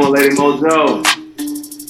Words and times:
doing, 0.00 0.12
Lady 0.12 0.34
Mojo? 0.34 1.04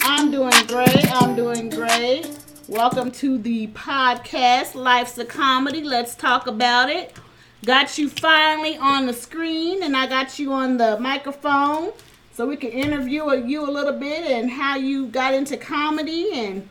I'm 0.03 0.31
doing 0.31 0.53
great. 0.67 1.11
I'm 1.11 1.35
doing 1.35 1.71
great. 1.71 2.29
Welcome 2.69 3.11
to 3.13 3.39
the 3.39 3.69
podcast, 3.69 4.75
Life's 4.75 5.17
a 5.17 5.25
Comedy. 5.25 5.83
Let's 5.83 6.15
talk 6.15 6.47
about 6.47 6.91
it. 6.91 7.17
Got 7.65 7.97
you 7.97 8.11
finally 8.11 8.77
on 8.77 9.07
the 9.07 9.15
screen, 9.15 9.83
and 9.83 9.97
I 9.97 10.07
got 10.07 10.39
you 10.39 10.53
on 10.53 10.77
the 10.77 11.01
microphone 11.01 11.93
so 12.35 12.47
we 12.47 12.59
can 12.59 12.73
interview 12.73 13.33
you 13.37 13.67
a 13.67 13.73
little 13.73 13.99
bit 13.99 14.31
and 14.31 14.51
how 14.51 14.77
you 14.77 15.07
got 15.07 15.33
into 15.33 15.57
comedy 15.57 16.29
and 16.35 16.69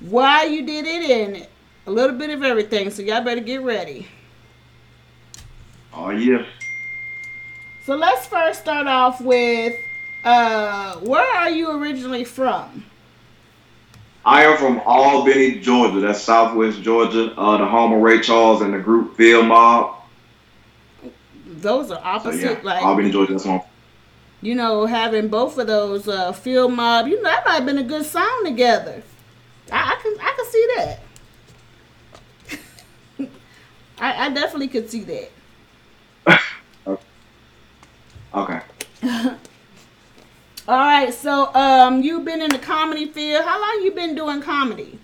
why 0.00 0.42
you 0.42 0.66
did 0.66 0.86
it 0.86 1.08
and 1.08 1.46
a 1.86 1.90
little 1.92 2.16
bit 2.16 2.30
of 2.30 2.42
everything. 2.42 2.90
So 2.90 3.02
y'all 3.02 3.22
better 3.22 3.40
get 3.40 3.62
ready. 3.62 4.08
Oh 5.92 6.10
yeah. 6.10 6.44
So 7.86 7.94
let's 7.94 8.26
first 8.26 8.62
start 8.62 8.88
off 8.88 9.20
with 9.20 9.72
uh, 10.24 10.96
where 10.96 11.36
are 11.36 11.50
you 11.50 11.70
originally 11.70 12.24
from? 12.24 12.84
I 14.24 14.44
am 14.44 14.56
from 14.56 14.80
Albany, 14.86 15.60
Georgia. 15.60 16.00
That's 16.00 16.20
Southwest 16.20 16.80
Georgia. 16.80 17.34
Uh, 17.36 17.58
the 17.58 17.66
home 17.66 17.92
of 17.92 18.00
Ray 18.00 18.20
Charles 18.20 18.62
and 18.62 18.72
the 18.72 18.78
group 18.78 19.16
Field 19.16 19.46
Mob. 19.46 19.96
Those 21.46 21.90
are 21.90 22.00
opposite. 22.02 22.40
So, 22.40 22.50
yeah, 22.52 22.60
like 22.62 22.82
Albany, 22.82 23.10
Georgia. 23.10 23.32
That's 23.32 23.44
one. 23.44 23.60
You 24.40 24.54
know, 24.54 24.86
having 24.86 25.28
both 25.28 25.58
of 25.58 25.66
those 25.66 26.08
uh, 26.08 26.32
Field 26.32 26.72
Mob. 26.72 27.06
You 27.06 27.16
know, 27.16 27.24
that 27.24 27.44
might 27.44 27.54
have 27.54 27.66
been 27.66 27.78
a 27.78 27.82
good 27.82 28.06
song 28.06 28.42
together. 28.44 29.02
I, 29.70 29.92
I 29.92 29.96
can 30.02 30.16
I 30.20 30.32
can 30.36 30.46
see 30.50 30.68
that. 30.76 31.00
I, 33.98 34.26
I 34.26 34.30
definitely 34.30 34.68
could 34.68 34.90
see 34.90 35.30
that. 36.26 36.50
okay. 38.34 38.60
All 40.66 40.78
right, 40.78 41.12
so 41.12 41.54
um, 41.54 42.00
you've 42.02 42.24
been 42.24 42.40
in 42.40 42.50
the 42.50 42.58
comedy 42.58 43.04
field. 43.04 43.44
How 43.44 43.60
long 43.60 43.84
you 43.84 43.90
been 43.90 44.14
doing 44.14 44.40
comedy? 44.40 44.98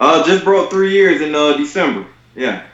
Uh, 0.00 0.26
just 0.26 0.42
broke 0.42 0.70
three 0.70 0.90
years 0.90 1.20
in 1.20 1.32
uh 1.36 1.56
December. 1.56 2.04
Yeah. 2.34 2.66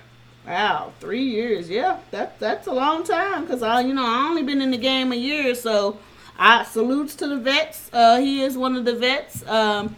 Wow, 0.46 0.94
three 1.00 1.24
years. 1.24 1.68
Yeah, 1.68 1.98
that 2.12 2.38
that's 2.40 2.66
a 2.66 2.72
long 2.72 3.04
time. 3.04 3.46
Cause 3.46 3.62
I, 3.62 3.82
you 3.82 3.92
know, 3.92 4.06
I 4.06 4.26
only 4.26 4.42
been 4.42 4.62
in 4.62 4.70
the 4.70 4.78
game 4.78 5.12
a 5.12 5.16
year, 5.16 5.54
so 5.54 5.98
I 6.38 6.64
salutes 6.64 7.14
to 7.16 7.26
the 7.26 7.36
vets. 7.36 7.90
Uh, 7.92 8.18
he 8.20 8.42
is 8.42 8.56
one 8.56 8.74
of 8.74 8.86
the 8.86 8.94
vets. 8.94 9.46
Um, 9.46 9.96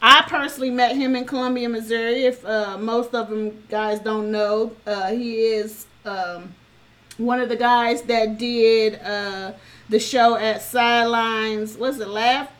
I 0.00 0.24
personally 0.26 0.70
met 0.70 0.96
him 0.96 1.14
in 1.14 1.26
Columbia, 1.26 1.68
Missouri. 1.68 2.24
If 2.24 2.44
uh, 2.44 2.76
most 2.78 3.14
of 3.14 3.30
them 3.30 3.62
guys 3.68 4.00
don't 4.00 4.32
know, 4.32 4.72
uh, 4.84 5.12
he 5.12 5.36
is 5.36 5.86
um, 6.04 6.52
one 7.18 7.40
of 7.40 7.48
the 7.48 7.56
guys 7.56 8.02
that 8.02 8.36
did 8.36 9.00
uh, 9.00 9.52
the 9.88 9.98
show 9.98 10.36
at 10.36 10.62
Sidelines. 10.62 11.76
What's 11.76 11.98
it? 11.98 12.08
Laugh. 12.08 12.50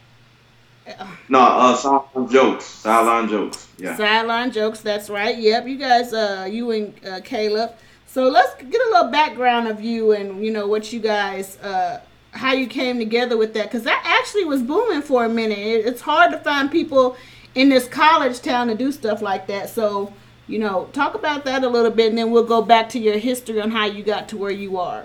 No, 1.28 1.38
uh, 1.38 1.76
sideline 1.76 2.28
jokes. 2.28 2.64
Sideline 2.64 3.28
jokes. 3.28 3.68
Yeah. 3.78 3.96
Sideline 3.96 4.50
jokes. 4.50 4.80
That's 4.80 5.08
right. 5.08 5.36
Yep. 5.36 5.66
You 5.68 5.76
guys, 5.76 6.12
uh, 6.12 6.48
you 6.50 6.70
and 6.72 7.06
uh, 7.06 7.20
Caleb. 7.22 7.72
So 8.06 8.28
let's 8.28 8.54
get 8.56 8.74
a 8.74 8.90
little 8.90 9.10
background 9.10 9.68
of 9.68 9.80
you 9.80 10.12
and 10.12 10.44
you 10.44 10.50
know 10.50 10.66
what 10.66 10.92
you 10.92 11.00
guys, 11.00 11.56
uh, 11.58 12.00
how 12.32 12.52
you 12.52 12.66
came 12.66 12.98
together 12.98 13.36
with 13.36 13.54
that, 13.54 13.64
because 13.64 13.84
that 13.84 14.02
actually 14.04 14.44
was 14.44 14.62
booming 14.62 15.02
for 15.02 15.24
a 15.24 15.28
minute. 15.28 15.58
It, 15.58 15.86
it's 15.86 16.02
hard 16.02 16.32
to 16.32 16.38
find 16.38 16.70
people 16.70 17.16
in 17.54 17.68
this 17.68 17.88
college 17.88 18.40
town 18.40 18.66
to 18.68 18.74
do 18.74 18.92
stuff 18.92 19.22
like 19.22 19.46
that. 19.46 19.70
So 19.70 20.12
you 20.48 20.58
know, 20.58 20.90
talk 20.92 21.14
about 21.14 21.44
that 21.44 21.62
a 21.62 21.68
little 21.68 21.90
bit, 21.90 22.10
and 22.10 22.18
then 22.18 22.30
we'll 22.30 22.44
go 22.44 22.60
back 22.60 22.88
to 22.90 22.98
your 22.98 23.16
history 23.18 23.60
on 23.60 23.70
how 23.70 23.86
you 23.86 24.02
got 24.02 24.28
to 24.30 24.36
where 24.36 24.50
you 24.50 24.78
are. 24.78 25.04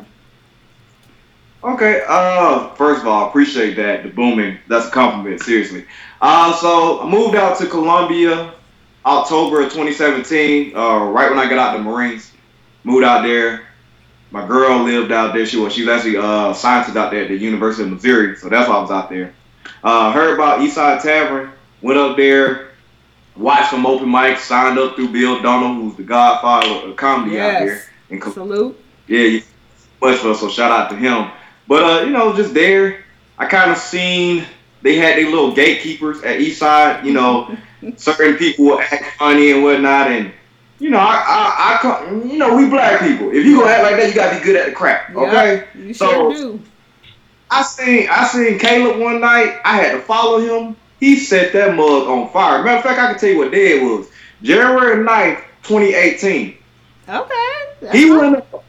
Okay. 1.67 2.01
Uh, 2.07 2.73
first 2.75 3.01
of 3.01 3.07
all, 3.07 3.27
appreciate 3.27 3.75
that. 3.75 4.03
The 4.03 4.09
booming. 4.09 4.57
That's 4.69 4.87
a 4.87 4.91
compliment. 4.91 5.41
Seriously. 5.41 5.85
Uh, 6.21 6.55
so 6.55 7.01
I 7.01 7.09
moved 7.09 7.35
out 7.35 7.57
to 7.59 7.67
Columbia 7.67 8.53
October 9.05 9.61
of 9.61 9.71
2017. 9.71 10.75
Uh, 10.75 11.05
right 11.05 11.29
when 11.29 11.37
I 11.37 11.49
got 11.49 11.59
out 11.59 11.77
the 11.77 11.83
Marines, 11.83 12.31
moved 12.85 13.03
out 13.03 13.23
there. 13.23 13.67
My 14.31 14.47
girl 14.47 14.83
lived 14.83 15.11
out 15.11 15.33
there. 15.33 15.45
She 15.45 15.57
was 15.57 15.73
she 15.73 15.83
was 15.83 15.89
actually 15.89 16.17
uh 16.17 16.53
scientist 16.53 16.95
out 16.95 17.11
there 17.11 17.23
at 17.23 17.29
the 17.29 17.37
University 17.37 17.83
of 17.83 17.93
Missouri. 17.93 18.35
So 18.37 18.49
that's 18.49 18.69
why 18.69 18.75
I 18.75 18.81
was 18.81 18.91
out 18.91 19.09
there. 19.09 19.33
Uh, 19.83 20.11
heard 20.11 20.33
about 20.33 20.59
Eastside 20.59 21.01
Tavern. 21.01 21.51
Went 21.81 21.99
up 21.99 22.15
there. 22.15 22.71
Watched 23.35 23.71
some 23.71 23.85
open 23.85 24.07
mics. 24.07 24.39
Signed 24.39 24.79
up 24.79 24.95
through 24.95 25.09
Bill 25.09 25.41
Donald, 25.41 25.77
who's 25.77 25.95
the 25.95 26.03
godfather 26.03 26.89
of 26.89 26.95
comedy 26.95 27.35
yes. 27.35 27.55
out 27.55 27.65
there. 27.65 27.83
In 28.09 28.31
Salute. 28.31 28.83
Yeah, 29.07 29.39
much 30.01 30.17
for 30.17 30.33
so 30.33 30.49
shout 30.49 30.71
out 30.71 30.89
to 30.89 30.95
him. 30.95 31.29
But 31.67 31.83
uh, 31.83 32.05
you 32.05 32.11
know, 32.11 32.35
just 32.35 32.53
there, 32.53 33.03
I 33.37 33.45
kind 33.45 33.71
of 33.71 33.77
seen 33.77 34.45
they 34.81 34.95
had 34.95 35.17
their 35.17 35.29
little 35.29 35.53
gatekeepers 35.53 36.23
at 36.23 36.39
Eastside. 36.39 37.03
You 37.03 37.13
know, 37.13 37.57
certain 37.97 38.37
people 38.37 38.65
will 38.65 38.79
act 38.79 39.17
funny 39.17 39.51
and 39.51 39.63
whatnot, 39.63 40.07
and 40.07 40.31
you 40.79 40.89
know, 40.89 40.99
I, 40.99 41.79
I, 41.83 41.89
I, 41.89 42.11
you 42.25 42.37
know, 42.37 42.55
we 42.55 42.69
black 42.69 43.01
people. 43.01 43.29
If 43.29 43.45
you 43.45 43.59
gonna 43.59 43.71
act 43.71 43.83
like 43.83 43.95
that, 43.97 44.07
you 44.07 44.15
gotta 44.15 44.37
be 44.37 44.43
good 44.43 44.55
at 44.55 44.67
the 44.67 44.71
crap. 44.71 45.15
Okay, 45.15 45.55
yep, 45.55 45.75
you 45.75 45.93
so 45.93 46.09
sure 46.09 46.33
do. 46.33 46.61
I 47.49 47.63
seen, 47.63 48.07
I 48.09 48.27
seen 48.27 48.59
Caleb 48.59 48.99
one 48.99 49.21
night. 49.21 49.59
I 49.63 49.77
had 49.77 49.93
to 49.93 49.99
follow 49.99 50.39
him. 50.39 50.75
He 50.99 51.15
set 51.15 51.53
that 51.53 51.75
mug 51.75 52.07
on 52.07 52.29
fire. 52.31 52.63
Matter 52.63 52.77
of 52.77 52.83
fact, 52.83 52.99
I 52.99 53.11
can 53.11 53.19
tell 53.19 53.29
you 53.29 53.37
what 53.37 53.51
day 53.51 53.79
it 53.79 53.83
was. 53.83 54.09
January 54.41 55.03
9th, 55.05 55.43
2018. 55.63 56.57
Okay. 57.07 57.97
He 57.97 58.11
went 58.11 58.35
up. 58.35 58.65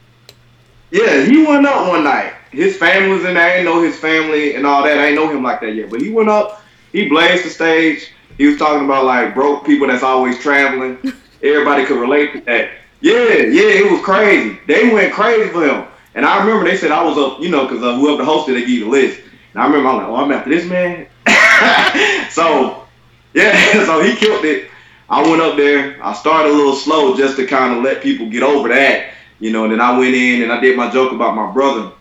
Yeah, 0.93 1.25
he 1.25 1.45
went 1.45 1.67
up 1.67 1.89
one 1.89 2.05
night 2.05 2.35
his 2.51 2.77
family 2.77 3.11
was 3.11 3.25
in 3.25 3.35
there. 3.35 3.45
I 3.45 3.57
didn't 3.57 3.67
know 3.67 3.83
his 3.83 3.99
family 3.99 4.55
and 4.55 4.67
all 4.67 4.83
that. 4.83 4.99
I 4.99 5.11
didn't 5.11 5.17
know 5.17 5.31
him 5.31 5.43
like 5.43 5.61
that 5.61 5.75
yet. 5.75 5.91
But 5.91 6.01
he 6.01 6.11
went 6.11 6.29
up, 6.29 6.63
he 6.93 7.09
blazed 7.09 7.45
the 7.45 7.51
stage. 7.51 8.11
He 8.37 8.47
was 8.47 8.57
talking 8.57 8.85
about 8.85 9.05
like 9.05 9.35
broke 9.35 9.67
people 9.67 9.89
that's 9.89 10.03
always 10.03 10.39
traveling. 10.39 10.99
Everybody 11.43 11.85
could 11.85 12.01
relate 12.01 12.33
to 12.33 12.41
that. 12.43 12.71
Yeah, 13.01 13.15
yeah, 13.15 13.85
it 13.85 13.93
was 13.93 14.01
crazy. 14.03 14.59
They 14.67 14.93
went 14.93 15.13
crazy 15.13 15.51
for 15.51 15.67
him. 15.67 15.87
And 16.15 16.27
I 16.27 16.41
remember 16.41 16.69
they 16.69 16.77
said 16.77 16.91
I 16.91 17.05
was 17.05 17.17
up, 17.17 17.41
you 17.41 17.49
know, 17.49 17.67
because 17.67 17.83
uh, 17.83 17.95
whoever 17.97 18.25
the 18.25 18.29
hosted, 18.29 18.55
they 18.55 18.61
gave 18.61 18.71
you 18.71 18.85
the 18.85 18.91
list. 18.91 19.21
And 19.53 19.63
I 19.63 19.67
remember 19.67 19.89
I'm 19.89 19.97
like, 19.99 20.07
oh, 20.09 20.17
I'm 20.17 20.33
after 20.33 20.51
this 20.51 20.65
man. 20.67 21.07
so, 22.31 22.87
yeah, 23.35 23.85
so 23.87 24.03
he 24.03 24.17
killed 24.17 24.45
it. 24.45 24.71
I 25.09 25.23
went 25.23 25.41
up 25.41 25.57
there. 25.57 26.05
I 26.05 26.13
started 26.13 26.51
a 26.51 26.55
little 26.55 26.75
slow 26.75 27.17
just 27.17 27.37
to 27.37 27.47
kind 27.47 27.77
of 27.77 27.85
let 27.85 28.03
people 28.03 28.29
get 28.29 28.43
over 28.43 28.69
that, 28.69 29.15
you 29.39 29.53
know. 29.53 29.65
And 29.65 29.73
then 29.73 29.81
I 29.81 29.97
went 29.97 30.15
in 30.15 30.43
and 30.43 30.53
I 30.53 30.61
did 30.61 30.77
my 30.77 30.91
joke 30.91 31.13
about 31.13 31.37
my 31.37 31.51
brother 31.53 31.93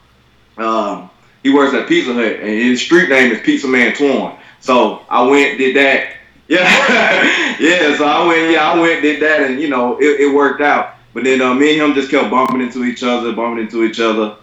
um, 0.57 1.09
he 1.43 1.49
works 1.49 1.73
at 1.73 1.87
Pizza 1.87 2.13
Hut, 2.13 2.39
and 2.39 2.49
his 2.49 2.81
street 2.81 3.09
name 3.09 3.31
is 3.31 3.41
Pizza 3.41 3.67
Man 3.67 3.93
Twan. 3.93 4.37
So 4.59 5.01
I 5.09 5.21
went, 5.27 5.57
did 5.57 5.75
that. 5.77 6.13
Yeah, 6.49 7.57
yeah. 7.59 7.97
So 7.97 8.05
I 8.05 8.25
went, 8.25 8.51
yeah, 8.53 8.71
I 8.71 8.79
went, 8.79 9.01
did 9.01 9.21
that, 9.21 9.41
and 9.41 9.59
you 9.59 9.67
know, 9.67 9.97
it, 9.99 10.21
it 10.21 10.33
worked 10.33 10.61
out. 10.61 10.95
But 11.13 11.25
then 11.25 11.41
uh, 11.41 11.53
me 11.53 11.77
and 11.77 11.89
him 11.89 11.93
just 11.93 12.09
kept 12.09 12.31
bumping 12.31 12.61
into 12.61 12.85
each 12.85 13.03
other, 13.03 13.33
bumping 13.33 13.65
into 13.65 13.83
each 13.83 13.99
other. 13.99 14.37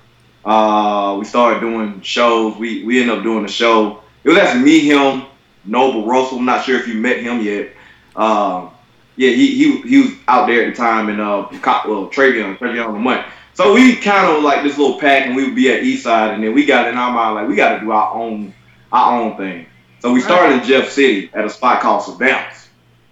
Uh, 0.44 1.16
we 1.18 1.24
started 1.24 1.60
doing 1.60 2.02
shows. 2.02 2.56
We 2.58 2.84
we 2.84 3.00
ended 3.00 3.16
up 3.16 3.22
doing 3.22 3.46
a 3.46 3.48
show. 3.48 4.02
It 4.22 4.28
was 4.28 4.36
actually 4.36 4.64
me, 4.64 4.80
him, 4.80 5.24
Noble 5.64 6.04
Russell. 6.06 6.38
I'm 6.38 6.44
not 6.44 6.64
sure 6.64 6.78
if 6.78 6.86
you 6.86 6.94
met 6.94 7.20
him 7.20 7.40
yet. 7.40 7.70
Um, 8.16 8.70
yeah, 9.16 9.30
he, 9.30 9.54
he 9.54 9.80
he 9.82 9.98
was 10.02 10.10
out 10.28 10.46
there 10.46 10.66
at 10.66 10.70
the 10.70 10.76
time, 10.76 11.08
and 11.08 11.20
uh, 11.20 11.48
well, 11.86 12.08
Travion, 12.10 12.58
Travion 12.58 12.92
Lamont. 12.92 13.24
So 13.54 13.72
we 13.72 13.94
kind 13.94 14.36
of 14.36 14.42
like 14.42 14.64
this 14.64 14.76
little 14.76 14.98
pack, 14.98 15.26
and 15.26 15.36
we 15.36 15.44
would 15.44 15.54
be 15.54 15.72
at 15.72 15.82
Eastside, 15.82 16.34
and 16.34 16.42
then 16.42 16.54
we 16.54 16.66
got 16.66 16.88
in 16.88 16.96
our 16.96 17.12
mind 17.12 17.36
like 17.36 17.48
we 17.48 17.54
got 17.54 17.78
to 17.78 17.80
do 17.80 17.92
our 17.92 18.12
own 18.12 18.52
our 18.92 19.20
own 19.20 19.36
thing. 19.36 19.66
So 20.00 20.12
we 20.12 20.20
started 20.20 20.60
in 20.60 20.64
Jeff 20.64 20.90
City 20.90 21.30
at 21.32 21.44
a 21.44 21.50
spot 21.50 21.80
called 21.80 22.02
Surveillance. 22.02 22.68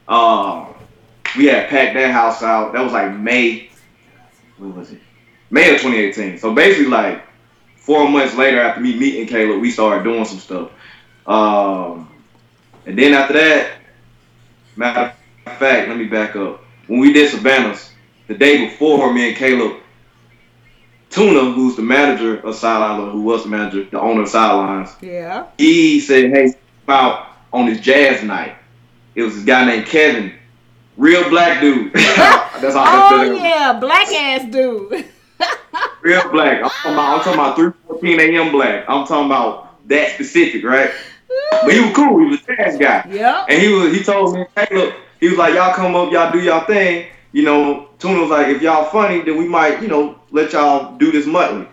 Um, 0.08 0.74
we 1.36 1.46
had 1.46 1.68
packed 1.68 1.94
that 1.94 2.10
house 2.10 2.42
out. 2.42 2.72
That 2.72 2.82
was 2.82 2.92
like 2.92 3.16
May. 3.16 3.70
What 4.58 4.76
was 4.76 4.92
it? 4.92 5.00
May 5.50 5.74
of 5.74 5.80
2018. 5.80 6.38
So 6.38 6.52
basically, 6.52 6.90
like 6.90 7.22
four 7.76 8.08
months 8.08 8.36
later, 8.36 8.60
after 8.60 8.80
me 8.80 8.96
meeting 8.96 9.26
Caleb, 9.26 9.60
we 9.60 9.70
started 9.70 10.02
doing 10.02 10.24
some 10.24 10.38
stuff. 10.38 10.70
Um, 11.26 12.12
and 12.84 12.98
then 12.98 13.14
after 13.14 13.34
that, 13.34 13.78
matter 14.76 15.14
of 15.46 15.56
fact, 15.58 15.88
let 15.88 15.96
me 15.96 16.06
back 16.06 16.34
up. 16.34 16.64
When 16.88 16.98
we 16.98 17.12
did 17.12 17.30
Savannah's, 17.30 17.90
the 18.26 18.34
day 18.34 18.66
before, 18.66 19.12
me 19.12 19.28
and 19.28 19.36
Caleb 19.36 19.81
Tuna, 21.12 21.52
who's 21.52 21.76
the 21.76 21.82
manager 21.82 22.40
of 22.40 22.54
Sideline, 22.54 23.12
who 23.12 23.20
was 23.20 23.44
the 23.44 23.50
manager, 23.50 23.84
the 23.84 24.00
owner 24.00 24.22
of 24.22 24.28
Sidelines, 24.28 24.96
yeah, 25.02 25.46
he 25.58 26.00
said, 26.00 26.30
"Hey, 26.30 26.54
about 26.84 27.28
on 27.52 27.66
his 27.66 27.80
jazz 27.80 28.24
night." 28.24 28.56
It 29.14 29.22
was 29.22 29.34
this 29.34 29.44
guy 29.44 29.66
named 29.66 29.86
Kevin, 29.86 30.32
real 30.96 31.28
black 31.28 31.60
dude. 31.60 31.92
That's 31.94 32.74
all. 32.74 32.86
oh 32.86 33.32
yeah, 33.32 33.78
black 33.78 34.08
ass 34.08 34.50
dude. 34.50 34.90
real 36.00 36.30
black. 36.30 36.62
I'm 36.62 36.70
talking 36.70 36.92
about. 36.92 37.18
I'm 37.18 37.24
talking 37.24 37.34
about 37.34 37.56
three 37.56 37.72
fourteen 37.86 38.18
a.m. 38.18 38.50
black. 38.50 38.86
I'm 38.88 39.06
talking 39.06 39.26
about 39.26 39.86
that 39.88 40.14
specific, 40.14 40.64
right? 40.64 40.90
But 41.50 41.74
he 41.74 41.80
was 41.80 41.94
cool. 41.94 42.20
He 42.20 42.26
was 42.26 42.40
a 42.48 42.56
jazz 42.56 42.78
guy. 42.78 43.06
Yeah. 43.10 43.44
And 43.50 43.60
he 43.60 43.68
was. 43.68 43.92
He 43.94 44.02
told 44.02 44.34
me, 44.34 44.46
"Hey, 44.56 44.68
look." 44.72 44.94
He 45.20 45.28
was 45.28 45.38
like, 45.38 45.54
"Y'all 45.54 45.74
come 45.74 45.94
up, 45.94 46.10
y'all 46.10 46.32
do 46.32 46.40
y'all 46.40 46.64
thing." 46.64 47.06
You 47.32 47.44
know, 47.44 47.88
Tuna 48.02 48.20
was 48.20 48.30
like, 48.30 48.48
"If 48.48 48.60
y'all 48.60 48.84
funny, 48.84 49.22
then 49.22 49.38
we 49.38 49.48
might, 49.48 49.80
you 49.80 49.88
know, 49.88 50.18
let 50.32 50.52
y'all 50.52 50.96
do 50.98 51.12
this 51.12 51.26
monthly. 51.26 51.66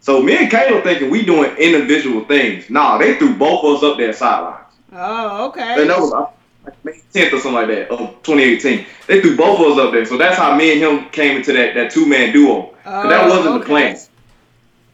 So 0.00 0.22
me 0.22 0.36
and 0.36 0.50
Caleb 0.50 0.84
thinking 0.84 1.10
we 1.10 1.24
doing 1.24 1.50
individual 1.56 2.24
things. 2.24 2.68
Nah, 2.70 2.98
they 2.98 3.16
threw 3.16 3.34
both 3.34 3.64
of 3.64 3.76
us 3.76 3.82
up 3.82 3.98
there 3.98 4.12
sidelines. 4.12 4.64
Oh, 4.92 5.48
okay. 5.48 5.80
And 5.80 5.90
that 5.90 6.00
was 6.00 6.10
like 6.10 6.84
May 6.84 7.00
10th 7.12 7.32
or 7.32 7.40
something 7.40 7.52
like 7.52 7.68
that 7.68 7.90
of 7.90 7.98
2018. 8.22 8.86
They 9.06 9.20
threw 9.20 9.36
both 9.36 9.60
of 9.60 9.72
us 9.72 9.78
up 9.78 9.92
there. 9.92 10.04
So 10.04 10.16
that's 10.16 10.36
how 10.36 10.56
me 10.56 10.72
and 10.72 10.80
him 10.80 11.10
came 11.10 11.36
into 11.36 11.52
that, 11.52 11.74
that 11.74 11.90
two 11.90 12.06
man 12.06 12.32
duo. 12.32 12.74
Oh, 12.86 13.08
that 13.08 13.28
wasn't 13.28 13.46
okay. 13.46 13.58
the 13.58 13.64
plan. 13.64 13.98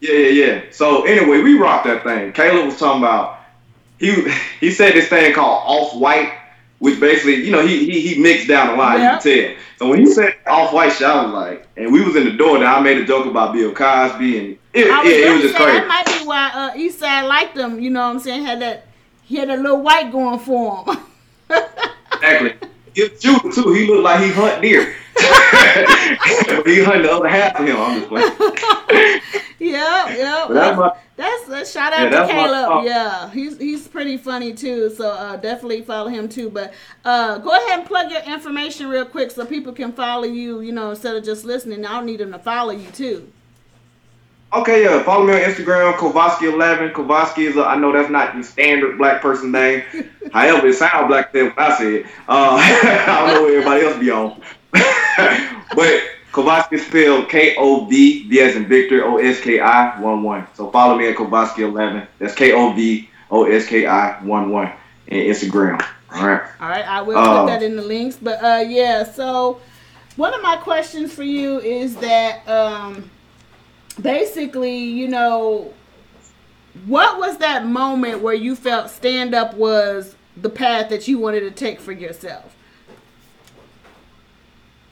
Yeah, 0.00 0.12
yeah, 0.12 0.46
yeah. 0.46 0.62
So 0.70 1.04
anyway, 1.04 1.40
we 1.40 1.58
rocked 1.58 1.86
that 1.86 2.02
thing. 2.02 2.32
Caleb 2.32 2.66
was 2.66 2.78
talking 2.78 3.02
about 3.02 3.40
he 3.98 4.28
he 4.60 4.70
said 4.70 4.94
this 4.94 5.08
thing 5.08 5.32
called 5.34 5.62
off 5.64 5.94
white, 5.94 6.32
which 6.84 7.00
basically, 7.00 7.36
you 7.36 7.50
know, 7.50 7.66
he 7.66 7.90
he, 7.90 8.00
he 8.14 8.20
mixed 8.20 8.46
down 8.46 8.75
a 8.75 8.76
lot, 8.76 8.98
you 8.98 9.08
can 9.08 9.20
tell. 9.20 9.62
So 9.78 9.88
when 9.88 10.00
he 10.00 10.06
said 10.06 10.34
off 10.46 10.70
white 10.75 10.92
shit, 10.92 11.06
I 11.06 11.25
was 11.25 11.32
like, 11.32 11.66
and 11.78 11.90
we 11.90 12.04
was 12.04 12.14
in 12.14 12.26
the 12.26 12.32
door, 12.32 12.56
and 12.56 12.64
I 12.64 12.78
made 12.81 12.98
a 12.98 13.06
joke 13.06 13.25
about 13.25 13.54
Bill 13.54 13.72
Cosby, 13.72 14.38
and 14.38 14.58
it, 14.75 14.84
was, 14.84 15.06
it, 15.06 15.26
it 15.26 15.32
was 15.32 15.42
just 15.44 15.56
crazy. 15.56 15.78
that 15.78 15.88
might 15.88 16.06
be 16.06 16.26
why 16.26 16.50
uh, 16.52 16.75
Eastside 16.75 17.26
liked 17.26 17.56
him. 17.56 17.81
You 17.81 17.88
know 17.88 18.00
what 18.00 18.16
I'm 18.16 18.20
saying? 18.20 18.44
Had 18.44 18.60
that 18.60 18.86
he 19.22 19.36
had 19.36 19.48
a 19.48 19.56
little 19.56 19.81
white 19.81 20.12
going 20.12 20.38
for 20.38 20.84
him. 20.84 20.98
Exactly. 22.14 22.69
He 22.94 23.02
was 23.02 23.20
shooting 23.20 23.52
too. 23.52 23.72
He 23.72 23.86
looked 23.86 24.02
like 24.02 24.22
he 24.22 24.31
hunt 24.31 24.62
deer. 24.62 24.94
He 25.16 26.82
hunt 26.82 27.02
the 27.02 27.11
other 27.12 27.28
half 27.28 27.58
of 27.58 27.66
him. 27.66 27.76
I'm 27.76 27.99
just 27.99 28.08
playing. 28.08 28.32
yep, 29.58 30.08
yep. 30.16 30.49
That's 30.49 30.78
my 30.78 30.93
That's 31.16 31.49
a 31.49 31.66
shout 31.66 31.93
out 31.93 32.11
Yeah, 32.11 32.26
to 32.26 32.32
Caleb. 32.32 32.84
Yeah, 32.84 33.31
he's 33.31 33.58
he's 33.58 33.87
pretty 33.87 34.16
funny 34.16 34.52
too. 34.52 34.90
So 34.90 35.11
uh, 35.11 35.37
definitely 35.37 35.82
follow 35.82 36.08
him 36.08 36.28
too. 36.28 36.50
But 36.50 36.75
uh, 37.05 37.38
go 37.38 37.50
ahead 37.50 37.81
and 37.81 37.88
plug 37.88 38.11
your 38.11 38.22
information 38.22 38.88
real 38.88 39.06
quick 39.06 39.31
so 39.31 39.46
people 39.46 39.72
can 39.72 39.93
follow 39.93 40.25
you. 40.25 40.61
You 40.61 40.72
know, 40.72 40.90
instead 40.90 41.17
of 41.17 41.25
just 41.25 41.44
listening, 41.44 41.87
I'll 41.87 42.02
need 42.02 42.20
them 42.20 42.32
to 42.32 42.38
follow 42.38 42.72
you 42.72 42.90
too. 42.90 43.32
Okay, 44.55 44.84
yeah. 44.84 45.02
Follow 45.02 45.26
me 45.26 45.32
on 45.32 45.40
Instagram, 45.40 45.94
Kovaski11. 45.94 46.93
Kovaski 46.93 47.49
is, 47.49 47.56
a, 47.56 47.64
I 47.64 47.75
know 47.75 47.93
that's 47.93 48.08
not 48.08 48.37
the 48.37 48.43
standard 48.44 48.99
black 48.99 49.20
person 49.20 49.50
name. 49.50 49.82
However, 50.32 50.69
it 50.69 50.75
sounds 50.75 51.08
black 51.08 51.32
then 51.32 51.46
when 51.46 51.58
I 51.58 51.76
say 51.76 51.94
it. 51.96 52.06
Uh, 52.28 52.56
I 52.60 53.26
don't 53.26 53.34
know 53.34 53.43
what 53.43 53.52
everybody 53.52 53.84
else 53.84 53.99
be 53.99 54.10
on. 54.12 54.40
but 55.75 56.03
Kovaski 56.32 56.73
is 56.73 56.87
spelled 56.87 57.29
K 57.29 57.55
O 57.56 57.87
V, 57.87 58.29
V 58.29 58.41
as 58.41 58.56
in 58.56 58.67
Victor, 58.67 59.05
O 59.05 59.19
S 59.19 59.41
K 59.41 59.61
I 59.61 60.00
1 60.00 60.23
1. 60.23 60.47
So 60.55 60.71
follow 60.71 60.97
me 60.99 61.09
at 61.09 61.17
Kovaski11. 61.17 62.06
That's 62.19 62.35
K 62.35 62.53
O 62.53 62.73
V 62.73 63.09
O 63.31 63.44
S 63.44 63.67
K 63.67 63.87
I 63.87 64.21
1 64.23 64.50
1 64.50 64.73
in 65.09 65.19
Instagram. 65.32 65.85
All 66.12 66.26
right. 66.26 66.43
All 66.61 66.69
right, 66.69 66.87
I 66.87 67.03
will 67.03 67.15
put 67.15 67.47
that 67.47 67.62
in 67.62 67.76
the 67.76 67.82
links. 67.82 68.17
But 68.21 68.43
uh, 68.43 68.65
yeah, 68.67 69.05
so 69.05 69.61
one 70.17 70.35
of 70.35 70.43
my 70.43 70.56
questions 70.56 71.12
for 71.12 71.25
you 71.25 71.61
is 71.61 71.97
that 71.97 72.47
um, 72.49 73.11
basically, 74.00 74.77
you 74.77 75.09
know, 75.09 75.73
what 76.87 77.19
was 77.19 77.38
that 77.38 77.67
moment 77.67 78.23
where 78.23 78.35
you 78.35 78.56
felt 78.56 78.91
stand 78.91 79.35
up 79.35 79.55
was 79.55 80.17
the 80.37 80.50
path 80.50 80.88
that 80.91 81.06
you 81.06 81.19
wanted 81.19 81.41
to 81.41 81.50
take 81.50 81.81
for 81.81 81.93
yourself? 81.93 82.54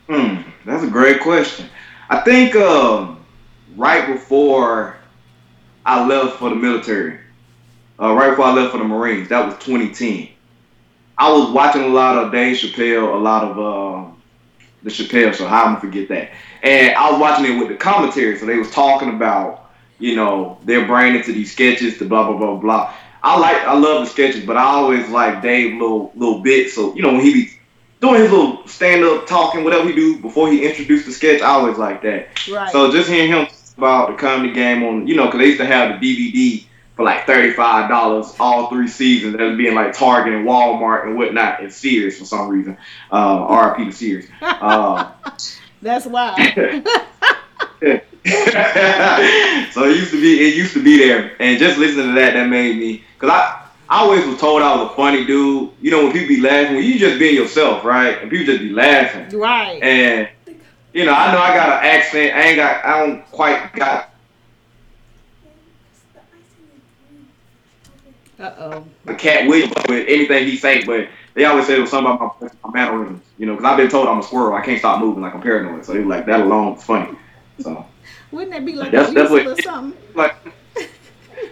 Hmm, 0.08 0.42
that's 0.64 0.82
a 0.84 0.90
great 0.90 1.20
question. 1.20 1.68
I 2.10 2.20
think 2.20 2.54
um, 2.56 3.24
right 3.76 4.06
before 4.12 4.96
I 5.84 6.06
left 6.06 6.38
for 6.38 6.50
the 6.50 6.56
military, 6.56 7.20
uh, 8.00 8.14
right 8.14 8.30
before 8.30 8.46
I 8.46 8.54
left 8.54 8.72
for 8.72 8.78
the 8.78 8.84
Marines, 8.84 9.28
that 9.28 9.44
was 9.46 9.56
2010. 9.64 10.30
I 11.18 11.32
was 11.32 11.50
watching 11.52 11.82
a 11.82 11.88
lot 11.88 12.18
of 12.18 12.32
Dave 12.32 12.56
Chappelle, 12.56 13.14
a 13.14 13.18
lot 13.18 13.44
of 13.44 13.58
uh, 13.58 14.10
the 14.82 14.90
Chappelle 14.90 15.34
show. 15.34 15.46
How 15.46 15.62
am 15.62 15.68
I 15.68 15.68
gonna 15.70 15.80
forget 15.80 16.08
that? 16.08 16.30
And 16.62 16.96
I 16.96 17.10
was 17.10 17.20
watching 17.20 17.46
it 17.46 17.58
with 17.58 17.68
the 17.68 17.76
commentary, 17.76 18.38
so 18.38 18.46
they 18.46 18.58
was 18.58 18.70
talking 18.70 19.10
about, 19.14 19.70
you 19.98 20.16
know, 20.16 20.58
their 20.64 20.86
brain 20.86 21.16
into 21.16 21.32
these 21.32 21.52
sketches, 21.52 21.98
the 21.98 22.06
blah 22.06 22.26
blah 22.26 22.38
blah 22.38 22.56
blah. 22.56 22.94
I 23.22 23.38
like, 23.38 23.56
I 23.62 23.74
love 23.78 24.04
the 24.04 24.10
sketches, 24.10 24.44
but 24.44 24.56
I 24.56 24.64
always 24.64 25.08
like 25.10 25.42
Dave 25.42 25.74
little 25.74 26.12
little 26.16 26.40
bits. 26.42 26.74
So 26.74 26.94
you 26.94 27.02
know, 27.02 27.12
when 27.12 27.22
he 27.22 27.32
be 27.34 27.50
doing 28.02 28.20
his 28.20 28.30
little 28.30 28.66
stand 28.66 29.04
up 29.04 29.26
talking, 29.26 29.64
whatever 29.64 29.88
he 29.88 29.94
do 29.94 30.18
before 30.18 30.50
he 30.50 30.66
introduced 30.66 31.06
the 31.06 31.12
sketch, 31.12 31.40
I 31.40 31.46
always 31.46 31.78
like 31.78 32.02
that. 32.02 32.46
Right. 32.48 32.70
So 32.70 32.90
just 32.90 33.08
hearing 33.08 33.30
him 33.30 33.46
talk 33.46 33.78
about 33.78 34.10
the 34.10 34.16
comedy 34.16 34.52
game 34.52 34.82
on, 34.82 35.06
you 35.06 35.14
know, 35.14 35.26
because 35.26 35.40
they 35.40 35.46
used 35.46 35.60
to 35.60 35.66
have 35.66 36.00
the 36.00 36.06
DVD 36.06 36.64
for 36.96 37.04
like 37.04 37.24
thirty 37.26 37.52
five 37.52 37.88
dollars 37.88 38.34
all 38.38 38.68
three 38.68 38.88
seasons. 38.88 39.36
That 39.36 39.44
was 39.44 39.56
being 39.56 39.74
like 39.74 39.94
Target 39.94 40.34
and 40.34 40.46
Walmart 40.46 41.06
and 41.06 41.16
whatnot 41.16 41.62
and 41.62 41.72
Sears 41.72 42.18
for 42.18 42.24
some 42.24 42.48
reason. 42.48 42.76
Uh, 43.10 43.72
RIP 43.78 43.88
to 43.88 43.92
Sears. 43.92 44.26
Uh, 44.42 45.12
That's 45.82 46.06
why. 46.06 46.34
so 49.72 49.84
it 49.84 49.96
used 49.96 50.10
to 50.10 50.20
be 50.20 50.48
it 50.48 50.54
used 50.54 50.74
to 50.74 50.82
be 50.82 50.98
there, 50.98 51.34
and 51.40 51.58
just 51.58 51.78
listening 51.78 52.08
to 52.08 52.12
that, 52.14 52.34
that 52.34 52.48
made 52.48 52.76
me 52.76 53.04
because 53.14 53.30
I. 53.30 53.61
I 53.92 53.98
always 54.00 54.24
was 54.24 54.40
told 54.40 54.62
I 54.62 54.74
was 54.82 54.90
a 54.90 54.94
funny 54.96 55.26
dude. 55.26 55.70
You 55.82 55.90
know, 55.90 56.04
when 56.04 56.12
people 56.12 56.28
be 56.28 56.40
laughing, 56.40 56.76
when 56.76 56.84
you 56.84 56.98
just 56.98 57.18
being 57.18 57.34
yourself, 57.34 57.84
right? 57.84 58.16
And 58.22 58.30
people 58.30 58.46
just 58.46 58.60
be 58.60 58.70
laughing. 58.70 59.38
right. 59.38 59.82
And 59.82 60.28
you 60.94 61.04
know, 61.04 61.12
I 61.12 61.30
know 61.30 61.38
I 61.38 61.54
got 61.54 61.68
an 61.68 61.84
accent. 61.90 62.34
I 62.34 62.40
ain't 62.42 62.56
got. 62.56 62.84
I 62.86 63.06
don't 63.06 63.30
quite 63.30 63.70
got 63.74 64.08
Uh 68.40 68.54
oh. 68.58 68.86
the 69.04 69.14
Katt 69.14 69.46
Williams 69.46 69.72
with 69.88 70.08
anything 70.08 70.46
he 70.46 70.56
say, 70.56 70.82
but 70.84 71.08
they 71.34 71.44
always 71.44 71.66
say 71.66 71.76
it 71.76 71.80
was 71.80 71.90
something 71.90 72.12
about 72.14 72.40
my, 72.40 72.48
my 72.64 72.70
mannerisms. 72.72 73.22
You 73.38 73.46
know, 73.46 73.56
because 73.56 73.70
I've 73.70 73.76
been 73.76 73.88
told 73.90 74.08
I'm 74.08 74.18
a 74.18 74.22
squirrel. 74.22 74.54
I 74.54 74.62
can't 74.64 74.78
stop 74.78 75.00
moving 75.00 75.22
like 75.22 75.34
I'm 75.34 75.42
paranoid. 75.42 75.84
So 75.84 75.92
they 75.92 76.00
were 76.00 76.06
like, 76.06 76.26
that 76.26 76.40
alone 76.40 76.76
funny. 76.76 77.16
So 77.60 77.84
Wouldn't 78.32 78.52
that 78.52 78.64
be 78.64 78.72
like 78.72 78.90
That's- 78.90 79.10
a 79.10 79.14
that's 79.14 79.30
what- 79.30 79.46
or 79.46 79.62
something? 79.62 80.00
like, 80.14 80.34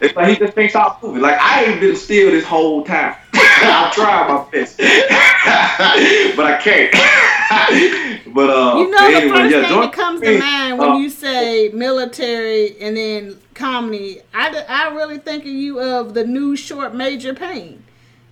it's 0.00 0.16
like 0.16 0.28
he 0.28 0.36
just 0.36 0.54
can't 0.54 0.70
stop 0.70 1.02
moving. 1.02 1.22
Like 1.22 1.38
I 1.40 1.64
ain't 1.64 1.80
been 1.80 1.96
still 1.96 2.30
this 2.30 2.44
whole 2.44 2.84
time. 2.84 3.14
I've 3.34 3.92
tried 3.92 4.28
my 4.28 4.44
best, 4.50 4.76
but 6.36 6.46
I 6.46 6.58
can't. 6.62 6.92
but 8.34 8.50
uh, 8.50 8.76
You 8.78 8.90
know, 8.90 8.98
but 8.98 9.20
the 9.20 9.28
first 9.28 9.50
yeah, 9.52 9.62
thing 9.68 9.80
that 9.80 9.92
comes 9.92 10.20
me. 10.20 10.26
to 10.26 10.38
mind 10.38 10.78
when 10.78 10.90
Uh, 10.90 10.94
you 10.94 11.10
say 11.10 11.70
military 11.74 12.80
and 12.80 12.96
then 12.96 13.38
comedy, 13.54 14.20
I, 14.32 14.50
d- 14.50 14.58
I 14.68 14.88
really 14.94 15.18
think 15.18 15.44
of 15.44 15.50
you 15.50 15.80
of 15.80 16.14
the 16.14 16.24
new 16.26 16.56
short 16.56 16.94
Major 16.94 17.34
Payne. 17.34 17.84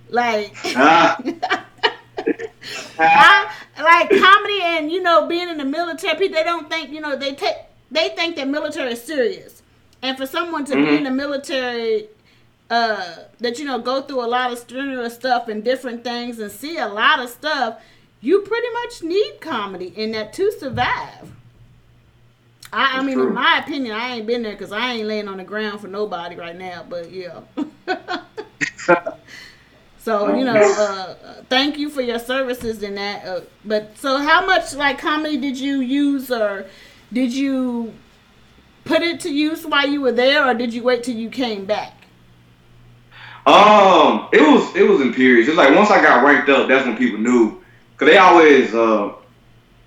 Like, 0.09 0.55
Ah. 0.75 1.17
I, 2.97 3.51
like 3.81 4.09
comedy 4.09 4.61
and 4.61 4.91
you 4.91 5.01
know 5.01 5.27
being 5.27 5.49
in 5.49 5.57
the 5.57 5.65
military, 5.65 6.15
people 6.17 6.35
they 6.35 6.43
don't 6.43 6.69
think 6.69 6.91
you 6.91 7.01
know 7.01 7.15
they 7.15 7.33
take 7.35 7.55
they 7.91 8.09
think 8.09 8.35
that 8.35 8.47
military 8.47 8.93
is 8.93 9.03
serious, 9.03 9.58
and 10.01 10.17
for 10.17 10.25
someone 10.25 10.65
to 10.65 10.75
be 10.75 10.81
Mhm. 10.81 10.97
in 10.97 11.03
the 11.05 11.11
military, 11.11 12.07
uh, 12.69 13.15
that 13.39 13.59
you 13.59 13.65
know 13.65 13.79
go 13.79 14.01
through 14.01 14.23
a 14.23 14.27
lot 14.27 14.51
of 14.51 14.59
strenuous 14.59 15.15
stuff 15.15 15.47
and 15.47 15.63
different 15.63 16.03
things 16.03 16.39
and 16.39 16.51
see 16.51 16.77
a 16.77 16.87
lot 16.87 17.19
of 17.19 17.29
stuff, 17.29 17.81
you 18.21 18.41
pretty 18.41 18.67
much 18.83 19.03
need 19.03 19.39
comedy 19.41 19.93
in 19.95 20.11
that 20.11 20.33
to 20.33 20.51
survive. 20.51 21.31
I, 22.71 22.99
I 22.99 23.01
mean, 23.03 23.19
in 23.19 23.33
my 23.33 23.59
opinion, 23.59 23.95
I 23.95 24.15
ain't 24.17 24.27
been 24.27 24.43
there 24.43 24.51
because 24.51 24.71
I 24.71 24.93
ain't 24.93 25.07
laying 25.07 25.27
on 25.27 25.37
the 25.37 25.43
ground 25.43 25.81
for 25.81 25.87
nobody 25.87 26.35
right 26.35 26.55
now. 26.55 26.85
But 26.87 27.11
yeah. 27.11 27.39
So 30.01 30.33
you 30.33 30.45
know, 30.45 30.55
uh, 30.55 31.15
thank 31.49 31.77
you 31.77 31.89
for 31.89 32.01
your 32.01 32.19
services 32.19 32.81
in 32.83 32.95
that. 32.95 33.25
Uh, 33.25 33.41
but 33.65 33.97
so, 33.97 34.17
how 34.17 34.45
much 34.45 34.73
like 34.73 34.97
comedy 34.97 35.37
did 35.37 35.59
you 35.59 35.81
use, 35.81 36.31
or 36.31 36.65
did 37.11 37.33
you 37.33 37.93
put 38.89 39.03
it 39.03 39.19
to 39.19 39.29
use 39.29 39.65
while 39.65 39.87
you 39.87 40.01
were 40.01 40.11
there, 40.11 40.45
or 40.45 40.55
did 40.55 40.73
you 40.73 40.81
wait 40.81 41.03
till 41.03 41.15
you 41.15 41.29
came 41.29 41.65
back? 41.65 41.93
Um, 43.45 44.27
it 44.33 44.41
was 44.41 44.75
it 44.75 44.89
was 44.89 44.99
in 44.99 45.13
periods. 45.13 45.47
It's 45.47 45.57
like 45.57 45.75
once 45.75 45.91
I 45.91 46.01
got 46.01 46.23
ranked 46.23 46.49
up, 46.49 46.67
that's 46.67 46.85
when 46.85 46.97
people 46.97 47.19
knew. 47.19 47.61
Cause 47.97 48.07
they 48.07 48.17
always, 48.17 48.73
uh, 48.73 49.09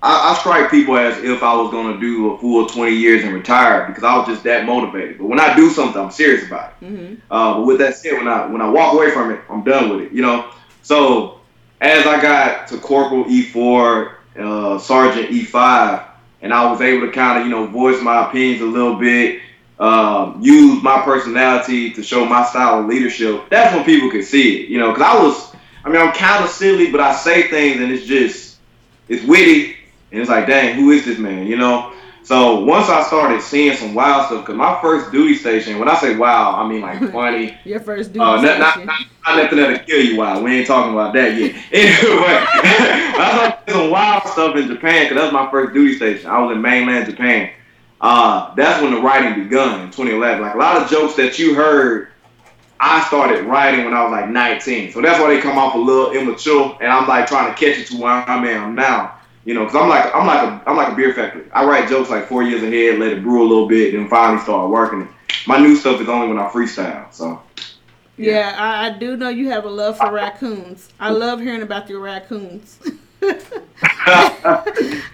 I, 0.03 0.31
I 0.31 0.37
strike 0.39 0.69
people 0.69 0.97
as 0.97 1.17
if 1.23 1.41
I 1.43 1.55
was 1.55 1.71
gonna 1.71 1.99
do 1.99 2.31
a 2.31 2.37
full 2.37 2.65
twenty 2.67 2.95
years 2.95 3.23
and 3.23 3.33
retire 3.33 3.85
because 3.87 4.03
I 4.03 4.17
was 4.17 4.27
just 4.27 4.43
that 4.45 4.65
motivated. 4.65 5.17
But 5.17 5.27
when 5.27 5.39
I 5.39 5.55
do 5.55 5.69
something, 5.69 6.01
I'm 6.01 6.11
serious 6.11 6.47
about 6.47 6.73
it. 6.81 6.85
Mm-hmm. 6.85 7.15
Uh, 7.29 7.57
but 7.57 7.65
with 7.65 7.79
that 7.79 7.95
said, 7.95 8.13
when 8.13 8.27
I 8.27 8.45
when 8.47 8.61
I 8.61 8.69
walk 8.69 8.93
away 8.93 9.11
from 9.11 9.31
it, 9.31 9.41
I'm 9.49 9.63
done 9.63 9.89
with 9.89 10.01
it. 10.07 10.11
You 10.13 10.21
know. 10.21 10.49
So 10.81 11.41
as 11.81 12.07
I 12.07 12.21
got 12.21 12.67
to 12.69 12.77
corporal 12.77 13.25
E4, 13.25 14.15
uh, 14.39 14.79
sergeant 14.79 15.29
E5, 15.29 16.12
and 16.43 16.53
I 16.53 16.69
was 16.69 16.81
able 16.81 17.07
to 17.07 17.11
kind 17.11 17.39
of 17.39 17.45
you 17.47 17.51
know 17.51 17.65
voice 17.65 17.99
my 18.03 18.27
opinions 18.27 18.61
a 18.61 18.65
little 18.65 18.95
bit, 18.95 19.41
um, 19.79 20.39
use 20.41 20.83
my 20.83 21.01
personality 21.01 21.91
to 21.93 22.03
show 22.03 22.25
my 22.25 22.45
style 22.45 22.81
of 22.81 22.85
leadership. 22.85 23.49
That's 23.49 23.73
when 23.73 23.83
people 23.83 24.11
could 24.11 24.25
see 24.25 24.61
it. 24.61 24.69
You 24.69 24.77
know, 24.77 24.91
because 24.91 25.03
I 25.03 25.23
was, 25.23 25.55
I 25.83 25.89
mean, 25.89 26.01
I'm 26.01 26.13
kind 26.13 26.43
of 26.43 26.49
silly, 26.51 26.91
but 26.91 26.99
I 26.99 27.15
say 27.15 27.47
things 27.49 27.81
and 27.81 27.91
it's 27.91 28.05
just, 28.05 28.57
it's 29.07 29.25
witty, 29.25 29.77
and 30.11 30.21
it's 30.21 30.29
like, 30.29 30.45
dang, 30.45 30.75
who 30.75 30.91
is 30.91 31.05
this 31.05 31.17
man? 31.17 31.47
You 31.47 31.57
know. 31.57 31.93
So 32.23 32.61
once 32.63 32.87
I 32.89 33.03
started 33.03 33.41
seeing 33.41 33.75
some 33.75 33.93
wild 33.93 34.27
stuff, 34.27 34.41
because 34.45 34.55
my 34.55 34.79
first 34.81 35.11
duty 35.11 35.35
station, 35.35 35.77
when 35.77 35.89
I 35.89 35.95
say 35.95 36.15
wow, 36.15 36.55
I 36.55 36.67
mean 36.67 36.81
like 36.81 36.99
funny. 37.11 37.57
Your 37.65 37.79
first 37.81 38.13
duty 38.13 38.23
Uh, 38.23 38.41
not, 38.41 38.59
not, 38.59 38.71
station. 38.73 38.87
not, 38.87 38.99
not 39.27 39.43
nothing 39.43 39.57
that'll 39.59 39.79
kill 39.85 40.01
you 40.03 40.17
wild. 40.17 40.43
We 40.43 40.55
ain't 40.57 40.67
talking 40.67 40.93
about 40.93 41.13
that 41.13 41.35
yet. 41.37 41.51
Anyway, 41.71 42.45
I 43.15 43.57
saw 43.67 43.73
some 43.73 43.89
wild 43.91 44.23
stuff 44.27 44.55
in 44.55 44.67
Japan 44.67 45.03
because 45.05 45.17
that 45.17 45.23
was 45.25 45.33
my 45.33 45.51
first 45.51 45.73
duty 45.73 45.95
station. 45.95 46.29
I 46.29 46.39
was 46.39 46.55
in 46.55 46.61
mainland 46.61 47.09
Japan. 47.09 47.51
uh, 48.01 48.53
that's 48.55 48.81
when 48.81 48.93
the 48.93 49.01
writing 49.01 49.43
begun 49.43 49.81
in 49.81 49.87
2011. 49.87 50.41
Like 50.41 50.55
a 50.55 50.57
lot 50.57 50.81
of 50.81 50.89
jokes 50.89 51.15
that 51.15 51.37
you 51.39 51.55
heard, 51.55 52.09
I 52.79 53.03
started 53.07 53.45
writing 53.45 53.85
when 53.85 53.93
I 53.93 54.03
was 54.03 54.11
like 54.11 54.29
19. 54.29 54.91
So 54.93 55.01
that's 55.01 55.19
why 55.19 55.33
they 55.33 55.41
come 55.41 55.57
off 55.57 55.75
a 55.75 55.77
little 55.77 56.11
immature, 56.13 56.77
and 56.81 56.91
I'm 56.91 57.07
like 57.07 57.27
trying 57.27 57.53
to 57.53 57.59
catch 57.59 57.77
it 57.79 57.87
to 57.87 57.97
where 57.97 58.11
I 58.11 58.35
am 58.37 58.43
at 58.45 58.69
now. 58.73 59.19
You 59.45 59.53
know, 59.53 59.65
because 59.65 59.81
I'm 59.81 59.89
like 59.89 60.15
I'm 60.15 60.25
like 60.25 60.41
a 60.41 60.69
I'm 60.69 60.77
like 60.77 60.93
a 60.93 60.95
beer 60.95 61.13
factory. 61.13 61.43
I 61.51 61.65
write 61.65 61.89
jokes 61.89 62.09
like 62.09 62.27
four 62.27 62.43
years 62.43 62.63
ahead, 62.63 62.99
let 62.99 63.11
it 63.11 63.23
brew 63.23 63.41
a 63.41 63.47
little 63.47 63.67
bit, 63.67 63.93
then 63.93 64.07
finally 64.07 64.41
start 64.41 64.69
working. 64.69 65.07
My 65.47 65.57
new 65.57 65.75
stuff 65.75 65.99
is 65.99 66.07
only 66.07 66.27
when 66.29 66.39
I 66.39 66.47
freestyle. 66.49 67.13
So. 67.13 67.41
Yeah, 68.15 68.31
yeah 68.31 68.55
I, 68.57 68.87
I, 68.87 68.97
do 68.97 69.17
know 69.17 69.29
you 69.29 69.49
have 69.49 69.65
a 69.65 69.69
love 69.69 69.97
for 69.97 70.11
raccoons. 70.11 70.89
I 70.99 71.09
love 71.09 71.41
hearing 71.41 71.63
about 71.63 71.89
your 71.89 71.99
raccoons. 71.99 72.79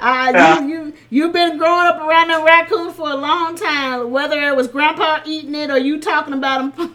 uh, 0.02 0.60
you, 0.62 0.68
you, 0.68 0.94
you've 1.10 1.34
been 1.34 1.58
growing 1.58 1.88
up 1.88 2.02
around 2.02 2.28
them 2.28 2.44
raccoons 2.44 2.94
for 2.96 3.10
a 3.10 3.16
long 3.16 3.56
time, 3.56 4.12
whether 4.12 4.42
it 4.42 4.56
was 4.56 4.68
grandpa 4.68 5.22
eating 5.26 5.56
it 5.56 5.70
or 5.70 5.78
you 5.78 6.00
talking 6.00 6.34
about 6.34 6.76
them 6.76 6.94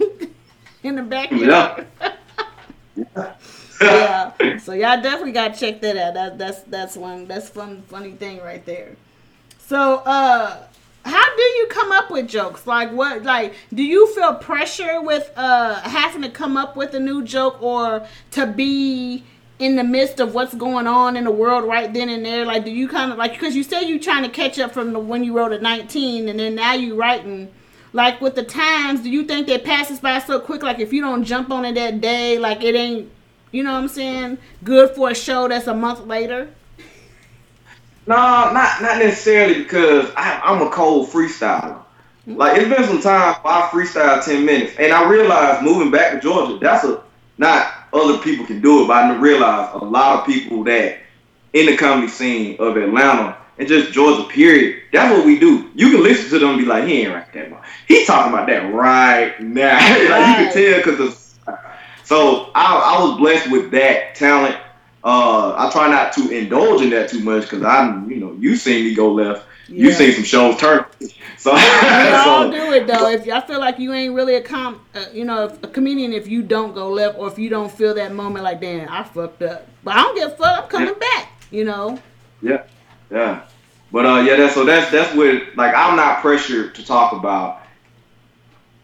in 0.83 0.97
the 0.97 1.03
backyard. 1.03 1.87
Yeah. 2.01 2.13
yeah. 2.97 3.35
So 4.61 4.73
y'all 4.73 5.01
definitely 5.01 5.33
gotta 5.33 5.59
check 5.59 5.81
that 5.81 5.97
out. 5.97 6.15
That, 6.15 6.39
that's 6.39 6.63
that's 6.63 6.97
one 6.97 7.27
that's 7.27 7.49
fun 7.49 7.83
funny 7.89 8.13
thing 8.13 8.41
right 8.41 8.65
there. 8.65 8.97
So 9.59 9.97
uh 10.07 10.67
how 11.05 11.37
do 11.37 11.43
you 11.43 11.67
come 11.69 11.93
up 11.93 12.11
with 12.11 12.29
jokes? 12.29 12.67
Like 12.67 12.91
what 12.93 13.23
like 13.25 13.55
do 13.73 13.83
you 13.83 14.13
feel 14.15 14.35
pressure 14.35 15.03
with 15.03 15.31
uh 15.37 15.81
having 15.81 16.23
to 16.23 16.31
come 16.31 16.57
up 16.57 16.77
with 16.77 16.95
a 16.95 17.01
new 17.01 17.23
joke 17.25 17.63
or 17.63 18.07
to 18.33 18.47
be 18.47 19.25
in 19.59 19.77
the 19.77 19.85
midst 19.85 20.21
of 20.21 20.35
what's 20.35 20.55
going 20.55 20.87
on 20.87 21.17
in 21.17 21.25
the 21.25 21.31
world 21.31 21.65
right 21.65 21.93
then 21.93 22.09
and 22.09 22.25
there? 22.25 22.45
Like, 22.45 22.65
do 22.65 22.71
you 22.71 22.89
kind 22.89 23.13
of 23.13 23.19
like 23.19 23.33
because 23.33 23.55
you 23.55 23.63
said 23.63 23.83
you 23.83 23.99
trying 24.01 24.25
to 24.25 24.29
catch 24.29 24.59
up 24.59 24.73
from 24.73 24.93
the 24.93 24.99
when 24.99 25.25
you 25.25 25.37
wrote 25.37 25.53
at 25.53 25.63
19 25.63 26.29
and 26.29 26.39
then 26.39 26.55
now 26.55 26.75
you 26.75 26.97
writing. 26.97 27.53
Like 27.93 28.21
with 28.21 28.35
the 28.35 28.43
times, 28.43 29.03
do 29.03 29.11
you 29.11 29.25
think 29.25 29.47
that 29.47 29.63
passes 29.63 30.01
by 30.01 30.19
so 30.19 30.41
quick? 30.41 30.65
Like 30.65 30.81
if 30.81 30.93
you 30.93 31.01
don't 31.01 31.23
jump 31.23 31.53
on 31.53 31.65
it 31.65 31.75
that 31.75 32.01
day, 32.01 32.39
like 32.41 32.65
it 32.65 32.75
ain't, 32.75 33.09
you 33.55 33.63
know 33.63 33.73
what 33.73 33.83
I'm 33.83 33.89
saying, 33.89 34.39
good 34.65 34.97
for 34.97 35.11
a 35.11 35.15
show 35.15 35.47
that's 35.47 35.69
a 35.69 35.75
month 35.75 36.07
later. 36.07 36.49
No, 38.05 38.17
not 38.17 38.83
not 38.83 38.99
necessarily 38.99 39.63
because 39.63 40.11
I, 40.17 40.41
I'm 40.45 40.61
a 40.61 40.71
cold 40.71 41.09
freestyler. 41.09 41.77
Mm-hmm. 42.27 42.35
Like 42.35 42.59
it's 42.59 42.69
been 42.69 42.85
some 42.85 43.01
time 43.01 43.37
I 43.45 43.69
freestyle 43.73 44.25
ten 44.25 44.45
minutes, 44.45 44.75
and 44.77 44.93
I 44.93 45.09
realized 45.09 45.63
moving 45.63 45.93
back 45.93 46.13
to 46.13 46.21
Georgia, 46.21 46.59
that's 46.59 46.83
a 46.83 47.01
not 47.39 47.73
other 47.93 48.19
people 48.19 48.45
can 48.45 48.61
do 48.61 48.83
it, 48.83 48.89
but 48.89 48.97
I 48.97 49.17
realize 49.17 49.71
a 49.75 49.85
lot 49.85 50.19
of 50.19 50.27
people 50.27 50.65
that 50.65 50.99
in 51.53 51.67
the 51.67 51.77
comedy 51.77 52.09
scene 52.09 52.57
of 52.59 52.77
Atlanta 52.77 53.37
and 53.57 53.69
just 53.69 53.93
Georgia, 53.93 54.29
period, 54.29 54.83
that's 54.93 55.17
what 55.17 55.25
we 55.25 55.39
do. 55.39 55.71
You 55.77 55.93
can 55.93 56.03
listen 56.03 56.29
to 56.31 56.39
them 56.41 56.51
and 56.51 56.59
be 56.59 56.65
like, 56.65 56.89
he 56.89 57.03
ain't 57.03 57.15
right 57.15 57.33
that 57.33 57.51
much. 57.51 57.63
He 57.87 58.05
talking 58.05 58.33
about 58.33 58.49
that 58.49 58.73
right 58.75 59.41
now. 59.41 59.79
like 59.79 60.01
you 60.01 60.45
can 60.45 60.53
tell 60.53 60.79
because 60.79 61.24
so 62.05 62.51
I, 62.55 62.97
I 62.97 63.03
was 63.03 63.19
blessed 63.19 63.51
with 63.51 63.71
that 63.73 64.15
talent. 64.15 64.57
Uh, 65.03 65.55
I 65.57 65.71
try 65.71 65.89
not 65.89 66.13
to 66.15 66.31
indulge 66.31 66.81
in 66.81 66.91
that 66.91 67.11
too 67.11 67.21
much 67.21 67.43
because 67.43 67.63
I'm, 67.63 68.11
you 68.11 68.17
know, 68.17 68.33
you 68.39 68.57
seen 68.57 68.87
me 68.87 68.95
go 68.95 69.13
left. 69.13 69.47
Yeah. 69.69 69.85
You 69.85 69.93
seen 69.93 70.13
some 70.13 70.25
shows 70.25 70.57
turn. 70.57 70.85
So 71.37 71.53
we 71.53 71.61
all 71.61 72.51
do 72.51 72.73
it 72.73 72.87
though. 72.87 73.11
If 73.11 73.29
I 73.29 73.39
feel 73.43 73.61
like 73.61 73.79
you 73.79 73.93
ain't 73.93 74.15
really 74.15 74.37
a 74.37 74.41
com, 74.41 74.81
uh, 74.95 75.05
you 75.13 75.27
know, 75.27 75.55
a 75.63 75.69
comedian, 75.69 76.15
if 76.15 76.27
you 76.27 76.43
don't 76.43 76.75
go 76.75 76.89
left 76.89 77.19
or 77.19 77.29
if 77.29 77.39
you 77.39 77.51
don't 77.51 77.71
feel 77.71 77.93
that 77.97 78.15
moment 78.15 78.45
like, 78.45 78.63
damn, 78.63 78.89
I 78.89 79.03
fucked 79.03 79.43
up. 79.43 79.67
But 79.83 79.95
I 79.95 80.03
don't 80.05 80.15
give 80.17 80.33
a 80.33 80.37
fuck. 80.37 80.63
I'm 80.63 80.69
coming 80.71 80.89
yeah. 80.89 81.19
back. 81.19 81.33
You 81.51 81.65
know. 81.65 81.99
Yeah, 82.41 82.63
yeah. 83.11 83.43
But 83.93 84.07
uh, 84.07 84.21
yeah, 84.23 84.37
that's 84.37 84.55
so 84.55 84.65
that's 84.65 84.91
that's 84.91 85.15
what 85.15 85.55
like 85.55 85.75
I'm 85.75 85.97
not 85.97 86.23
pressured 86.23 86.75
to 86.77 86.87
talk 86.87 87.13
about 87.13 87.61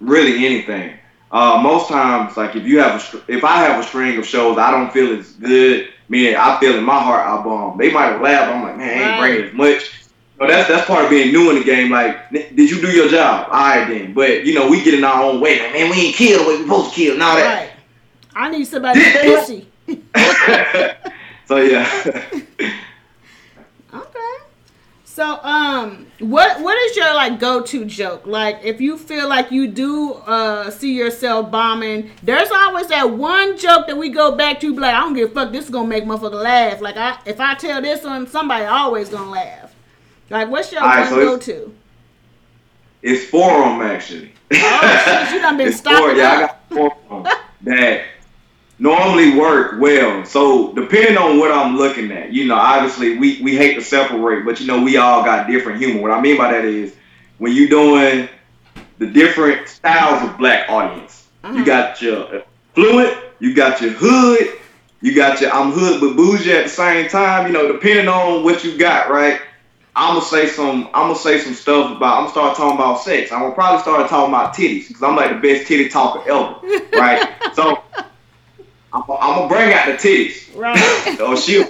really 0.00 0.44
anything. 0.44 0.99
Uh, 1.32 1.60
most 1.62 1.88
times, 1.88 2.36
like 2.36 2.56
if 2.56 2.64
you 2.64 2.80
have 2.80 3.00
a 3.00 3.32
if 3.32 3.44
I 3.44 3.58
have 3.58 3.78
a 3.78 3.86
string 3.86 4.18
of 4.18 4.26
shows, 4.26 4.58
I 4.58 4.70
don't 4.70 4.92
feel 4.92 5.16
as 5.16 5.32
good. 5.32 5.90
Meaning, 6.08 6.34
I 6.36 6.58
feel 6.58 6.76
in 6.76 6.82
my 6.82 6.98
heart 6.98 7.24
I 7.24 7.42
bomb. 7.44 7.78
They 7.78 7.92
might 7.92 8.20
laugh. 8.20 8.52
I'm 8.52 8.62
like, 8.64 8.76
man, 8.76 8.98
I 8.98 9.10
ain't 9.10 9.20
bringing 9.20 9.44
as 9.48 9.54
much. 9.54 10.00
So 10.38 10.46
that's 10.46 10.68
that's 10.68 10.86
part 10.86 11.04
of 11.04 11.10
being 11.10 11.32
new 11.32 11.50
in 11.50 11.58
the 11.58 11.64
game. 11.64 11.90
Like, 11.90 12.30
did 12.30 12.70
you 12.70 12.80
do 12.80 12.90
your 12.90 13.08
job? 13.08 13.46
All 13.46 13.60
right, 13.60 13.86
then. 13.86 14.12
But 14.12 14.44
you 14.44 14.54
know, 14.54 14.68
we 14.68 14.82
get 14.82 14.94
in 14.94 15.04
our 15.04 15.22
own 15.22 15.40
way. 15.40 15.60
Like, 15.60 15.72
man, 15.72 15.90
we 15.90 16.06
ain't 16.06 16.16
killed 16.16 16.44
the 16.44 16.48
way 16.48 16.56
we 16.56 16.62
supposed 16.64 16.90
to 16.90 16.96
kill. 16.96 17.22
All 17.22 17.36
that. 17.36 17.60
Right. 17.60 17.72
I 18.34 18.50
need 18.50 18.64
somebody 18.64 19.00
pussy. 19.20 19.68
so 21.46 21.58
yeah. 21.58 22.12
So 25.12 25.40
um, 25.42 26.06
what 26.20 26.60
what 26.60 26.78
is 26.78 26.96
your 26.96 27.12
like 27.14 27.40
go 27.40 27.62
to 27.62 27.84
joke? 27.84 28.28
Like, 28.28 28.60
if 28.62 28.80
you 28.80 28.96
feel 28.96 29.28
like 29.28 29.50
you 29.50 29.66
do 29.66 30.12
uh 30.12 30.70
see 30.70 30.94
yourself 30.94 31.50
bombing, 31.50 32.12
there's 32.22 32.48
always 32.52 32.86
that 32.86 33.10
one 33.10 33.58
joke 33.58 33.88
that 33.88 33.96
we 33.96 34.10
go 34.10 34.36
back 34.36 34.60
to. 34.60 34.72
Be 34.72 34.78
like, 34.78 34.94
I 34.94 35.00
don't 35.00 35.14
give 35.14 35.32
a 35.32 35.34
fuck. 35.34 35.50
This 35.50 35.64
is 35.64 35.70
gonna 35.70 35.88
make 35.88 36.04
motherfucker 36.04 36.40
laugh. 36.40 36.80
Like, 36.80 36.96
I 36.96 37.18
if 37.26 37.40
I 37.40 37.56
tell 37.56 37.82
this 37.82 38.04
one, 38.04 38.28
somebody 38.28 38.64
always 38.66 39.08
gonna 39.08 39.32
laugh. 39.32 39.74
Like, 40.30 40.48
what's 40.48 40.70
your 40.70 40.82
right, 40.82 41.08
so 41.08 41.16
go 41.16 41.38
to? 41.38 41.74
It's 43.02 43.32
them 43.32 43.80
actually. 43.82 44.32
Oh, 44.52 45.24
shit, 45.26 45.34
you 45.34 45.40
done 45.40 45.56
been 45.56 45.72
four, 45.72 46.12
Yeah, 46.12 46.30
I 46.30 46.40
got 46.40 46.68
four 46.68 46.96
of 47.10 47.26
that 47.62 48.04
normally 48.80 49.36
work 49.36 49.78
well. 49.78 50.24
So 50.24 50.72
depending 50.72 51.18
on 51.18 51.38
what 51.38 51.52
I'm 51.52 51.76
looking 51.76 52.10
at, 52.10 52.32
you 52.32 52.46
know, 52.46 52.56
obviously 52.56 53.18
we 53.18 53.40
we 53.42 53.54
hate 53.54 53.74
to 53.74 53.82
separate, 53.82 54.44
but 54.44 54.58
you 54.58 54.66
know, 54.66 54.82
we 54.82 54.96
all 54.96 55.22
got 55.22 55.46
different 55.46 55.78
humor. 55.78 56.00
What 56.00 56.10
I 56.10 56.20
mean 56.20 56.38
by 56.38 56.50
that 56.50 56.64
is 56.64 56.96
when 57.38 57.52
you're 57.52 57.68
doing 57.68 58.28
the 58.98 59.06
different 59.06 59.68
styles 59.68 60.28
of 60.28 60.36
black 60.38 60.68
audience, 60.68 61.28
uh-huh. 61.44 61.56
you 61.56 61.64
got 61.64 62.02
your 62.02 62.42
fluent, 62.74 63.16
you 63.38 63.54
got 63.54 63.80
your 63.80 63.92
hood, 63.92 64.58
you 65.02 65.14
got 65.14 65.40
your 65.40 65.52
I'm 65.52 65.72
hood 65.72 66.00
but 66.00 66.16
bougie 66.16 66.52
at 66.52 66.64
the 66.64 66.70
same 66.70 67.08
time. 67.08 67.46
You 67.46 67.52
know, 67.52 67.70
depending 67.70 68.08
on 68.08 68.42
what 68.42 68.64
you 68.64 68.78
got, 68.78 69.10
right? 69.10 69.40
I'm 69.94 70.14
gonna 70.14 70.24
say 70.24 70.46
some. 70.46 70.86
I'm 70.94 71.08
gonna 71.08 71.16
say 71.16 71.38
some 71.38 71.52
stuff 71.52 71.96
about. 71.96 72.16
I'm 72.16 72.22
gonna 72.22 72.30
start 72.30 72.56
talking 72.56 72.78
about 72.78 73.00
sex. 73.00 73.30
I'm 73.30 73.40
gonna 73.40 73.54
probably 73.54 73.82
start 73.82 74.08
talking 74.08 74.32
about 74.32 74.54
titties 74.54 74.88
because 74.88 75.02
I'm 75.02 75.16
like 75.16 75.30
the 75.30 75.46
best 75.46 75.66
titty 75.66 75.90
talker 75.90 76.20
ever, 76.30 76.54
right? 76.92 77.28
so 77.54 77.82
I'm, 78.92 79.02
I'm, 79.02 79.36
gonna 79.36 79.48
bring 79.48 79.72
out 79.72 79.86
the 79.86 79.92
titties, 79.92 80.56
right? 80.56 81.20
or 81.20 81.36
she, 81.36 81.64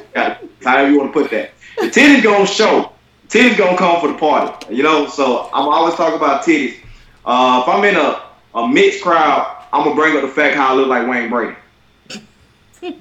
however 0.64 0.90
you 0.90 0.98
want 0.98 1.12
to 1.12 1.20
put 1.20 1.30
that. 1.30 1.52
The 1.78 1.86
titties 1.86 2.22
gonna 2.22 2.46
show. 2.46 2.92
Titties 3.28 3.56
gonna 3.56 3.76
come 3.76 4.00
for 4.00 4.08
the 4.08 4.18
party, 4.18 4.74
you 4.74 4.82
know. 4.82 5.06
So 5.06 5.50
I'm 5.52 5.68
always 5.68 5.94
talking 5.94 6.16
about 6.16 6.44
titties. 6.44 6.76
Uh, 7.24 7.62
if 7.62 7.68
I'm 7.68 7.84
in 7.84 7.96
a 7.96 8.22
a 8.54 8.66
mixed 8.66 9.02
crowd, 9.02 9.64
I'm 9.72 9.84
gonna 9.84 9.94
bring 9.94 10.16
up 10.16 10.22
the 10.22 10.28
fact 10.28 10.56
how 10.56 10.72
I 10.72 10.76
look 10.76 10.88
like 10.88 11.08
Wayne 11.08 11.30
Brady. 11.30 11.56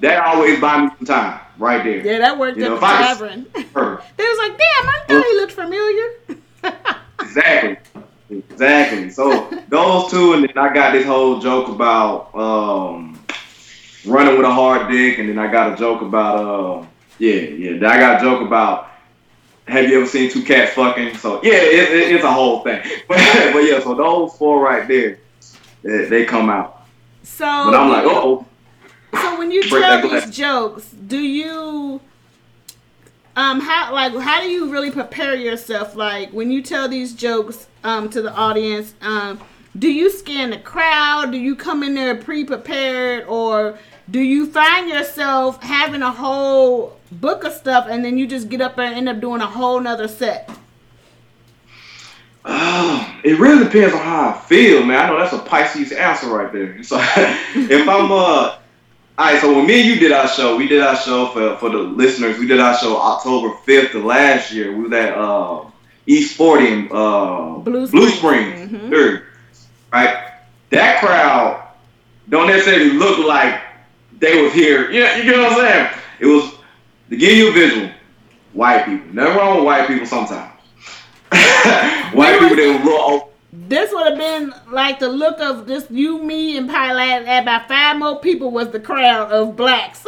that 0.00 0.24
always 0.24 0.60
buy 0.60 0.84
me 0.84 0.90
some 0.98 1.06
time 1.06 1.40
right 1.58 1.82
there. 1.82 2.04
Yeah, 2.04 2.18
that 2.18 2.38
worked 2.38 2.58
you 2.58 2.64
at 2.64 2.68
know, 2.68 2.74
the 2.76 2.80
tavern. 2.80 3.46
they 3.54 3.62
was 3.62 4.38
like, 4.38 4.58
damn, 4.58 4.88
I 4.88 5.02
thought 5.08 5.24
he 5.24 5.36
looked 5.36 5.52
familiar. 5.52 6.84
exactly. 7.20 7.76
Exactly. 8.30 9.10
So 9.10 9.50
those 9.68 10.10
two, 10.10 10.34
and 10.34 10.44
then 10.44 10.56
I 10.56 10.72
got 10.72 10.92
this 10.92 11.04
whole 11.04 11.40
joke 11.40 11.68
about 11.68 12.34
um, 12.34 13.19
running 14.06 14.36
with 14.36 14.46
a 14.46 14.52
hard 14.52 14.90
dick, 14.90 15.18
and 15.18 15.28
then 15.28 15.38
I 15.38 15.50
got 15.50 15.72
a 15.72 15.76
joke 15.76 16.02
about 16.02 16.36
uh, 16.38 16.86
yeah, 17.18 17.34
yeah. 17.34 17.88
I 17.88 17.98
got 17.98 18.20
a 18.20 18.24
joke 18.24 18.46
about 18.46 18.90
have 19.66 19.88
you 19.88 19.98
ever 19.98 20.06
seen 20.06 20.30
two 20.30 20.42
cats 20.42 20.72
fucking? 20.72 21.16
So 21.16 21.40
yeah, 21.42 21.54
it, 21.54 21.92
it, 21.92 22.14
it's 22.14 22.24
a 22.24 22.32
whole 22.32 22.60
thing. 22.60 22.82
But, 23.08 23.18
but 23.52 23.60
yeah, 23.60 23.80
so 23.80 23.94
those 23.94 24.36
four 24.36 24.62
right 24.62 24.86
there, 24.86 25.18
they, 25.82 26.06
they 26.06 26.24
come 26.24 26.50
out. 26.50 26.86
So 27.22 27.44
but 27.44 27.74
I'm 27.74 27.90
like, 27.90 28.04
oh. 28.04 28.46
So 29.12 29.38
when 29.38 29.50
you 29.50 29.62
tell 29.62 30.08
these 30.08 30.30
jokes, 30.30 30.88
do 30.90 31.18
you 31.18 32.00
um 33.36 33.60
how 33.60 33.92
like 33.92 34.14
how 34.16 34.40
do 34.40 34.48
you 34.48 34.70
really 34.70 34.90
prepare 34.90 35.34
yourself 35.34 35.94
like 35.94 36.30
when 36.30 36.50
you 36.50 36.62
tell 36.62 36.88
these 36.88 37.14
jokes 37.14 37.68
um 37.84 38.10
to 38.10 38.20
the 38.20 38.32
audience 38.34 38.94
um 39.02 39.40
do 39.78 39.90
you 39.90 40.10
scan 40.10 40.50
the 40.50 40.58
crowd 40.58 41.30
do 41.30 41.38
you 41.38 41.54
come 41.54 41.82
in 41.82 41.94
there 41.94 42.16
pre-prepared 42.16 43.24
or 43.26 43.78
do 44.10 44.20
you 44.20 44.46
find 44.46 44.88
yourself 44.88 45.62
having 45.62 46.02
a 46.02 46.10
whole 46.10 46.98
book 47.12 47.44
of 47.44 47.52
stuff 47.52 47.86
and 47.88 48.04
then 48.04 48.18
you 48.18 48.26
just 48.26 48.48
get 48.48 48.60
up 48.60 48.78
and 48.78 48.94
end 48.94 49.08
up 49.08 49.20
doing 49.20 49.40
a 49.40 49.46
whole 49.46 49.80
nother 49.80 50.08
set 50.08 50.50
it 52.44 53.38
really 53.38 53.64
depends 53.64 53.94
on 53.94 54.00
how 54.00 54.30
I 54.30 54.40
feel, 54.40 54.82
man. 54.82 54.98
I 54.98 55.08
know 55.10 55.18
that's 55.18 55.34
a 55.34 55.38
Pisces 55.40 55.92
answer 55.92 56.26
right 56.28 56.50
there. 56.50 56.82
So 56.82 56.96
if 57.54 57.86
I'm 57.86 58.10
uh 58.10 58.56
all 59.20 59.26
right, 59.26 59.38
so 59.38 59.54
when 59.54 59.66
me 59.66 59.80
and 59.80 59.88
you 59.90 59.96
did 59.96 60.12
our 60.12 60.26
show, 60.26 60.56
we 60.56 60.66
did 60.66 60.80
our 60.80 60.96
show 60.96 61.26
for, 61.26 61.54
for 61.58 61.68
the 61.68 61.76
listeners. 61.76 62.38
We 62.38 62.46
did 62.46 62.58
our 62.58 62.74
show 62.74 62.96
October 62.96 63.54
5th 63.66 63.94
of 63.94 64.04
last 64.06 64.50
year. 64.50 64.74
We 64.74 64.84
was 64.84 64.92
at 64.94 65.12
uh, 65.12 65.64
East 66.06 66.32
Sporting, 66.32 66.88
uh, 66.90 67.58
Blue, 67.58 67.86
Blue 67.88 68.08
Springs, 68.08 68.70
mm-hmm. 68.70 69.22
right? 69.92 70.32
That 70.70 71.00
crowd 71.00 71.68
don't 72.30 72.46
necessarily 72.46 72.92
look 72.92 73.26
like 73.26 73.60
they 74.20 74.42
was 74.42 74.52
here. 74.52 74.90
Yeah, 74.90 75.16
you 75.16 75.24
get 75.24 75.38
what 75.38 75.52
I'm 75.52 75.58
saying? 75.58 75.94
It 76.20 76.26
was 76.26 76.54
to 77.10 77.16
give 77.16 77.36
you 77.36 77.50
a 77.50 77.52
visual. 77.52 77.90
White 78.52 78.84
people, 78.84 79.06
nothing 79.14 79.36
wrong 79.36 79.56
with 79.56 79.64
white 79.64 79.86
people 79.86 80.06
sometimes. 80.06 80.52
White 82.12 82.40
people 82.40 82.56
were 82.56 82.84
look 82.84 83.30
this 83.52 83.92
would 83.92 84.06
have 84.06 84.18
been 84.18 84.54
like 84.72 84.98
the 84.98 85.08
look 85.08 85.40
of 85.40 85.66
just 85.66 85.90
you, 85.90 86.22
me, 86.22 86.56
and 86.56 86.68
probably 86.68 86.94
like 86.94 87.22
about 87.22 87.68
five 87.68 87.98
more 87.98 88.20
people 88.20 88.50
was 88.50 88.70
the 88.70 88.80
crowd 88.80 89.30
of 89.32 89.56
blacks. 89.56 90.06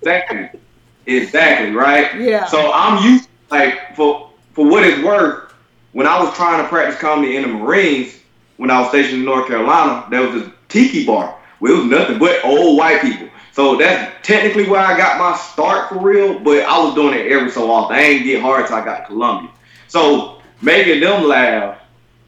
exactly, 0.00 0.60
exactly, 1.06 1.70
right? 1.72 2.20
Yeah. 2.20 2.44
So 2.46 2.72
I'm 2.72 3.02
used 3.04 3.28
like 3.50 3.94
for 3.96 4.30
for 4.52 4.66
what 4.66 4.84
it's 4.84 5.02
worth. 5.02 5.52
When 5.92 6.06
I 6.06 6.22
was 6.22 6.34
trying 6.36 6.62
to 6.62 6.68
practice 6.68 7.00
comedy 7.00 7.36
in 7.36 7.42
the 7.42 7.48
Marines, 7.48 8.20
when 8.58 8.70
I 8.70 8.80
was 8.80 8.90
stationed 8.90 9.20
in 9.20 9.24
North 9.24 9.48
Carolina, 9.48 10.06
there 10.10 10.20
was 10.20 10.42
a 10.42 10.52
tiki 10.68 11.06
bar 11.06 11.34
it 11.60 11.72
was 11.72 11.84
nothing 11.84 12.18
but 12.18 12.44
old 12.44 12.78
white 12.78 13.00
people. 13.00 13.28
So 13.52 13.76
that's 13.76 14.26
technically 14.26 14.68
where 14.68 14.80
I 14.80 14.96
got 14.96 15.18
my 15.18 15.36
start 15.36 15.88
for 15.88 15.98
real, 15.98 16.38
but 16.38 16.62
I 16.64 16.84
was 16.84 16.94
doing 16.94 17.18
it 17.18 17.32
every 17.32 17.50
so 17.50 17.70
often. 17.70 17.96
I 17.96 18.00
ain't 18.02 18.24
get 18.24 18.42
hard 18.42 18.62
until 18.62 18.76
I 18.76 18.84
got 18.84 18.98
to 18.98 19.06
Columbia. 19.06 19.50
So 19.88 20.42
making 20.60 21.00
them 21.00 21.24
laugh 21.24 21.78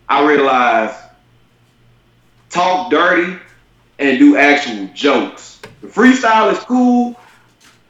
I 0.09 0.27
realized 0.27 0.97
talk 2.49 2.91
dirty 2.91 3.39
and 3.99 4.19
do 4.19 4.37
actual 4.37 4.89
jokes. 4.95 5.61
The 5.83 5.89
freestyle 5.89 6.51
is 6.53 6.59
cool, 6.61 7.19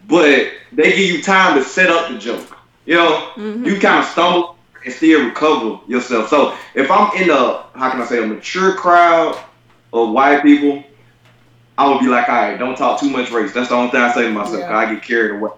but 0.08 0.50
they 0.72 0.90
give 0.90 0.98
you 0.98 1.22
time 1.22 1.56
to 1.56 1.64
set 1.64 1.90
up 1.90 2.10
the 2.10 2.18
joke. 2.18 2.56
You 2.86 2.96
know, 2.96 3.32
mm-hmm. 3.36 3.64
you 3.64 3.78
kind 3.78 4.00
of 4.00 4.06
stumble 4.06 4.56
and 4.84 4.92
still 4.92 5.26
recover 5.26 5.80
yourself. 5.86 6.28
So 6.28 6.56
if 6.74 6.90
I'm 6.90 7.14
in 7.22 7.30
a 7.30 7.66
how 7.74 7.90
can 7.90 8.00
I 8.00 8.06
say 8.06 8.22
a 8.22 8.26
mature 8.26 8.74
crowd 8.74 9.38
of 9.92 10.10
white 10.10 10.42
people, 10.42 10.82
I 11.78 11.88
would 11.88 12.00
be 12.00 12.08
like, 12.08 12.28
all 12.28 12.34
right, 12.34 12.58
don't 12.58 12.76
talk 12.76 12.98
too 12.98 13.08
much 13.08 13.30
race. 13.30 13.52
That's 13.54 13.68
the 13.68 13.76
only 13.76 13.92
thing 13.92 14.00
I 14.00 14.12
say 14.12 14.22
to 14.22 14.32
myself. 14.32 14.58
Yeah. 14.58 14.76
I 14.76 14.92
get 14.92 15.02
carried 15.02 15.36
away. 15.40 15.52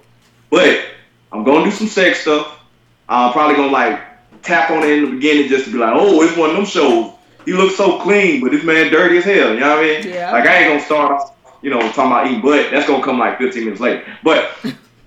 But 0.51 0.85
I'm 1.33 1.45
gonna 1.45 1.65
do 1.65 1.71
some 1.71 1.87
sex 1.87 2.21
stuff. 2.21 2.61
I'm 3.09 3.33
probably 3.33 3.57
gonna 3.57 3.73
like 3.73 4.01
tap 4.43 4.71
on 4.71 4.83
it 4.83 4.91
in 4.91 5.05
the 5.07 5.11
beginning 5.13 5.49
just 5.49 5.65
to 5.65 5.73
be 5.73 5.79
like, 5.79 5.95
oh, 5.95 6.23
it's 6.23 6.37
one 6.37 6.51
of 6.51 6.57
them 6.57 6.67
shows. 6.67 7.15
He 7.47 7.55
looks 7.55 7.77
so 7.77 8.01
clean, 8.01 8.43
but 8.43 8.53
this 8.53 8.63
man 8.63 8.93
dirty 8.93 9.17
as 9.17 9.25
hell. 9.25 9.55
You 9.55 9.61
know 9.61 9.71
what 9.71 9.79
I 9.79 9.83
mean? 9.83 10.09
Yeah. 10.09 10.31
Like 10.31 10.47
I 10.47 10.59
ain't 10.59 10.69
gonna 10.69 10.85
start 10.85 11.11
off, 11.11 11.37
you 11.63 11.71
know, 11.71 11.81
talking 11.93 12.13
about 12.13 12.27
eating 12.27 12.43
butt. 12.43 12.71
That's 12.71 12.87
gonna 12.87 13.03
come 13.03 13.19
like 13.19 13.39
15 13.39 13.65
minutes 13.65 13.81
later. 13.81 14.05
But 14.23 14.55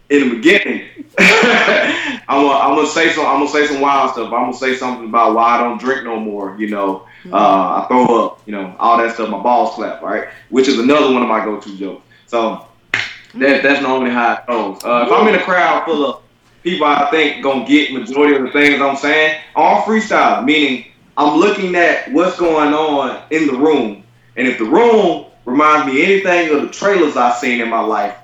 in 0.10 0.30
the 0.30 0.36
beginning, 0.36 0.90
I'm 1.20 2.42
gonna, 2.42 2.58
I'm 2.58 2.76
gonna 2.76 2.88
say 2.88 3.12
some 3.14 3.28
I'm 3.28 3.38
gonna 3.38 3.50
say 3.50 3.68
some 3.68 3.82
wild 3.82 4.14
stuff. 4.14 4.34
I'm 4.34 4.46
gonna 4.46 4.54
say 4.54 4.76
something 4.76 5.10
about 5.10 5.36
why 5.36 5.60
I 5.60 5.64
don't 5.64 5.80
drink 5.80 6.06
no 6.06 6.20
more. 6.20 6.56
You 6.58 6.70
know, 6.72 7.08
uh, 7.32 7.84
I 7.84 7.86
throw 7.88 8.26
up. 8.26 8.42
You 8.46 8.54
know, 8.54 8.76
all 8.80 8.98
that 8.98 9.14
stuff. 9.14 9.30
My 9.30 9.42
balls 9.42 9.76
clap. 9.76 10.02
Right, 10.02 10.28
which 10.50 10.68
is 10.68 10.80
another 10.80 11.14
one 11.14 11.22
of 11.22 11.28
my 11.28 11.44
go-to 11.44 11.78
jokes. 11.78 12.06
So 12.28 12.66
that 13.36 13.64
that's 13.64 13.82
normally 13.82 14.12
how 14.12 14.34
it 14.34 14.48
goes. 14.48 14.84
Uh, 14.84 15.06
if 15.08 15.12
I'm 15.12 15.28
in 15.28 15.36
a 15.36 15.44
crowd 15.44 15.86
full 15.86 16.06
of 16.06 16.22
people 16.64 16.88
I 16.88 17.10
think 17.12 17.44
gonna 17.44 17.66
get 17.68 17.94
majority 17.94 18.36
of 18.36 18.44
the 18.44 18.52
things 18.52 18.82
I'm 18.82 18.96
saying 18.96 19.42
all 19.56 19.84
freestyle, 19.84 20.44
meaning 20.44 20.86
I'm 21.18 21.40
looking 21.40 21.76
at 21.76 22.12
what's 22.12 22.40
going 22.40 22.74
on 22.74 23.24
in 23.30 23.48
the 23.48 23.54
room, 23.54 24.04
and 24.36 24.48
if 24.48 24.58
the 24.58 24.66
room 24.66 25.26
reminds 25.46 25.92
me 25.94 26.04
anything 26.04 26.56
of 26.56 26.62
the 26.62 26.70
trailers 26.70 27.18
I've 27.18 27.38
seen 27.38 27.62
in 27.62 27.70
my 27.70 27.82
life, 27.82 28.16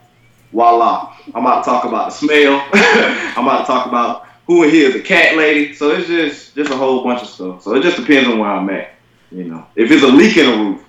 voila, 0.51 1.13
I'm 1.36 1.46
about 1.46 1.63
to 1.63 1.70
talk 1.70 1.84
about 1.86 2.10
the 2.10 2.15
smell. 2.15 2.68
I'm 2.74 3.46
about 3.46 3.62
to 3.62 3.65
talk 3.65 3.88
about 3.88 4.25
who 4.50 4.63
in 4.63 4.72
here 4.72 4.89
is 4.89 4.96
a 4.96 5.01
cat 5.01 5.38
lady. 5.38 5.75
So 5.75 5.91
it's 5.91 6.08
just 6.08 6.56
just 6.56 6.72
a 6.72 6.75
whole 6.75 7.03
bunch 7.03 7.22
of 7.22 7.27
stuff. 7.27 7.62
So 7.62 7.75
it 7.75 7.84
just 7.84 7.98
depends 7.98 8.27
on 8.27 8.39
where 8.39 8.50
I'm 8.50 8.68
at. 8.72 8.96
You 9.32 9.44
know, 9.44 9.68
if 9.75 9.91
it's 9.91 10.01
a 10.01 10.08
leak 10.08 10.38
in 10.38 10.46
the 10.48 10.58
roof. 10.58 10.86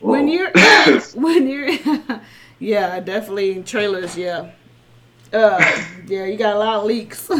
When 0.00 0.28
you're 0.28 0.50
when 1.14 1.48
you're 1.48 1.70
yeah, 2.58 3.00
definitely 3.00 3.62
trailers, 3.62 4.16
yeah. 4.16 4.50
Uh, 5.32 5.84
yeah, 6.06 6.26
you 6.26 6.36
got 6.36 6.54
a 6.54 6.58
lot 6.58 6.80
of 6.80 6.84
leaks. 6.84 7.30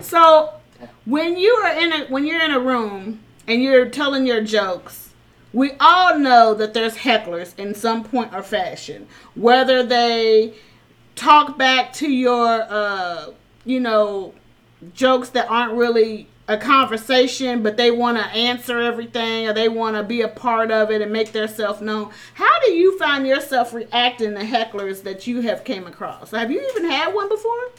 so 0.00 0.52
when 1.04 1.36
you 1.36 1.52
are 1.52 1.78
in 1.78 1.92
a 1.92 2.06
when 2.08 2.26
you're 2.26 2.42
in 2.42 2.50
a 2.50 2.58
room 2.58 3.20
and 3.46 3.62
you're 3.62 3.88
telling 3.88 4.26
your 4.26 4.42
jokes, 4.42 5.10
we 5.52 5.74
all 5.78 6.18
know 6.18 6.54
that 6.54 6.74
there's 6.74 6.96
hecklers 6.96 7.56
in 7.56 7.72
some 7.72 8.02
point 8.02 8.34
or 8.34 8.42
fashion. 8.42 9.06
Whether 9.36 9.84
they 9.84 10.54
talk 11.14 11.56
back 11.56 11.92
to 11.92 12.10
your 12.10 12.66
uh, 12.68 13.26
you 13.64 13.78
know, 13.78 14.34
jokes 14.94 15.30
that 15.30 15.50
aren't 15.50 15.74
really 15.74 16.28
a 16.48 16.56
conversation, 16.56 17.62
but 17.62 17.76
they 17.76 17.90
want 17.90 18.16
to 18.16 18.24
answer 18.24 18.80
everything 18.80 19.46
or 19.46 19.52
they 19.52 19.68
want 19.68 19.96
to 19.96 20.02
be 20.02 20.22
a 20.22 20.28
part 20.28 20.70
of 20.70 20.90
it 20.90 21.02
and 21.02 21.12
make 21.12 21.32
themselves 21.32 21.82
known. 21.82 22.10
How 22.34 22.60
do 22.60 22.70
you 22.70 22.98
find 22.98 23.26
yourself 23.26 23.74
reacting 23.74 24.34
to 24.34 24.40
hecklers 24.40 25.02
that 25.02 25.26
you 25.26 25.42
have 25.42 25.64
came 25.64 25.86
across? 25.86 26.30
Have 26.30 26.50
you 26.50 26.66
even 26.70 26.90
had 26.90 27.14
one 27.14 27.28
before? 27.28 27.70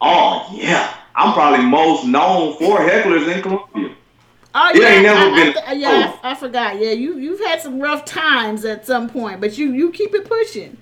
Oh 0.00 0.48
yeah, 0.52 0.96
I'm 1.14 1.32
probably 1.32 1.64
most 1.64 2.04
known 2.04 2.56
for 2.58 2.78
hecklers 2.78 3.32
in 3.32 3.40
Columbia. 3.40 3.94
Oh 4.54 4.72
yeah, 4.74 4.88
ain't 4.88 5.02
never 5.04 5.20
I, 5.20 5.44
been. 5.44 5.62
I, 5.64 5.72
yeah, 5.74 6.16
I, 6.24 6.32
I, 6.32 6.34
forgot. 6.34 6.80
Yeah, 6.80 6.90
you 6.90 7.18
you've 7.18 7.40
had 7.40 7.62
some 7.62 7.80
rough 7.80 8.04
times 8.04 8.64
at 8.64 8.84
some 8.84 9.08
point, 9.08 9.40
but 9.40 9.56
you 9.56 9.72
you 9.72 9.92
keep 9.92 10.12
it 10.14 10.24
pushing. 10.24 10.76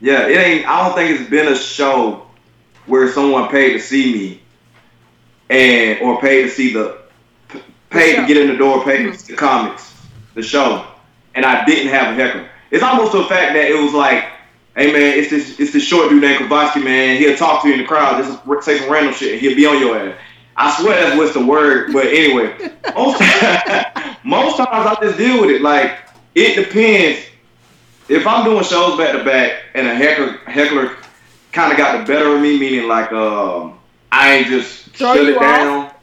Yeah, 0.00 0.28
it 0.28 0.36
ain't. 0.36 0.68
I 0.68 0.86
don't 0.86 0.96
think 0.96 1.18
it's 1.18 1.28
been 1.28 1.48
a 1.48 1.56
show 1.56 2.23
where 2.86 3.10
someone 3.10 3.48
paid 3.48 3.72
to 3.72 3.80
see 3.80 4.12
me 4.12 4.42
and 5.50 6.00
or 6.00 6.20
paid 6.20 6.42
to 6.42 6.48
see 6.48 6.72
the 6.72 6.98
pay 7.90 8.16
to 8.16 8.26
get 8.26 8.36
in 8.36 8.48
the 8.48 8.56
door, 8.56 8.82
to 8.84 8.90
mm-hmm. 8.90 9.14
see 9.14 9.32
the 9.32 9.38
comics, 9.38 9.94
the 10.34 10.42
show, 10.42 10.86
and 11.34 11.44
I 11.44 11.64
didn't 11.64 11.88
have 11.88 12.12
a 12.12 12.14
heckler. 12.14 12.48
It's 12.70 12.82
almost 12.82 13.12
to 13.12 13.18
the 13.18 13.24
fact 13.24 13.54
that 13.54 13.70
it 13.70 13.80
was 13.80 13.94
like, 13.94 14.24
hey 14.76 14.92
man, 14.92 15.18
it's 15.18 15.30
this 15.30 15.58
it's 15.60 15.72
this 15.72 15.84
short 15.84 16.10
dude 16.10 16.20
named 16.20 16.44
Kovacsky, 16.44 16.82
man. 16.82 17.16
He'll 17.18 17.36
talk 17.36 17.62
to 17.62 17.68
you 17.68 17.74
in 17.74 17.80
the 17.80 17.86
crowd, 17.86 18.22
just 18.22 18.64
say 18.64 18.78
some 18.78 18.90
random 18.90 19.14
shit, 19.14 19.32
and 19.32 19.40
he'll 19.40 19.56
be 19.56 19.66
on 19.66 19.78
your 19.78 19.96
ass. 19.96 20.18
I 20.56 20.80
swear 20.80 21.02
that's 21.02 21.16
what's 21.16 21.34
the 21.34 21.44
word, 21.44 21.92
but 21.92 22.06
anyway, 22.06 22.56
most 22.94 23.20
most 24.24 24.56
times 24.56 24.86
I 24.86 24.96
just 25.00 25.18
deal 25.18 25.40
with 25.40 25.50
it. 25.50 25.62
Like 25.62 25.98
it 26.34 26.56
depends. 26.56 27.26
If 28.08 28.26
I'm 28.26 28.44
doing 28.44 28.62
shows 28.64 28.98
back 28.98 29.12
to 29.12 29.24
back 29.24 29.62
and 29.74 29.86
a 29.86 29.94
heckler 29.94 30.38
heckler 30.46 30.96
kind 31.54 31.72
of 31.72 31.78
got 31.78 31.98
the 31.98 32.12
better 32.12 32.34
of 32.34 32.42
me, 32.42 32.58
meaning 32.58 32.88
like 32.88 33.12
um, 33.12 33.78
I 34.12 34.34
ain't 34.34 34.48
just 34.48 34.90
Throw 34.90 35.14
shut 35.14 35.26
it 35.26 35.40
down. 35.40 35.86
Off? 35.86 35.94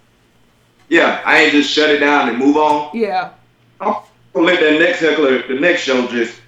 Yeah, 0.89 1.21
I 1.25 1.43
ain't 1.43 1.51
just 1.51 1.69
shut 1.69 1.89
it 1.91 1.99
down 1.99 2.29
and 2.29 2.37
move 2.37 2.57
on. 2.57 2.97
Yeah. 2.97 3.33
I'm 3.79 3.95
gonna 4.33 4.45
let 4.45 4.59
that 4.61 4.79
next 4.79 4.99
heckler, 4.99 5.47
the 5.47 5.59
next 5.59 5.81
show, 5.81 6.07
just 6.07 6.41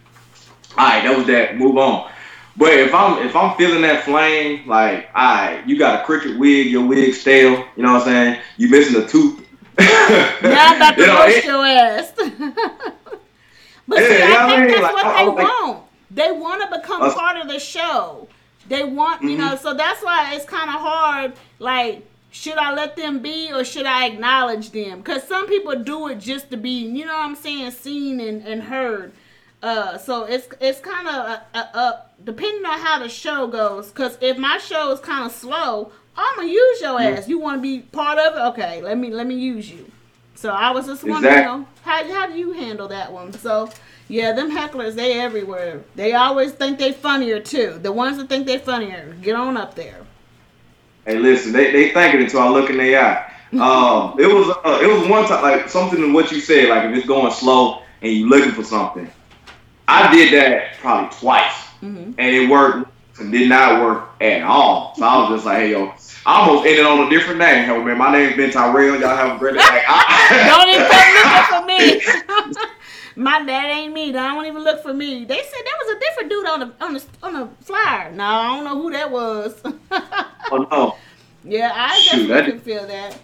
all 0.78 0.88
right. 0.88 1.04
That 1.04 1.16
was 1.16 1.28
that. 1.28 1.58
Move 1.58 1.78
on. 1.78 2.10
But 2.56 2.74
if 2.74 2.94
I'm 2.94 3.26
if 3.26 3.36
I'm 3.36 3.56
feeling 3.58 3.82
that 3.82 4.04
flame, 4.04 4.68
like, 4.68 5.10
all 5.14 5.36
right, 5.36 5.68
you 5.68 5.78
got 5.78 6.02
a 6.02 6.06
cricket 6.06 6.38
wig, 6.38 6.68
your 6.68 6.86
wig 6.86 7.14
stale. 7.14 7.66
You 7.76 7.84
know 7.84 7.94
what 7.94 8.02
I'm 8.02 8.08
saying? 8.08 8.42
You 8.58 8.70
missing 8.70 9.02
a 9.02 9.08
tooth. 9.08 9.46
yeah, 9.80 10.38
I'm 10.42 10.76
about 10.76 10.96
to 10.96 11.02
you 11.02 11.08
roast 11.08 11.46
your 11.46 11.66
ass. 11.66 12.12
but 13.88 13.98
see, 13.98 14.24
I 14.24 14.66
think 14.66 14.72
that's 14.72 14.82
like, 14.82 14.94
what 14.94 15.18
they 15.18 15.28
want. 15.28 15.84
They 16.12 16.32
want 16.32 16.62
to 16.62 16.80
become 16.80 17.02
uh, 17.02 17.14
part 17.14 17.38
of 17.38 17.48
the 17.48 17.60
show. 17.60 18.28
They 18.68 18.84
want, 18.84 19.22
you 19.22 19.30
mm-hmm. 19.30 19.40
know, 19.40 19.56
so 19.56 19.74
that's 19.74 20.04
why 20.04 20.34
it's 20.36 20.46
kind 20.46 20.70
of 20.70 20.76
hard. 20.80 21.34
Like 21.60 22.06
should 22.34 22.58
I 22.58 22.74
let 22.74 22.96
them 22.96 23.20
be 23.20 23.54
or 23.54 23.64
should 23.64 23.86
I 23.86 24.08
acknowledge 24.08 24.72
them? 24.72 25.00
Because 25.00 25.24
some 25.24 25.48
people 25.48 25.76
do 25.76 26.08
it 26.08 26.20
just 26.20 26.50
to 26.50 26.58
be, 26.58 26.80
you 26.80 27.06
know 27.06 27.14
what 27.14 27.26
I'm 27.26 27.36
saying, 27.36 27.70
seen 27.72 28.20
and, 28.20 28.42
and 28.42 28.64
heard. 28.64 29.14
Uh, 29.62 29.98
so 29.98 30.26
it's 30.26 30.48
it's 30.60 30.80
kind 30.80 31.08
of 31.08 32.02
depending 32.24 32.66
on 32.66 32.80
how 32.80 33.00
the 33.00 33.08
show 33.08 33.48
goes. 33.48 33.90
Because 33.90 34.18
if 34.20 34.38
my 34.38 34.58
show 34.58 34.92
is 34.92 35.00
kind 35.00 35.26
of 35.26 35.32
slow, 35.32 35.92
I'm 36.18 36.36
gonna 36.36 36.50
use 36.50 36.82
your 36.82 37.00
ass. 37.00 37.30
You 37.30 37.40
want 37.40 37.60
to 37.60 37.62
be 37.62 37.80
part 37.80 38.18
of 38.18 38.36
it? 38.36 38.40
Okay, 38.54 38.82
let 38.82 38.98
me 38.98 39.12
let 39.12 39.28
me 39.28 39.36
use 39.36 39.72
you. 39.72 39.90
So 40.36 40.50
I 40.50 40.72
was 40.72 40.88
just 40.88 41.04
wondering, 41.04 41.34
exactly. 41.34 41.52
you 41.54 41.60
know, 41.60 41.68
how 41.84 42.12
how 42.12 42.28
do 42.28 42.38
you 42.38 42.52
handle 42.54 42.88
that 42.90 43.14
one? 43.14 43.32
So 43.32 43.70
yeah, 44.14 44.32
them 44.32 44.56
hecklers 44.56 44.94
they 44.94 45.20
everywhere. 45.20 45.82
They 45.96 46.14
always 46.14 46.52
think 46.52 46.78
they 46.78 46.92
funnier 46.92 47.40
too. 47.40 47.80
The 47.82 47.92
ones 47.92 48.18
that 48.18 48.30
think 48.30 48.46
they 48.46 48.60
funnier, 48.60 49.18
get 49.24 49.36
on 49.36 49.58
up 49.58 49.74
there. 49.74 50.02
Hey, 51.04 51.18
listen, 51.18 51.52
they 51.52 51.72
they 51.72 51.90
think 51.90 52.14
it 52.14 52.22
until 52.22 52.42
I 52.42 52.50
look 52.50 52.70
in 52.70 52.78
their 52.78 53.04
eye. 53.04 53.34
Um, 53.54 54.20
it 54.20 54.28
was 54.28 54.56
uh, 54.64 54.80
it 54.84 54.88
was 54.88 55.08
one 55.08 55.26
time 55.28 55.42
like 55.42 55.68
something 55.68 56.00
in 56.00 56.14
what 56.14 56.32
you 56.32 56.42
said, 56.42 56.70
like 56.70 56.84
if 56.84 56.96
it's 56.96 57.08
going 57.08 57.34
slow 57.34 57.82
and 58.04 58.12
you 58.14 58.30
looking 58.30 58.52
for 58.52 58.64
something. 58.64 59.10
I 59.88 60.14
did 60.14 60.32
that 60.34 60.76
probably 60.78 61.10
twice, 61.18 61.56
mm-hmm. 61.82 62.12
and 62.16 62.20
it 62.20 62.48
worked 62.48 62.92
and 63.20 63.32
did 63.32 63.50
not 63.50 63.82
work 63.82 64.10
at 64.22 64.44
all. 64.44 64.94
So 64.96 65.06
I 65.06 65.18
was 65.22 65.38
just 65.38 65.46
like, 65.48 65.58
hey 65.58 65.72
yo, 65.72 65.92
I 66.28 66.40
almost 66.40 66.68
ended 66.68 66.86
on 66.86 67.08
a 67.08 67.10
different 67.10 67.40
name. 67.40 67.66
Hey, 67.66 67.84
man, 67.84 67.98
my 67.98 68.12
name's 68.12 68.38
Ben 68.38 68.52
Tyrell. 68.52 69.00
Y'all 69.00 69.18
have 69.18 69.38
a 69.38 69.40
great 69.40 69.56
day. 69.56 69.60
Like, 69.64 69.84
I, 69.88 70.46
Don't 70.46 70.70
even 70.70 70.88
come 70.88 71.10
looking 71.18 72.54
for 72.54 72.62
me. 72.62 72.70
my 73.16 73.44
dad 73.44 73.66
ain't 73.66 73.94
me. 73.94 74.12
Don't 74.12 74.46
even 74.46 74.64
look 74.64 74.82
for 74.82 74.94
me. 74.94 75.26
They 75.26 75.36
said 75.36 75.62
there 75.66 75.74
was 75.86 75.96
a 75.96 76.00
different 76.00 76.30
dude 76.30 76.48
on 76.48 76.60
the 76.60 76.86
on 76.86 76.94
the 76.94 77.04
on 77.22 77.34
the 77.34 77.50
flyer. 77.66 78.12
No, 78.12 78.24
I 78.24 78.56
don't 78.56 78.64
know 78.66 78.82
who 78.82 78.92
that 78.92 79.12
was. 79.12 79.62
oh 79.92 80.68
no. 80.72 80.96
Yeah, 81.44 81.72
I 81.74 82.00
Shoot, 82.00 82.28
definitely 82.28 82.52
can 82.52 82.60
feel 82.62 82.88
that. 82.88 83.18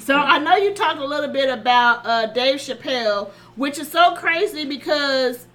So 0.00 0.16
I 0.16 0.38
know 0.38 0.56
you 0.56 0.74
talked 0.74 1.00
a 1.00 1.06
little 1.06 1.30
bit 1.30 1.50
about 1.50 2.06
uh, 2.06 2.26
Dave 2.26 2.56
Chappelle, 2.56 3.30
which 3.56 3.78
is 3.78 3.90
so 3.90 4.14
crazy 4.14 4.64
because 4.64 5.46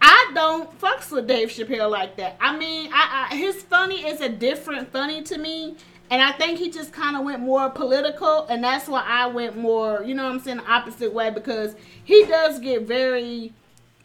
I 0.00 0.30
don't 0.34 0.78
fucks 0.80 1.10
with 1.10 1.26
Dave 1.26 1.48
Chappelle 1.48 1.90
like 1.90 2.16
that. 2.16 2.36
I 2.40 2.56
mean, 2.56 2.90
I, 2.92 3.28
I 3.30 3.36
his 3.36 3.62
funny 3.62 4.06
is 4.06 4.20
a 4.20 4.28
different 4.28 4.92
funny 4.92 5.22
to 5.22 5.38
me, 5.38 5.76
and 6.10 6.20
I 6.20 6.32
think 6.32 6.58
he 6.58 6.70
just 6.70 6.92
kind 6.92 7.16
of 7.16 7.24
went 7.24 7.40
more 7.40 7.70
political, 7.70 8.46
and 8.46 8.62
that's 8.62 8.88
why 8.88 9.04
I 9.06 9.28
went 9.28 9.56
more, 9.56 10.02
you 10.04 10.14
know 10.14 10.24
what 10.24 10.32
I'm 10.32 10.40
saying, 10.40 10.58
the 10.58 10.70
opposite 10.70 11.12
way 11.12 11.30
because 11.30 11.76
he 12.04 12.24
does 12.24 12.58
get 12.58 12.82
very 12.82 13.52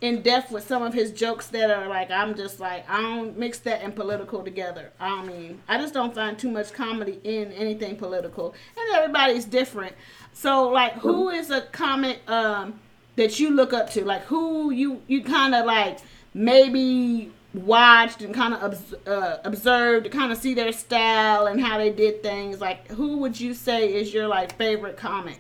in 0.01 0.21
depth 0.21 0.51
with 0.51 0.67
some 0.67 0.83
of 0.83 0.93
his 0.93 1.11
jokes 1.11 1.47
that 1.47 1.71
are 1.71 1.87
like 1.87 2.11
I'm 2.11 2.35
just 2.35 2.59
like 2.59 2.87
I 2.89 3.01
don't 3.01 3.37
mix 3.37 3.59
that 3.59 3.81
and 3.81 3.95
political 3.95 4.43
together. 4.43 4.91
I 4.99 5.25
mean, 5.25 5.61
I 5.67 5.79
just 5.79 5.93
don't 5.93 6.13
find 6.13 6.37
too 6.37 6.51
much 6.51 6.73
comedy 6.73 7.19
in 7.23 7.51
anything 7.53 7.95
political, 7.95 8.53
and 8.77 8.95
everybody's 8.95 9.45
different. 9.45 9.95
So, 10.33 10.67
like, 10.67 10.93
who 10.93 11.29
is 11.29 11.49
a 11.49 11.61
comic 11.61 12.19
um, 12.29 12.79
that 13.15 13.39
you 13.39 13.51
look 13.51 13.73
up 13.73 13.89
to? 13.91 14.05
Like, 14.05 14.23
who 14.23 14.71
you 14.71 15.01
you 15.07 15.23
kind 15.23 15.55
of 15.55 15.65
like 15.65 15.99
maybe 16.33 17.31
watched 17.55 18.21
and 18.21 18.33
kind 18.33 18.53
of 18.53 18.95
uh, 19.07 19.37
observed 19.43 20.05
to 20.05 20.09
kind 20.09 20.31
of 20.31 20.37
see 20.37 20.53
their 20.53 20.71
style 20.71 21.47
and 21.47 21.59
how 21.61 21.77
they 21.77 21.91
did 21.91 22.21
things 22.21 22.59
like 22.59 22.87
who 22.89 23.17
would 23.17 23.39
you 23.39 23.53
say 23.53 23.93
is 23.93 24.13
your 24.13 24.27
like 24.27 24.55
favorite 24.57 24.97
comic? 24.97 25.39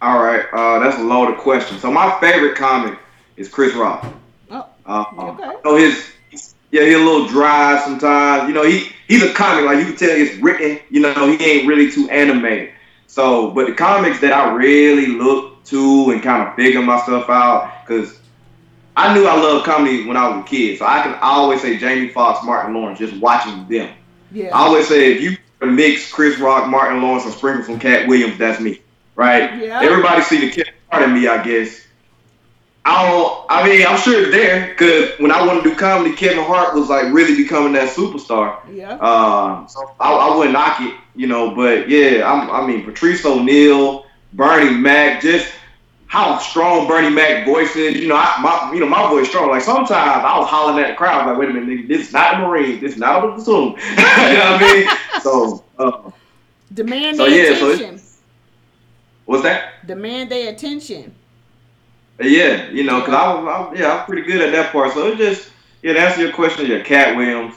All 0.00 0.22
right 0.22 0.46
uh, 0.52 0.78
that's 0.80 0.98
a 0.98 1.02
loaded 1.02 1.38
question. 1.38 1.78
So 1.78 1.90
my 1.90 2.18
favorite 2.20 2.56
comic 2.56 2.98
is 3.36 3.48
chris 3.48 3.74
rock. 3.74 4.06
Oh 4.50 4.66
uh, 4.86 5.04
okay. 5.18 5.52
know 5.64 5.76
his 5.76 6.12
yeah 6.70 6.84
he's 6.84 6.96
a 6.96 6.98
little 6.98 7.26
dry 7.26 7.80
sometimes. 7.84 8.48
You 8.48 8.54
know 8.54 8.64
he 8.64 8.90
he's 9.06 9.22
a 9.22 9.32
comic 9.32 9.64
like 9.64 9.78
you 9.78 9.84
can 9.84 9.96
tell 9.96 10.10
it's 10.10 10.36
written. 10.36 10.80
You 10.90 11.00
know 11.00 11.36
he 11.36 11.44
ain't 11.44 11.68
really 11.68 11.90
too 11.90 12.08
animated. 12.10 12.72
So 13.06 13.50
but 13.50 13.66
the 13.66 13.74
comics 13.74 14.20
that 14.20 14.32
i 14.32 14.52
really 14.54 15.06
look 15.06 15.64
to 15.64 16.10
and 16.10 16.22
kind 16.22 16.48
of 16.48 16.54
figure 16.54 16.82
myself 16.82 17.28
out 17.28 17.84
because 17.86 18.17
I 18.98 19.14
knew 19.14 19.28
I 19.28 19.40
loved 19.40 19.64
comedy 19.64 20.04
when 20.06 20.16
I 20.16 20.28
was 20.28 20.44
a 20.44 20.48
kid, 20.48 20.76
so 20.76 20.84
I 20.84 21.02
can 21.02 21.16
always 21.22 21.62
say 21.62 21.78
Jamie 21.78 22.08
Foxx, 22.08 22.44
Martin 22.44 22.74
Lawrence, 22.74 22.98
just 22.98 23.14
watching 23.18 23.68
them. 23.68 23.94
Yeah. 24.32 24.48
I 24.48 24.66
always 24.66 24.88
say 24.88 25.12
if 25.12 25.20
you 25.20 25.36
mix 25.64 26.10
Chris 26.10 26.40
Rock, 26.40 26.68
Martin 26.68 27.00
Lawrence, 27.00 27.24
and 27.24 27.32
sprinkle 27.32 27.64
some 27.64 27.78
Katt 27.78 28.08
Williams, 28.08 28.38
that's 28.38 28.60
me, 28.60 28.80
right? 29.14 29.56
Yeah. 29.56 29.80
Everybody 29.82 30.22
see 30.22 30.40
the 30.40 30.50
Kevin 30.50 30.74
Hart 30.90 31.04
in 31.04 31.14
me, 31.14 31.28
I 31.28 31.44
guess. 31.44 31.86
I 32.84 33.08
don't. 33.08 33.46
I 33.48 33.68
mean, 33.68 33.86
I'm 33.86 33.98
sure 34.00 34.20
it's 34.20 34.32
there 34.32 34.68
because 34.70 35.10
when 35.20 35.30
I 35.30 35.46
wanted 35.46 35.62
to 35.62 35.70
do 35.70 35.76
comedy, 35.76 36.16
Kevin 36.16 36.42
Hart 36.42 36.74
was 36.74 36.88
like 36.88 37.12
really 37.12 37.36
becoming 37.36 37.74
that 37.74 37.94
superstar. 37.94 38.58
Yeah. 38.72 38.94
Um, 38.94 39.68
so 39.68 39.94
I, 40.00 40.12
I 40.12 40.36
wouldn't 40.36 40.54
knock 40.54 40.80
it, 40.80 40.94
you 41.14 41.28
know. 41.28 41.54
But 41.54 41.88
yeah, 41.88 42.28
I'm, 42.28 42.50
I 42.50 42.66
mean, 42.66 42.84
Patrice 42.84 43.24
O'Neal, 43.24 44.06
Bernie 44.32 44.76
Mac, 44.76 45.22
just 45.22 45.52
how 46.08 46.38
strong 46.38 46.88
Bernie 46.88 47.10
Mac 47.10 47.46
voice 47.46 47.76
is. 47.76 47.96
You 47.96 48.08
know, 48.08 48.16
I, 48.16 48.40
my 48.42 48.72
you 48.74 48.80
know 48.80 48.88
my 48.88 49.08
voice 49.08 49.28
strong. 49.28 49.50
Like 49.50 49.62
sometimes 49.62 49.90
I 49.92 50.38
was 50.38 50.48
hollering 50.48 50.84
at 50.84 50.88
the 50.88 50.96
crowd 50.96 51.26
like, 51.26 51.38
wait 51.38 51.50
a 51.50 51.52
minute, 51.52 51.68
nigga, 51.68 51.88
this 51.88 52.08
is 52.08 52.12
not 52.12 52.40
the 52.40 52.46
Marine, 52.46 52.80
this 52.80 52.94
is 52.94 52.98
not 52.98 53.24
a 53.24 53.32
platoon. 53.32 53.74
you 53.90 53.96
know 54.38 54.52
what 54.52 54.62
I 54.62 54.74
mean? 54.74 55.22
So 55.22 55.64
uh, 55.78 56.10
demand 56.72 57.18
so, 57.18 57.28
their 57.28 57.52
yeah, 57.52 57.56
attention. 57.56 57.98
So 57.98 58.08
what's 59.26 59.42
that? 59.44 59.86
Demand 59.86 60.30
their 60.30 60.52
attention. 60.52 61.14
Yeah, 62.20 62.68
you 62.70 62.82
know, 62.82 63.00
cause 63.02 63.14
I 63.14 63.34
was, 63.34 63.72
I, 63.76 63.80
yeah, 63.80 63.98
I'm 63.98 64.06
pretty 64.06 64.22
good 64.22 64.40
at 64.40 64.50
that 64.52 64.72
part. 64.72 64.92
So 64.92 65.06
it 65.06 65.18
just, 65.18 65.50
yeah, 65.82 65.92
to 65.92 66.00
answer 66.00 66.22
your 66.22 66.32
question, 66.32 66.66
yeah, 66.66 66.82
Katt 66.82 67.16
Williams, 67.16 67.54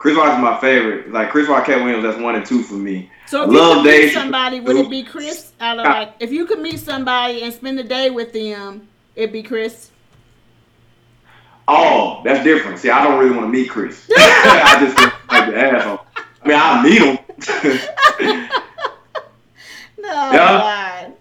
Chris 0.00 0.16
Rock 0.16 0.32
is 0.32 0.42
my 0.42 0.58
favorite. 0.60 1.12
Like 1.12 1.28
Chris 1.28 1.46
Rock, 1.46 1.66
Katt 1.66 1.84
Williams, 1.84 2.02
that's 2.02 2.18
one 2.18 2.34
and 2.34 2.44
two 2.44 2.62
for 2.62 2.72
me. 2.72 3.10
So 3.26 3.42
if 3.42 3.52
you 3.52 3.58
could 3.58 3.84
meet 3.84 4.12
somebody, 4.14 4.58
would 4.58 4.76
it 4.76 4.88
be 4.88 5.02
Chris? 5.02 5.52
Out 5.60 5.78
of 5.78 5.84
like, 5.84 6.14
if 6.20 6.32
you 6.32 6.46
could 6.46 6.60
meet 6.60 6.80
somebody 6.80 7.42
and 7.42 7.52
spend 7.52 7.78
the 7.78 7.84
day 7.84 8.08
with 8.08 8.32
them, 8.32 8.88
it'd 9.14 9.30
be 9.30 9.42
Chris. 9.42 9.90
Oh, 11.68 12.22
that's 12.24 12.42
different. 12.42 12.78
See, 12.78 12.88
I 12.88 13.04
don't 13.04 13.18
really 13.18 13.36
want 13.36 13.42
to 13.42 13.52
meet 13.52 13.68
Chris. 13.68 14.08
I 14.16 14.78
just 14.80 14.96
like 15.30 15.50
the 15.50 15.56
asshole. 15.60 16.00
I 16.16 16.48
mean, 16.48 16.58
I'll 16.58 16.82
meet 16.82 17.02
him. 17.02 17.18
no, 19.98 20.08
yeah. 20.08 20.32
God. 20.32 21.12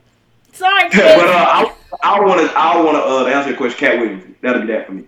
Sorry, 0.54 0.84
Chris. 0.90 1.04
but 1.04 1.28
uh, 1.28 1.66
I, 1.66 1.76
I 2.02 2.20
want 2.22 2.50
to, 2.50 2.58
I 2.58 2.82
want 2.82 2.96
to 2.96 3.04
uh, 3.04 3.26
answer 3.26 3.50
your 3.50 3.58
question. 3.58 3.78
Katt 3.78 4.00
Williams, 4.00 4.24
that'll 4.40 4.62
be 4.62 4.68
that 4.68 4.88
for 4.88 4.94
me. 4.94 5.04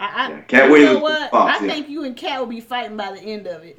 I, 0.00 0.06
I, 0.06 0.30
yeah, 0.30 0.40
Katt 0.48 0.70
Williams. 0.70 0.94
Know 0.94 1.00
what? 1.00 1.30
Fox, 1.30 1.60
I 1.60 1.64
yeah. 1.64 1.72
think 1.72 1.88
you 1.90 2.04
and 2.04 2.16
Katt 2.16 2.40
will 2.40 2.46
be 2.46 2.60
fighting 2.60 2.96
by 2.96 3.12
the 3.12 3.20
end 3.20 3.46
of 3.46 3.62
it. 3.62 3.78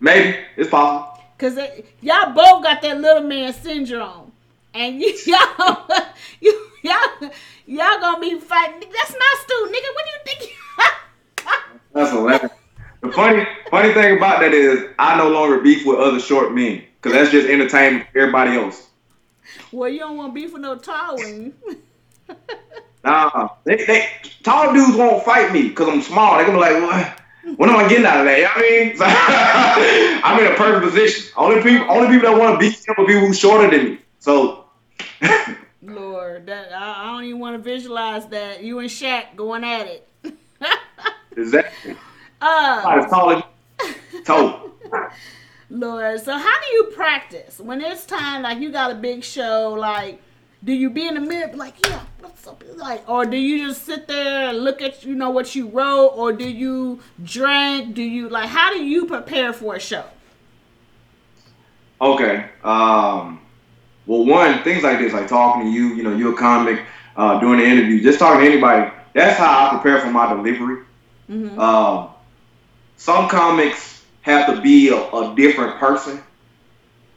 Maybe 0.00 0.38
it's 0.56 0.68
possible. 0.68 1.18
Cause 1.38 1.58
y'all 2.02 2.32
both 2.32 2.62
got 2.62 2.82
that 2.82 3.00
little 3.00 3.22
man 3.22 3.52
syndrome, 3.54 4.30
and 4.74 5.00
y- 5.00 5.16
y'all, 5.26 5.88
you, 6.40 6.68
y'all, 6.82 7.30
y'all 7.66 8.00
gonna 8.00 8.20
be 8.20 8.38
fighting. 8.38 8.80
That's 8.80 9.12
my 9.12 9.34
stool, 9.42 9.66
nigga. 9.68 9.94
What 9.94 10.04
do 10.04 10.10
you 10.12 10.36
think? 10.36 10.56
That's 11.92 12.10
hilarious. 12.10 12.52
The 13.00 13.10
funny, 13.10 13.46
funny 13.70 13.92
thing 13.94 14.18
about 14.18 14.40
that 14.40 14.54
is 14.54 14.90
I 14.98 15.16
no 15.18 15.28
longer 15.30 15.60
beef 15.60 15.84
with 15.84 15.98
other 15.98 16.20
short 16.20 16.54
men 16.54 16.84
because 17.00 17.18
that's 17.18 17.32
just 17.32 17.48
entertainment 17.48 18.06
for 18.12 18.20
everybody 18.20 18.52
else. 18.52 18.90
Well, 19.72 19.88
you 19.88 19.98
don't 19.98 20.16
want 20.16 20.34
beef 20.34 20.52
with 20.52 20.62
no 20.62 20.76
tall 20.76 21.16
ones. 21.16 21.54
Nah, 23.04 23.48
they, 23.64 23.84
they 23.84 24.08
tall 24.42 24.72
dudes 24.72 24.96
won't 24.96 25.24
fight 25.24 25.52
me 25.52 25.68
because 25.68 25.88
I'm 25.88 26.02
small. 26.02 26.36
They're 26.36 26.46
gonna 26.46 26.58
be 26.58 26.60
like, 26.60 26.82
what? 26.82 27.18
What 27.56 27.68
am 27.68 27.76
I 27.76 27.88
getting 27.88 28.06
out 28.06 28.20
of 28.20 28.26
that? 28.26 28.36
You 28.36 28.44
know 28.44 28.50
what 28.50 28.58
I 28.58 28.70
mean? 28.70 28.96
So, 28.96 29.04
I'm 30.24 30.38
in 30.38 30.52
a 30.52 30.56
perfect 30.56 30.92
position. 30.92 31.32
Only 31.36 31.62
people, 31.62 31.90
only 31.90 32.08
people 32.08 32.30
that 32.30 32.38
want 32.38 32.54
to 32.54 32.58
beat 32.58 32.86
him 32.86 32.94
are 32.96 33.06
people 33.06 33.26
who's 33.26 33.38
shorter 33.38 33.68
than 33.68 33.92
me. 33.92 33.98
So, 34.20 34.66
Lord, 35.82 36.46
that 36.46 36.72
I, 36.72 37.02
I, 37.02 37.06
don't 37.12 37.24
even 37.24 37.40
want 37.40 37.56
to 37.56 37.62
visualize 37.62 38.26
that 38.28 38.62
you 38.62 38.78
and 38.78 38.88
Shaq 38.88 39.34
going 39.34 39.64
at 39.64 39.86
it. 39.86 40.08
exactly. 41.36 41.96
Uh, 42.40 43.06
tall. 44.24 44.70
Lord, 45.68 46.20
so 46.20 46.36
how 46.36 46.60
do 46.60 46.66
you 46.74 46.84
practice 46.94 47.58
when 47.58 47.80
it's 47.80 48.06
time? 48.06 48.42
Like 48.42 48.60
you 48.60 48.70
got 48.70 48.92
a 48.92 48.94
big 48.94 49.24
show, 49.24 49.74
like 49.76 50.22
do 50.64 50.72
you 50.72 50.90
be 50.90 51.06
in 51.06 51.14
the 51.14 51.20
mirror 51.20 51.52
like 51.54 51.74
yeah 51.86 52.00
what's 52.20 52.46
up? 52.46 52.62
Like 52.76 53.08
or 53.08 53.24
do 53.26 53.36
you 53.36 53.68
just 53.68 53.84
sit 53.84 54.06
there 54.06 54.50
and 54.50 54.58
look 54.58 54.80
at 54.82 55.04
you 55.04 55.14
know 55.14 55.30
what 55.30 55.54
you 55.54 55.68
wrote 55.68 56.08
or 56.08 56.32
do 56.32 56.48
you 56.48 57.00
drink? 57.22 57.94
Do 57.94 58.02
you 58.02 58.28
like 58.28 58.48
how 58.48 58.72
do 58.72 58.84
you 58.84 59.06
prepare 59.06 59.52
for 59.52 59.74
a 59.74 59.80
show? 59.80 60.04
Okay 62.00 62.48
um 62.64 63.40
well 64.06 64.24
one 64.24 64.62
things 64.64 64.82
like 64.82 64.98
this 64.98 65.12
like 65.12 65.28
talking 65.28 65.64
to 65.64 65.70
you 65.70 65.88
you 65.94 66.02
know 66.02 66.14
you're 66.14 66.34
a 66.34 66.36
comic 66.36 66.80
uh 67.16 67.38
doing 67.40 67.58
the 67.58 67.64
interview 67.64 68.02
just 68.02 68.18
talking 68.18 68.44
to 68.44 68.50
anybody 68.50 68.90
that's 69.12 69.38
how 69.38 69.66
i 69.66 69.70
prepare 69.70 70.00
for 70.00 70.10
my 70.10 70.32
delivery. 70.32 70.84
Mm-hmm. 71.30 71.58
um 71.58 72.08
some 72.96 73.28
comics 73.28 74.04
have 74.22 74.54
to 74.54 74.60
be 74.60 74.88
a, 74.88 74.96
a 74.96 75.34
different 75.34 75.78
person. 75.78 76.22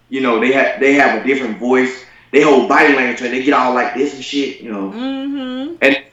You 0.09 0.21
know 0.21 0.39
they 0.39 0.51
have 0.51 0.79
they 0.79 0.93
have 0.93 1.21
a 1.21 1.25
different 1.25 1.59
voice 1.59 2.03
they 2.35 2.41
hold 2.41 2.67
body 2.67 2.93
language 2.93 3.21
and 3.21 3.33
they 3.33 3.41
get 3.41 3.53
all 3.53 3.73
like 3.73 3.93
this 3.93 4.13
and 4.13 4.21
shit, 4.21 4.59
you 4.59 4.69
know. 4.69 4.91
Mm-hmm. 4.91 5.75
And 5.81 6.03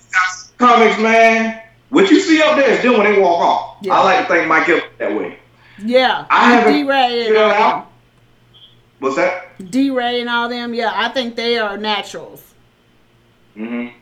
comics, 0.57 0.97
man, 1.01 1.61
what 1.89 2.09
you 2.13 2.21
see 2.21 2.41
up 2.41 2.55
there 2.55 2.71
is 2.71 2.81
them 2.81 2.93
when 2.93 3.13
they 3.13 3.21
walk 3.21 3.41
off. 3.41 3.77
Yeah. 3.83 3.95
I 3.95 4.05
like 4.05 4.29
to 4.29 4.33
think 4.33 4.47
Mike 4.47 4.67
Hill 4.67 4.83
that 4.99 5.19
way. 5.19 5.41
Yeah. 5.85 6.27
I 6.31 6.53
haven't. 6.53 6.75
D-Ray 6.75 7.27
and 7.27 7.37
all. 7.37 7.89
What's 9.01 9.17
that? 9.17 9.69
D-Ray 9.69 10.21
and 10.21 10.31
all 10.31 10.49
them. 10.49 10.75
Yeah, 10.75 10.93
I 10.95 11.09
think 11.09 11.35
they 11.35 11.59
are 11.59 11.77
naturals. 11.77 12.55
Mm-hmm. 13.57 13.99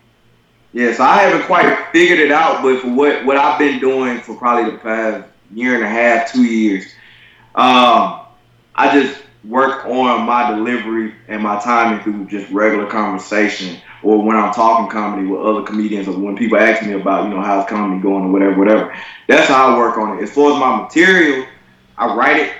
Yeah, 0.74 0.92
so 0.92 1.02
I 1.02 1.22
haven't 1.22 1.46
quite 1.46 1.88
figured 1.90 2.18
it 2.18 2.30
out, 2.30 2.62
but 2.62 2.82
for 2.82 2.88
what 2.88 3.24
what 3.24 3.38
I've 3.38 3.58
been 3.58 3.80
doing 3.80 4.20
for 4.20 4.36
probably 4.36 4.70
the 4.72 4.76
past 4.76 5.26
year 5.54 5.74
and 5.74 5.84
a 5.84 5.88
half, 5.88 6.30
two 6.30 6.44
years, 6.44 6.84
um, 7.54 8.20
I 8.74 8.90
just 8.92 9.22
work 9.44 9.86
on 9.86 10.26
my 10.26 10.50
delivery 10.50 11.14
and 11.28 11.42
my 11.42 11.58
timing 11.60 12.02
through 12.02 12.26
just 12.26 12.50
regular 12.52 12.86
conversation 12.86 13.80
or 14.02 14.22
when 14.22 14.36
I'm 14.36 14.52
talking 14.52 14.90
comedy 14.90 15.26
with 15.26 15.40
other 15.40 15.62
comedians 15.62 16.08
or 16.08 16.18
when 16.18 16.36
people 16.36 16.58
ask 16.58 16.86
me 16.86 16.92
about, 16.92 17.24
you 17.24 17.30
know, 17.30 17.42
how's 17.42 17.68
comedy 17.68 18.00
going 18.02 18.24
or 18.24 18.30
whatever, 18.30 18.58
whatever. 18.58 18.96
That's 19.28 19.48
how 19.48 19.74
I 19.74 19.78
work 19.78 19.98
on 19.98 20.18
it. 20.18 20.22
As 20.22 20.30
far 20.32 20.52
as 20.52 20.58
my 20.58 20.82
material, 20.82 21.46
I 21.96 22.14
write 22.14 22.36
it. 22.36 22.52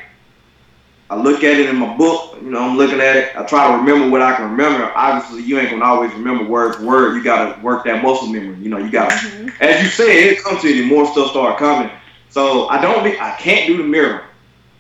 I 1.11 1.17
look 1.17 1.43
at 1.43 1.59
it 1.59 1.69
in 1.69 1.75
my 1.75 1.97
book, 1.97 2.39
you 2.41 2.51
know, 2.51 2.61
I'm 2.61 2.77
looking 2.77 3.01
at 3.01 3.17
it. 3.17 3.37
I 3.37 3.45
try 3.45 3.69
to 3.73 3.79
remember 3.79 4.09
what 4.11 4.23
I 4.23 4.37
can 4.37 4.49
remember. 4.49 4.93
Obviously, 4.95 5.43
you 5.43 5.59
ain't 5.59 5.71
gonna 5.71 5.85
always 5.85 6.13
remember 6.13 6.45
word 6.45 6.77
for 6.77 6.85
word. 6.85 7.17
You 7.17 7.25
gotta 7.25 7.61
work 7.63 7.85
that 7.87 8.01
muscle 8.01 8.29
memory. 8.29 8.57
You 8.59 8.69
know, 8.69 8.79
you 8.79 8.93
gotta, 8.93 9.15
mm-hmm. 9.15 9.49
as 9.61 9.83
you 9.83 9.89
said, 9.89 10.07
it 10.09 10.41
comes 10.45 10.63
to 10.63 10.73
you, 10.73 10.87
more 10.87 11.07
stuff 11.07 11.31
start 11.31 11.59
coming. 11.59 11.91
So 12.29 12.69
I 12.69 12.81
don't, 12.81 13.03
be, 13.03 13.19
I 13.19 13.35
can't 13.41 13.67
do 13.67 13.77
the 13.77 13.83
mirror. 13.83 14.30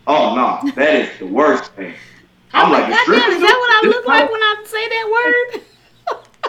Oh 0.06 0.34
no, 0.34 0.72
that 0.72 0.94
is 0.94 1.18
the 1.18 1.26
worst 1.26 1.72
thing. 1.72 1.94
I'm, 2.52 2.72
like, 2.72 2.88
God 2.88 3.06
damn, 3.06 3.30
is 3.30 3.40
that 3.40 3.56
what 3.58 3.84
I 3.84 3.88
look 3.88 4.06
like 4.06 4.30
when 4.30 4.40
I 4.40 4.64
say 4.66 4.88
that 4.88 5.52
word? 5.54 5.62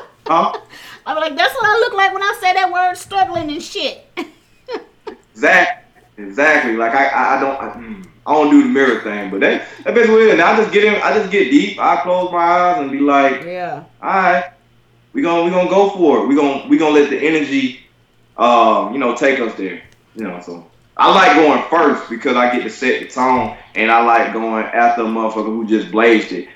huh? 0.28 0.60
I'm 1.06 1.18
like, 1.18 1.36
that's 1.36 1.54
what 1.54 1.66
I 1.66 1.80
look 1.80 1.94
like 1.94 2.14
when 2.14 2.24
I 2.24 2.38
say 2.40 2.54
that 2.54 2.72
word, 2.72 2.96
struggling 2.96 3.52
and 3.52 3.62
shit. 3.62 4.06
exactly, 5.34 6.24
exactly. 6.24 6.76
Like 6.76 6.94
I, 6.94 7.38
I 7.38 7.40
don't, 7.40 7.62
I, 7.62 7.70
mm, 7.74 8.08
I, 8.26 8.34
don't 8.34 8.50
do 8.50 8.64
the 8.64 8.70
mirror 8.70 9.02
thing, 9.02 9.30
but 9.30 9.42
that, 9.42 9.68
that 9.84 9.94
basically 9.94 10.30
it. 10.30 10.32
And 10.32 10.42
I 10.42 10.58
just 10.58 10.72
get 10.72 10.86
in, 10.86 11.02
I 11.02 11.14
just 11.14 11.32
get 11.32 11.52
deep. 11.52 11.80
I 11.80 11.98
close 11.98 12.32
my 12.32 12.40
eyes 12.40 12.82
and 12.82 12.92
be 12.92 13.00
like, 13.00 13.44
yeah, 13.44 13.84
all 14.02 14.10
right, 14.10 14.52
we 15.14 15.22
gonna, 15.22 15.44
we 15.44 15.50
gonna 15.52 15.70
go 15.70 15.90
for 15.92 16.24
it. 16.24 16.28
We 16.28 16.36
gonna, 16.36 16.68
we 16.68 16.78
gonna 16.78 16.96
let 16.96 17.10
the 17.10 17.18
energy, 17.18 17.82
um, 18.38 18.94
you 18.94 19.00
know, 19.00 19.16
take 19.16 19.40
us 19.40 19.54
there. 19.56 19.84
You 20.16 20.24
know, 20.24 20.42
so 20.42 20.71
I 20.98 21.14
like 21.14 21.36
going 21.36 21.64
first 21.70 22.10
because 22.10 22.36
I 22.36 22.52
get 22.54 22.64
to 22.64 22.70
set 22.70 23.02
the 23.02 23.08
tone, 23.08 23.58
and 23.76 23.90
I 23.90 24.04
like 24.06 24.34
going 24.34 24.66
after 24.66 25.02
a 25.02 25.06
motherfucker 25.06 25.46
who 25.46 25.66
just 25.68 25.92
blazed 25.92 26.32
it. 26.32 26.50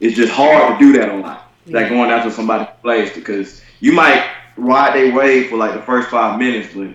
It's 0.00 0.16
just 0.16 0.32
hard 0.32 0.78
to 0.78 0.84
do 0.84 0.98
that 0.98 1.08
a 1.08 1.16
lot. 1.16 1.52
Yeah. 1.64 1.80
Like 1.80 1.88
going 1.88 2.10
after 2.10 2.30
somebody 2.30 2.64
who 2.64 2.70
blazed 2.82 3.12
it 3.12 3.20
because 3.20 3.62
you 3.80 3.92
might 3.92 4.28
ride 4.56 4.94
their 4.94 5.14
wave 5.14 5.50
for 5.50 5.56
like 5.56 5.74
the 5.74 5.82
first 5.82 6.08
five 6.08 6.38
minutes, 6.38 6.74
but 6.74 6.88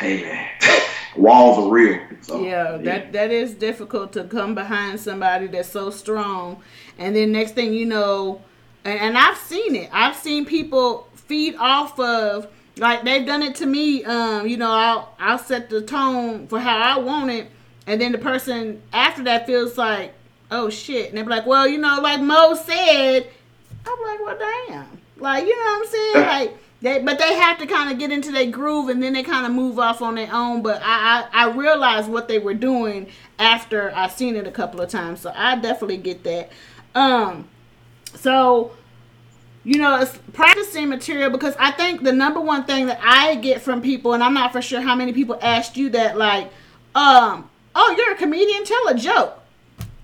hey 0.00 0.22
man, 0.22 0.50
walls 1.16 1.58
are 1.58 1.70
real. 1.70 2.00
So, 2.22 2.42
yeah, 2.42 2.76
yeah, 2.76 2.78
that 2.78 3.12
that 3.12 3.30
is 3.30 3.54
difficult 3.54 4.12
to 4.14 4.24
come 4.24 4.54
behind 4.54 4.98
somebody 5.00 5.46
that's 5.46 5.68
so 5.68 5.90
strong, 5.90 6.62
and 6.98 7.14
then 7.14 7.32
next 7.32 7.52
thing 7.52 7.72
you 7.74 7.86
know, 7.86 8.42
and, 8.84 8.98
and 8.98 9.18
I've 9.18 9.38
seen 9.38 9.76
it. 9.76 9.90
I've 9.92 10.16
seen 10.16 10.46
people 10.46 11.08
feed 11.14 11.54
off 11.56 11.98
of 12.00 12.48
like 12.76 13.04
they've 13.04 13.26
done 13.26 13.42
it 13.42 13.54
to 13.56 13.66
me. 13.66 14.04
Um, 14.04 14.46
you 14.46 14.56
know, 14.56 14.70
I'll 14.70 15.14
I'll 15.18 15.38
set 15.38 15.70
the 15.70 15.82
tone 15.82 16.46
for 16.48 16.58
how 16.58 16.76
I 16.76 16.98
want 16.98 17.30
it, 17.30 17.48
and 17.86 18.00
then 18.00 18.12
the 18.12 18.18
person 18.18 18.82
after 18.92 19.22
that 19.24 19.46
feels 19.46 19.78
like, 19.78 20.12
oh 20.50 20.70
shit, 20.70 21.08
and 21.08 21.18
they're 21.18 21.24
like, 21.24 21.46
well, 21.46 21.66
you 21.66 21.78
know, 21.78 22.00
like 22.00 22.20
Mo 22.20 22.54
said, 22.54 23.28
I'm 23.86 24.02
like, 24.02 24.20
well, 24.24 24.38
damn, 24.38 24.98
like 25.18 25.46
you 25.46 25.56
know 25.56 25.64
what 25.64 25.78
I'm 25.78 25.86
saying, 25.86 26.26
like. 26.26 26.58
They, 26.82 26.98
but 27.00 27.18
they 27.18 27.32
have 27.32 27.56
to 27.60 27.66
kind 27.66 27.90
of 27.90 27.98
get 27.98 28.12
into 28.12 28.30
their 28.30 28.50
groove 28.50 28.90
and 28.90 29.02
then 29.02 29.14
they 29.14 29.22
kind 29.22 29.46
of 29.46 29.52
move 29.52 29.78
off 29.78 30.02
on 30.02 30.16
their 30.16 30.30
own. 30.30 30.60
But 30.60 30.82
I, 30.84 31.26
I, 31.32 31.46
I 31.46 31.50
realized 31.50 32.10
what 32.10 32.28
they 32.28 32.38
were 32.38 32.52
doing 32.52 33.06
after 33.38 33.90
I 33.94 34.08
seen 34.08 34.36
it 34.36 34.46
a 34.46 34.50
couple 34.50 34.82
of 34.82 34.90
times, 34.90 35.20
so 35.20 35.32
I 35.34 35.56
definitely 35.56 35.96
get 35.96 36.24
that. 36.24 36.50
Um, 36.94 37.48
so 38.16 38.72
you 39.64 39.78
know, 39.78 39.98
it's 39.98 40.16
practicing 40.34 40.90
material 40.90 41.30
because 41.30 41.56
I 41.58 41.70
think 41.70 42.02
the 42.02 42.12
number 42.12 42.40
one 42.40 42.64
thing 42.64 42.86
that 42.86 43.00
I 43.02 43.36
get 43.36 43.62
from 43.62 43.80
people, 43.80 44.12
and 44.12 44.22
I'm 44.22 44.34
not 44.34 44.52
for 44.52 44.60
sure 44.60 44.82
how 44.82 44.94
many 44.94 45.12
people 45.14 45.38
asked 45.40 45.76
you 45.76 45.88
that, 45.90 46.18
like, 46.18 46.50
um, 46.94 47.48
oh, 47.74 47.94
you're 47.96 48.12
a 48.12 48.16
comedian, 48.16 48.64
tell 48.64 48.88
a 48.88 48.94
joke. 48.94 49.40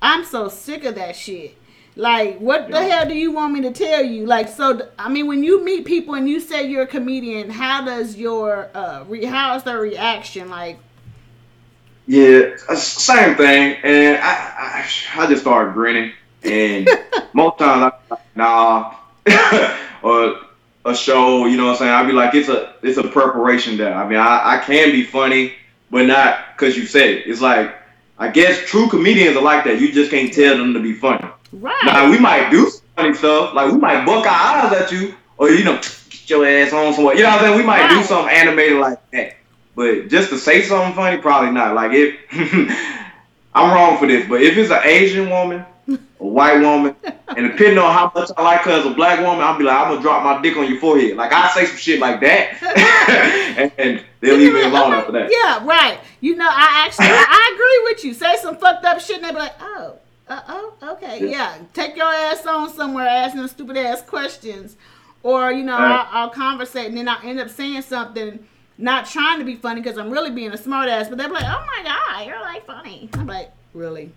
I'm 0.01 0.25
so 0.25 0.49
sick 0.49 0.85
of 0.85 0.95
that 0.95 1.15
shit. 1.15 1.59
Like, 1.95 2.39
what 2.39 2.71
the 2.71 2.83
hell 2.83 3.07
do 3.07 3.15
you 3.15 3.33
want 3.33 3.53
me 3.53 3.61
to 3.63 3.73
tell 3.73 4.03
you? 4.03 4.25
Like, 4.25 4.49
so 4.49 4.89
I 4.99 5.11
mean, 5.11 5.27
when 5.27 5.45
you 5.45 5.63
meet 5.63 5.85
people 5.85 6.15
and 6.15 6.27
you 6.27 6.41
say 6.41 6.67
you're 6.67 6.85
a 6.85 6.87
comedian, 6.87 7.51
how 7.51 7.85
does 7.85 8.17
your 8.17 8.71
uh, 8.75 9.05
re- 9.07 9.27
how 9.27 9.57
is 9.57 9.65
their 9.65 9.81
reaction? 9.81 10.49
Like, 10.49 10.79
yeah, 12.07 12.57
same 12.75 13.35
thing, 13.35 13.77
and 13.83 14.17
I 14.17 14.87
I, 15.17 15.23
I 15.25 15.27
just 15.27 15.43
started 15.43 15.75
grinning, 15.75 16.13
and 16.43 16.89
most 17.35 17.59
times 17.59 17.93
I'm 17.93 18.01
like, 18.09 18.37
nah 18.37 18.95
or 20.03 20.41
a 20.85 20.95
show, 20.95 21.47
you 21.47 21.57
know 21.57 21.67
what 21.67 21.73
I'm 21.73 21.77
saying? 21.79 21.93
I'd 21.93 22.07
be 22.07 22.13
like, 22.13 22.35
it's 22.35 22.49
a 22.49 22.75
it's 22.83 22.99
a 22.99 23.07
preparation 23.07 23.77
there. 23.77 23.95
I 23.95 24.09
mean, 24.09 24.19
I, 24.19 24.57
I 24.57 24.59
can 24.59 24.91
be 24.93 25.05
funny, 25.05 25.55
but 25.91 26.07
not 26.07 26.57
because 26.57 26.77
you 26.77 26.87
said 26.87 27.09
it. 27.09 27.27
It's 27.27 27.41
like 27.41 27.75
I 28.19 28.29
guess 28.29 28.65
true 28.67 28.89
comedians 28.89 29.37
are 29.37 29.43
like 29.43 29.65
that. 29.65 29.81
You 29.81 29.93
just 29.93 30.11
can't 30.11 30.33
tell 30.33 30.57
them 30.57 30.75
to 30.75 30.81
be 30.81 30.93
funny. 30.93 31.27
Right. 31.53 31.85
Now 31.85 32.11
we 32.11 32.19
might 32.19 32.51
do 32.51 32.71
funny 32.97 33.15
stuff, 33.15 33.55
like 33.55 33.73
we 33.73 33.79
might 33.79 34.05
buck 34.05 34.27
our 34.27 34.67
eyes 34.67 34.73
at 34.73 34.93
you, 34.93 35.15
or 35.37 35.51
you 35.51 35.65
know, 35.65 35.77
get 35.77 36.31
your 36.31 36.47
ass 36.47 36.73
on 36.73 36.95
somewhere. 36.95 37.17
You 37.17 37.23
know 37.23 37.31
what 37.31 37.41
I'm 37.41 37.45
saying? 37.47 37.57
We 37.59 37.65
might 37.65 37.81
right. 37.83 38.01
do 38.01 38.05
something 38.05 38.35
animated 38.35 38.79
like 38.79 39.11
that. 39.11 39.37
But 39.75 40.09
just 40.09 40.31
to 40.31 40.39
say 40.39 40.63
something 40.63 40.95
funny, 40.95 41.19
probably 41.19 41.51
not. 41.53 41.75
Like 41.75 41.93
if 41.93 42.19
I'm 43.55 43.73
wrong 43.73 43.99
for 43.99 44.07
this, 44.07 44.29
but 44.29 44.43
if 44.43 44.57
it's 44.57 44.71
an 44.71 44.81
Asian 44.85 45.31
woman 45.31 45.65
a 46.21 46.25
white 46.25 46.61
woman, 46.61 46.95
and 47.29 47.51
depending 47.51 47.79
on 47.79 47.93
how 47.93 48.13
much 48.15 48.31
I 48.37 48.43
like 48.43 48.61
her 48.63 48.73
as 48.73 48.87
a 48.87 48.91
black 48.91 49.21
woman, 49.21 49.41
I'll 49.43 49.59
be 49.59 49.65
like, 49.65 49.77
I'm 49.77 49.91
gonna 49.91 50.03
drop 50.03 50.25
my 50.25 50.41
dick 50.43 50.57
on 50.57 50.69
your 50.69 50.81
forehead. 50.81 51.17
Like 51.17 51.33
I 51.33 51.51
say 51.51 51.67
some 51.67 51.77
shit 51.77 52.01
like 52.01 52.21
that, 52.21 52.63
and, 53.59 53.73
and, 53.79 54.05
they'll 54.21 54.37
leave 54.37 54.53
me 54.53 54.63
alone 54.63 54.93
after 54.93 55.13
that. 55.13 55.31
Yeah, 55.31 55.65
right. 55.65 55.99
You 56.21 56.37
know, 56.37 56.49
I 56.49 56.85
actually 56.87 57.07
I, 57.07 57.25
I, 57.29 57.55
agree 57.55 57.93
with 57.93 58.05
you. 58.05 58.15
Say 58.15 58.37
some 58.41 58.57
fucked 58.57 58.85
up 58.85 59.01
shit, 59.01 59.17
and 59.17 59.25
they 59.25 59.31
be 59.31 59.39
like, 59.39 59.55
oh. 59.61 59.97
Uh, 60.29 60.41
oh, 60.47 60.75
okay, 60.93 61.19
yeah. 61.23 61.57
yeah. 61.57 61.59
Take 61.73 61.97
your 61.97 62.07
ass 62.07 62.47
on 62.47 62.73
somewhere 62.73 63.05
asking 63.05 63.41
them 63.41 63.49
stupid 63.49 63.77
ass 63.77 64.01
questions, 64.01 64.77
or 65.25 65.51
you 65.51 65.65
know, 65.65 65.73
right. 65.73 66.07
I'll, 66.13 66.27
I'll 66.27 66.31
conversate 66.31 66.87
and 66.87 66.97
then 66.97 67.09
I'll 67.09 67.19
end 67.27 67.41
up 67.41 67.51
saying 67.51 67.83
something 67.83 68.39
not 68.81 69.07
trying 69.07 69.39
to 69.39 69.45
be 69.45 69.57
funny 69.57 69.81
because 69.81 69.99
I'm 69.99 70.11
really 70.11 70.31
being 70.31 70.53
a 70.53 70.57
smart 70.57 70.89
ass. 70.89 71.09
But 71.09 71.19
they're 71.19 71.29
like, 71.29 71.45
"Oh 71.45 71.67
my 71.67 71.83
god, 71.83 72.27
you're 72.27 72.41
like 72.41 72.67
funny." 72.67 73.09
I'm 73.15 73.27
like, 73.27 73.53
"Really?" 73.75 74.13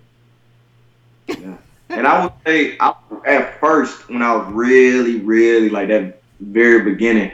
Yeah. 1.27 1.57
And 1.89 2.07
I 2.07 2.23
would 2.23 2.33
say, 2.45 2.77
I, 2.79 2.93
at 3.25 3.59
first, 3.59 4.09
when 4.09 4.21
I 4.21 4.35
was 4.35 4.51
really, 4.53 5.19
really 5.19 5.69
like 5.69 5.89
that 5.89 6.21
very 6.39 6.81
beginning, 6.91 7.31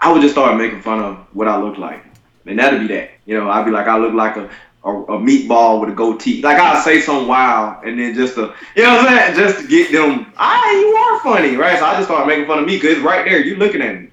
I 0.00 0.12
would 0.12 0.22
just 0.22 0.34
start 0.34 0.56
making 0.56 0.82
fun 0.82 1.00
of 1.00 1.16
what 1.32 1.46
I 1.46 1.60
look 1.60 1.78
like, 1.78 2.04
and 2.46 2.58
that'd 2.58 2.80
be 2.80 2.94
that. 2.94 3.10
You 3.26 3.38
know, 3.38 3.50
I'd 3.50 3.64
be 3.64 3.70
like, 3.70 3.86
I 3.86 3.98
look 3.98 4.14
like 4.14 4.36
a 4.36 4.50
a, 4.84 4.90
a 4.90 5.18
meatball 5.18 5.80
with 5.80 5.90
a 5.90 5.92
goatee. 5.92 6.42
Like 6.42 6.58
I'd 6.58 6.82
say 6.82 7.00
something 7.00 7.28
wild, 7.28 7.84
and 7.84 7.98
then 7.98 8.14
just 8.14 8.34
to, 8.34 8.54
you 8.74 8.82
know 8.82 8.96
what 8.96 9.08
I'm 9.08 9.34
saying, 9.34 9.36
just 9.36 9.60
to 9.60 9.68
get 9.68 9.92
them, 9.92 10.32
ah, 10.38 10.70
you 10.70 10.86
are 10.94 11.20
funny, 11.20 11.56
right? 11.56 11.78
So 11.78 11.84
I 11.84 11.94
just 11.94 12.06
started 12.06 12.26
making 12.26 12.46
fun 12.46 12.60
of 12.60 12.66
me 12.66 12.76
because 12.76 12.96
it's 12.96 13.00
right 13.00 13.24
there. 13.24 13.44
You 13.44 13.56
looking 13.56 13.82
at 13.82 14.00
me. 14.00 14.06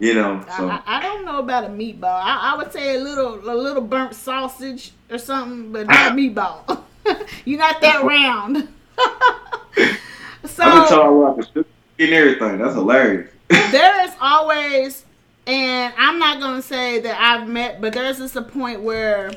You 0.00 0.14
know, 0.14 0.44
so 0.56 0.68
I, 0.68 0.80
I, 0.86 1.02
don't 1.02 1.24
know 1.24 1.40
about 1.40 1.64
a 1.64 1.68
meatball. 1.68 2.04
I, 2.04 2.52
I 2.52 2.56
would 2.56 2.72
say 2.72 2.94
a 2.94 3.00
little, 3.00 3.34
a 3.34 3.56
little 3.56 3.82
burnt 3.82 4.14
sausage 4.14 4.92
or 5.10 5.18
something, 5.18 5.72
but 5.72 5.88
not 5.88 6.12
a 6.12 6.14
meatball. 6.16 6.82
You're 7.44 7.58
not 7.58 7.80
that 7.80 8.04
round. 8.04 8.68
so 10.44 10.64
talking 10.64 11.22
about 11.22 11.66
and 11.98 12.12
everything. 12.12 12.58
That's 12.58 12.74
hilarious. 12.74 13.30
there 13.48 14.04
is 14.04 14.12
always, 14.20 15.04
and 15.46 15.92
I'm 15.96 16.18
not 16.18 16.40
gonna 16.40 16.62
say 16.62 17.00
that 17.00 17.20
I've 17.20 17.48
met, 17.48 17.80
but 17.80 17.92
there's 17.92 18.18
just 18.18 18.36
a 18.36 18.42
point 18.42 18.82
where 18.82 19.32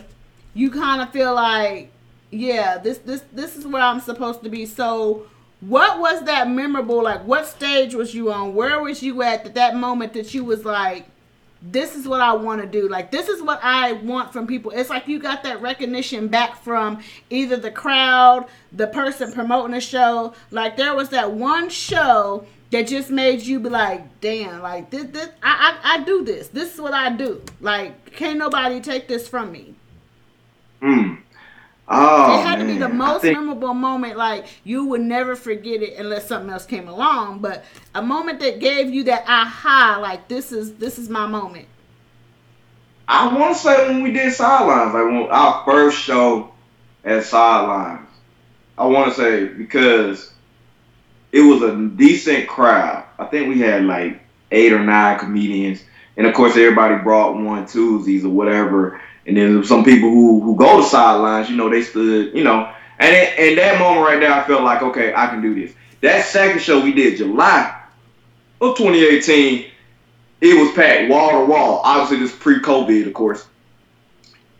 you 0.53 0.69
kind 0.69 1.01
of 1.01 1.11
feel 1.11 1.33
like, 1.33 1.91
yeah, 2.29 2.77
this 2.77 2.99
this 2.99 3.23
this 3.31 3.55
is 3.55 3.65
where 3.65 3.81
I'm 3.81 3.99
supposed 3.99 4.43
to 4.43 4.49
be. 4.49 4.65
So, 4.65 5.27
what 5.61 5.99
was 5.99 6.23
that 6.25 6.49
memorable? 6.49 7.03
Like, 7.03 7.25
what 7.25 7.47
stage 7.47 7.95
was 7.95 8.13
you 8.13 8.31
on? 8.31 8.53
Where 8.53 8.81
was 8.81 9.01
you 9.01 9.21
at 9.21 9.45
at 9.45 9.53
that 9.55 9.75
moment 9.75 10.13
that 10.13 10.33
you 10.33 10.43
was 10.43 10.65
like, 10.65 11.05
this 11.61 11.95
is 11.95 12.07
what 12.07 12.21
I 12.21 12.33
want 12.33 12.61
to 12.61 12.67
do. 12.67 12.87
Like 12.87 13.11
this 13.11 13.29
is 13.29 13.41
what 13.41 13.59
I 13.61 13.93
want 13.93 14.33
from 14.33 14.47
people. 14.47 14.71
It's 14.71 14.89
like 14.89 15.07
you 15.07 15.19
got 15.19 15.43
that 15.43 15.61
recognition 15.61 16.27
back 16.27 16.61
from 16.63 17.01
either 17.29 17.57
the 17.57 17.71
crowd, 17.71 18.47
the 18.71 18.87
person 18.87 19.31
promoting 19.31 19.71
the 19.71 19.81
show. 19.81 20.33
Like 20.49 20.77
there 20.77 20.95
was 20.95 21.09
that 21.09 21.31
one 21.31 21.69
show 21.69 22.45
that 22.71 22.87
just 22.87 23.11
made 23.11 23.41
you 23.41 23.59
be 23.59 23.69
like, 23.69 24.21
damn, 24.21 24.61
like 24.61 24.89
this, 24.89 25.05
this 25.05 25.29
I, 25.43 25.77
I, 25.83 25.95
I 25.95 26.03
do 26.03 26.23
this. 26.23 26.47
This 26.47 26.73
is 26.73 26.81
what 26.81 26.93
I 26.93 27.11
do. 27.11 27.41
Like 27.59 28.11
can't 28.13 28.39
nobody 28.39 28.81
take 28.81 29.07
this 29.07 29.27
from 29.27 29.51
me. 29.51 29.75
Hmm. 30.81 31.15
Oh, 31.93 32.39
it 32.39 32.45
had 32.45 32.59
man. 32.59 32.67
to 32.67 32.73
be 32.73 32.79
the 32.79 32.87
most 32.87 33.21
think... 33.21 33.37
memorable 33.37 33.73
moment. 33.73 34.17
Like 34.17 34.45
you 34.63 34.85
would 34.85 35.01
never 35.01 35.35
forget 35.35 35.81
it 35.81 35.97
unless 35.97 36.27
something 36.27 36.49
else 36.49 36.65
came 36.65 36.87
along. 36.87 37.39
But 37.39 37.65
a 37.93 38.01
moment 38.01 38.39
that 38.39 38.59
gave 38.59 38.93
you 38.93 39.03
that 39.05 39.25
aha, 39.27 39.99
like 40.01 40.29
this 40.29 40.53
is 40.53 40.75
this 40.75 40.97
is 40.97 41.09
my 41.09 41.27
moment. 41.27 41.67
I 43.09 43.35
want 43.35 43.57
to 43.57 43.61
say 43.61 43.89
when 43.89 44.03
we 44.03 44.13
did 44.13 44.33
sidelines, 44.33 44.93
like 44.93 45.03
when 45.03 45.27
our 45.29 45.65
first 45.65 45.97
show 45.97 46.53
at 47.03 47.25
sidelines. 47.25 48.07
I 48.77 48.85
want 48.85 49.13
to 49.13 49.21
say 49.21 49.45
because 49.45 50.31
it 51.33 51.41
was 51.41 51.61
a 51.61 51.75
decent 51.75 52.47
crowd. 52.47 53.03
I 53.19 53.25
think 53.25 53.49
we 53.49 53.59
had 53.59 53.83
like 53.83 54.21
eight 54.51 54.71
or 54.71 54.83
nine 54.83 55.19
comedians, 55.19 55.83
and 56.15 56.25
of 56.25 56.33
course 56.33 56.55
everybody 56.55 56.95
brought 57.03 57.35
one 57.35 57.65
twosies 57.65 58.23
or 58.23 58.29
whatever 58.29 59.01
and 59.25 59.37
then 59.37 59.63
some 59.63 59.83
people 59.83 60.09
who 60.09 60.39
who 60.41 60.55
go 60.55 60.81
to 60.81 60.87
sidelines, 60.87 61.49
you 61.49 61.55
know, 61.55 61.69
they 61.69 61.81
stood, 61.81 62.35
you 62.35 62.43
know, 62.43 62.71
and 62.99 63.39
in 63.39 63.55
that 63.55 63.79
moment 63.79 64.05
right 64.05 64.19
there, 64.19 64.31
I 64.31 64.43
felt 64.45 64.63
like, 64.63 64.81
okay, 64.83 65.13
I 65.15 65.27
can 65.27 65.41
do 65.41 65.55
this. 65.55 65.73
That 66.01 66.25
second 66.25 66.61
show 66.61 66.83
we 66.83 66.93
did 66.93 67.17
July 67.17 67.81
of 68.59 68.77
2018, 68.77 69.65
it 70.41 70.59
was 70.59 70.71
packed 70.73 71.09
wall 71.09 71.31
to 71.31 71.45
wall. 71.45 71.81
Obviously, 71.83 72.17
this 72.17 72.35
pre-COVID, 72.35 73.07
of 73.07 73.13
course. 73.13 73.45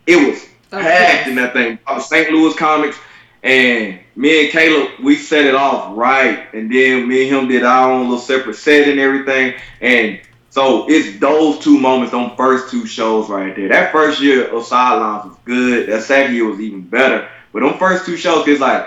It 0.08 0.16
was 0.16 0.44
okay. 0.74 0.84
packed 0.84 1.28
in 1.28 1.36
that 1.36 1.54
thing. 1.54 1.80
St. 2.00 2.32
Louis 2.32 2.56
comics, 2.56 2.98
and 3.44 4.00
me 4.16 4.44
and 4.44 4.52
Caleb, 4.52 4.92
we 5.04 5.16
set 5.16 5.46
it 5.46 5.56
off 5.56 5.96
right, 5.96 6.48
and 6.54 6.72
then 6.72 7.08
me 7.08 7.28
and 7.28 7.36
him 7.36 7.48
did 7.48 7.64
our 7.64 7.92
own 7.92 8.10
little 8.10 8.20
separate 8.20 8.56
set 8.56 8.88
and 8.88 9.00
everything, 9.00 9.60
and 9.82 10.20
so 10.52 10.86
it's 10.90 11.18
those 11.20 11.60
two 11.60 11.80
moments, 11.80 12.14
on 12.14 12.36
first 12.36 12.70
two 12.70 12.86
shows 12.86 13.30
right 13.30 13.56
there. 13.56 13.70
That 13.70 13.94
first 13.94 14.22
year 14.22 14.54
of 14.54 14.66
Sidelines 14.66 15.30
was 15.30 15.38
good. 15.46 15.88
That 15.88 16.04
second 16.04 16.36
year 16.36 16.46
was 16.46 16.60
even 16.60 16.82
better. 16.82 17.30
But 17.54 17.64
on 17.64 17.80
first 17.80 18.06
two 18.06 18.18
shows, 18.18 18.46
it's 18.50 18.60
like 18.60 18.86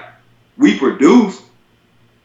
we 0.59 0.79
produced 0.79 1.43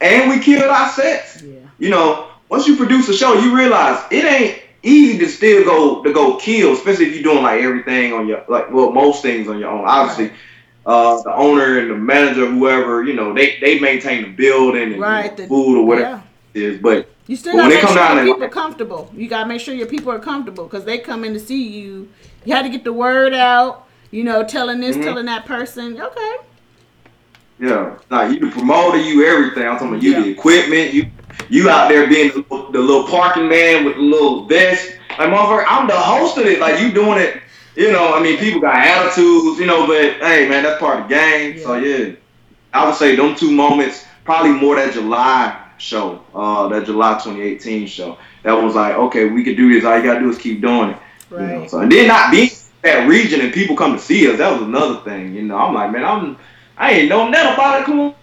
and 0.02 0.30
we 0.30 0.40
killed 0.40 0.70
our 0.70 0.90
sets. 0.90 1.42
Yeah. 1.42 1.60
You 1.78 1.90
know, 1.90 2.28
once 2.50 2.68
you 2.68 2.76
produce 2.76 3.08
a 3.08 3.14
show, 3.14 3.34
you 3.36 3.56
realize 3.56 4.04
it 4.12 4.26
ain't 4.26 4.62
easy 4.84 5.18
to 5.20 5.30
still 5.30 5.64
go 5.64 6.04
to 6.04 6.12
go 6.12 6.36
kill, 6.36 6.74
especially 6.74 7.06
if 7.06 7.14
you're 7.14 7.24
doing 7.24 7.44
like 7.44 7.62
everything 7.62 8.12
on 8.12 8.28
your 8.28 8.44
like 8.50 8.70
well 8.72 8.92
most 8.92 9.22
things 9.22 9.48
on 9.48 9.58
your 9.58 9.70
own. 9.70 9.86
Obviously, 9.88 10.28
right. 10.28 10.38
uh, 10.86 11.22
the 11.22 11.34
owner 11.34 11.80
and 11.80 11.90
the 11.90 11.96
manager, 11.96 12.46
whoever 12.46 13.06
you 13.06 13.14
know, 13.14 13.34
they 13.34 13.58
they 13.62 13.80
maintain 13.80 14.24
the 14.24 14.30
building 14.32 14.92
and 14.92 15.02
right. 15.02 15.38
the 15.38 15.48
food 15.48 15.80
or 15.80 15.86
whatever 15.86 16.10
yeah. 16.10 16.22
Is, 16.54 16.82
but 16.82 17.10
you 17.28 17.36
still 17.36 17.56
gotta 17.56 17.70
make 17.70 17.82
sure 17.82 18.16
your 18.16 18.26
people 18.26 18.44
are 18.44 18.50
comfortable. 18.50 19.12
You 19.16 19.28
gotta 19.28 19.48
make 19.48 19.62
sure 19.62 19.74
your 19.74 19.88
people 19.88 20.12
are 20.12 20.20
comfortable 20.20 20.64
because 20.66 20.84
they 20.84 20.98
come 20.98 21.24
in 21.24 21.34
to 21.34 21.40
see 21.40 21.68
you. 21.68 22.10
You 22.46 22.56
had 22.56 22.64
to 22.64 22.70
get 22.70 22.84
the 22.84 22.94
word 22.94 23.34
out. 23.34 23.88
you 24.12 24.24
know, 24.24 24.44
telling 24.44 24.80
this, 24.80 24.96
mm-hmm. 24.96 25.06
telling 25.06 25.26
that 25.28 25.46
person. 25.46 26.02
Okay. 26.02 26.36
Yeah, 27.60 28.00
like 28.10 28.34
you 28.34 28.40
the 28.40 28.52
promoter, 28.52 28.98
you 28.98 29.26
everything. 29.26 29.68
I'm 29.68 29.74
talking 29.74 29.90
about 29.90 30.02
you 30.02 30.12
yeah. 30.14 30.22
the 30.22 30.30
equipment, 30.30 30.94
you 30.94 31.12
you 31.50 31.70
out 31.70 31.90
there 31.90 32.08
being 32.08 32.30
the, 32.30 32.42
the, 32.72 32.80
little 32.80 33.08
parking 33.08 33.50
man 33.50 33.86
with 33.86 33.96
the 33.96 34.02
little 34.02 34.46
vest. 34.46 34.94
Like 35.18 35.30
motherfucker, 35.30 35.66
I'm 35.68 35.88
the 35.88 35.96
host 35.96 36.38
of 36.38 36.46
it. 36.46 36.60
Like 36.60 36.80
you 36.80 36.92
doing 36.92 37.20
it. 37.20 37.42
You 37.76 37.92
know, 37.92 38.14
I 38.14 38.22
mean, 38.24 38.38
people 38.40 38.60
got 38.60 38.76
attitudes, 38.76 39.60
you 39.60 39.66
know, 39.66 39.86
but 39.86 40.26
hey, 40.26 40.50
man, 40.50 40.64
that's 40.64 40.80
part 40.80 41.02
of 41.02 41.10
the 41.10 41.16
game. 41.16 41.58
Yeah. 41.58 41.64
So 41.64 41.76
yeah, 41.76 42.16
I 42.74 42.86
would 42.86 42.96
say 42.96 43.16
them 43.16 43.36
two 43.36 43.52
moments, 43.52 44.06
probably 44.24 44.54
more 44.54 44.76
that 44.78 44.94
July 44.94 45.69
show, 45.80 46.24
uh, 46.34 46.68
that 46.68 46.86
July 46.86 47.14
2018 47.14 47.88
show. 47.88 48.18
That 48.44 48.54
was 48.54 48.76
like, 48.76 48.96
okay, 48.96 49.30
we 49.30 49.44
could 49.44 49.58
do 49.58 49.74
this. 49.74 49.84
All 49.84 49.98
you 49.98 50.04
gotta 50.04 50.20
do 50.20 50.30
is 50.30 50.38
keep 50.38 50.62
doing 50.62 50.92
it. 50.92 50.98
Right. 51.30 51.42
You 51.42 51.60
know? 51.60 51.68
So 51.68 51.80
and 51.80 51.92
then 51.92 52.08
not 52.08 52.32
being 52.32 52.50
that 52.82 53.08
region 53.08 53.42
and 53.42 53.54
people 53.54 53.76
come 53.76 53.94
to 53.94 54.00
see 54.00 54.30
us, 54.30 54.38
that 54.38 54.52
was 54.52 54.62
another 54.62 55.02
thing. 55.02 55.36
You 55.36 55.44
know, 55.44 55.58
I'm 55.58 55.74
like, 55.74 55.92
man, 55.92 56.06
I'm 56.06 56.38
I 56.78 56.92
ain't 56.92 57.10
know 57.10 57.28
nothing 57.28 57.54
about 57.54 57.82
it. 57.82 57.86
Come 57.86 58.00
on. 58.00 58.16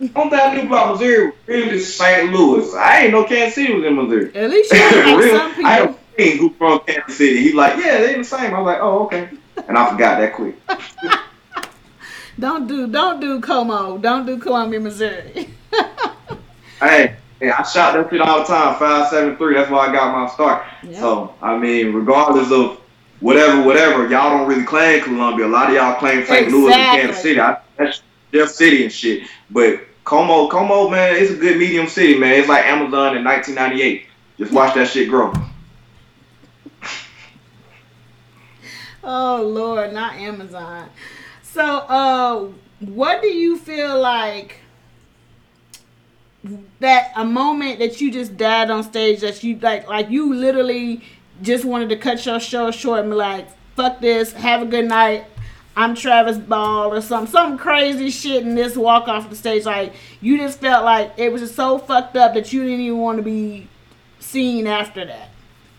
Only 0.00 0.30
thing 0.30 0.40
I 0.40 0.54
knew 0.54 0.66
about 0.66 0.92
Missouri 0.92 1.32
really 1.46 1.78
St. 1.78 2.32
Louis. 2.32 2.74
I 2.74 3.02
ain't 3.02 3.12
know 3.12 3.24
Kansas 3.24 3.54
City 3.54 3.74
was 3.74 3.84
in 3.84 3.96
Missouri. 3.96 4.34
At 4.34 4.50
least 4.50 4.72
you 4.72 4.78
like 4.80 5.18
Real, 5.18 5.36
some 5.36 5.54
people. 5.54 5.66
I 5.66 5.72
have 5.74 5.90
a 5.90 6.14
friend 6.14 6.38
who 6.38 6.50
from 6.50 6.80
Kansas 6.80 7.18
City. 7.18 7.42
He's 7.42 7.54
like, 7.54 7.76
yeah, 7.76 7.98
they 7.98 8.14
the 8.14 8.24
same. 8.24 8.54
I 8.54 8.60
was 8.60 8.66
like, 8.66 8.78
oh, 8.80 9.04
okay. 9.04 9.28
And 9.68 9.76
I 9.76 9.90
forgot 9.90 10.20
that 10.20 10.34
quick. 10.34 10.56
don't 12.38 12.66
do, 12.66 12.86
don't 12.86 13.20
do 13.20 13.40
Como. 13.40 13.98
Don't 13.98 14.24
do 14.24 14.38
Columbia, 14.38 14.80
Missouri. 14.80 15.50
hey, 16.80 17.16
hey, 17.38 17.50
I 17.50 17.62
shot 17.62 17.94
that 17.94 18.08
shit 18.10 18.20
all 18.20 18.40
the 18.40 18.44
time. 18.44 18.78
Five 18.78 19.08
seven 19.08 19.36
three. 19.36 19.54
That's 19.54 19.70
why 19.70 19.88
I 19.88 19.92
got 19.92 20.14
my 20.14 20.28
start. 20.32 20.64
So 20.98 21.34
I 21.40 21.56
mean, 21.56 21.92
regardless 21.92 22.50
of 22.50 22.80
whatever, 23.20 23.62
whatever, 23.62 24.08
y'all 24.08 24.30
don't 24.30 24.48
really 24.48 24.64
claim 24.64 25.02
Columbia. 25.02 25.46
A 25.46 25.48
lot 25.48 25.68
of 25.68 25.74
y'all 25.74 25.98
claim 25.98 26.24
St. 26.24 26.46
Exactly. 26.46 26.52
Louis 26.52 26.72
and 26.72 27.00
Kansas 27.00 27.22
City. 27.22 27.40
I, 27.40 27.58
that's 27.76 28.02
their 28.32 28.46
city 28.46 28.84
and 28.84 28.92
shit. 28.92 29.28
But 29.50 29.80
Como, 30.04 30.48
Como, 30.48 30.88
man, 30.88 31.16
it's 31.16 31.30
a 31.30 31.36
good 31.36 31.58
medium 31.58 31.86
city, 31.86 32.18
man. 32.18 32.40
It's 32.40 32.48
like 32.48 32.64
Amazon 32.64 33.16
in 33.16 33.24
1998. 33.24 34.06
Just 34.38 34.52
watch 34.52 34.74
that 34.74 34.88
shit 34.88 35.08
grow. 35.08 35.32
oh 39.04 39.42
Lord, 39.42 39.92
not 39.92 40.14
Amazon. 40.14 40.88
So, 41.42 41.62
uh, 41.62 42.48
what 42.80 43.20
do 43.22 43.28
you 43.28 43.58
feel 43.58 44.00
like 44.00 44.59
that 46.80 47.12
a 47.16 47.24
moment 47.24 47.78
that 47.80 48.00
you 48.00 48.10
just 48.10 48.36
died 48.36 48.70
on 48.70 48.82
stage 48.82 49.20
that 49.20 49.42
you 49.44 49.58
like, 49.58 49.88
like 49.88 50.10
you 50.10 50.34
literally 50.34 51.02
just 51.42 51.64
wanted 51.64 51.88
to 51.90 51.96
cut 51.96 52.24
your 52.24 52.40
show 52.40 52.70
short 52.70 53.00
and 53.00 53.10
be 53.10 53.16
like, 53.16 53.48
"Fuck 53.76 54.00
this, 54.00 54.32
have 54.32 54.62
a 54.62 54.66
good 54.66 54.86
night." 54.86 55.24
I'm 55.76 55.94
Travis 55.94 56.36
Ball 56.36 56.92
or 56.92 57.00
some 57.00 57.26
some 57.26 57.56
crazy 57.56 58.10
shit 58.10 58.44
and 58.44 58.58
this 58.58 58.76
walk 58.76 59.08
off 59.08 59.30
the 59.30 59.36
stage. 59.36 59.64
Like 59.64 59.94
you 60.20 60.36
just 60.36 60.60
felt 60.60 60.84
like 60.84 61.12
it 61.16 61.32
was 61.32 61.42
just 61.42 61.54
so 61.54 61.78
fucked 61.78 62.16
up 62.16 62.34
that 62.34 62.52
you 62.52 62.62
didn't 62.64 62.80
even 62.80 62.98
want 62.98 63.18
to 63.18 63.22
be 63.22 63.68
seen 64.18 64.66
after 64.66 65.04
that. 65.04 65.30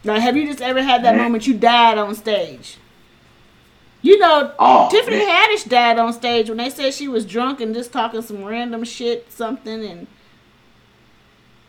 Like 0.03 0.21
have 0.21 0.37
you 0.37 0.47
just 0.47 0.61
ever 0.61 0.81
had 0.81 1.03
that 1.03 1.15
man. 1.15 1.25
moment 1.25 1.45
you 1.45 1.55
died 1.55 1.97
on 1.97 2.15
stage? 2.15 2.77
You 4.01 4.17
know, 4.17 4.51
oh, 4.57 4.89
Tiffany 4.89 5.17
man. 5.17 5.27
Haddish 5.27 5.69
died 5.69 5.99
on 5.99 6.11
stage 6.13 6.49
when 6.49 6.57
they 6.57 6.71
said 6.71 6.93
she 6.93 7.07
was 7.07 7.25
drunk 7.25 7.61
and 7.61 7.75
just 7.75 7.91
talking 7.91 8.21
some 8.23 8.43
random 8.43 8.83
shit, 8.83 9.31
something, 9.31 9.85
and 9.85 10.07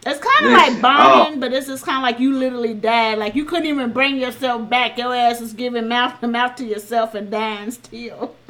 it's 0.05 0.21
kind 0.21 0.47
of 0.47 0.53
like 0.53 0.83
burning, 0.83 0.83
oh. 0.83 1.33
Uh, 1.33 1.37
but 1.37 1.53
it's 1.53 1.69
just 1.69 1.85
kind 1.85 1.99
of 1.99 2.03
like 2.03 2.19
you 2.19 2.37
literally 2.37 2.75
died. 2.75 3.19
Like 3.19 3.35
you 3.35 3.45
couldn't 3.45 3.67
even 3.67 3.93
bring 3.93 4.19
yourself 4.19 4.69
back. 4.69 4.99
Your 4.99 5.15
ass 5.15 5.41
is 5.41 5.53
giving 5.53 5.89
mouth 5.89 6.21
to 6.21 6.29
mouth 6.29 6.57
to 6.57 6.65
yourself 6.65 7.15
and 7.15 7.31
dying 7.31 7.71
still. 7.71 8.35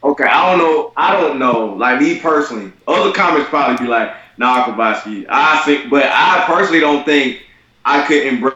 Okay, 0.00 0.22
I 0.22 0.48
don't 0.48 0.58
know. 0.58 0.92
I 0.96 1.20
don't 1.20 1.40
know. 1.40 1.74
Like 1.74 2.00
me 2.00 2.20
personally, 2.20 2.72
other 2.86 3.12
comments 3.12 3.50
probably 3.50 3.84
be 3.84 3.90
like, 3.90 4.14
"Nah, 4.36 4.64
Kobashi." 4.64 5.26
I 5.28 5.60
think, 5.64 5.90
but 5.90 6.04
I 6.04 6.44
personally 6.46 6.78
don't 6.78 7.04
think 7.04 7.42
I 7.84 8.06
couldn't 8.06 8.40
bring 8.40 8.54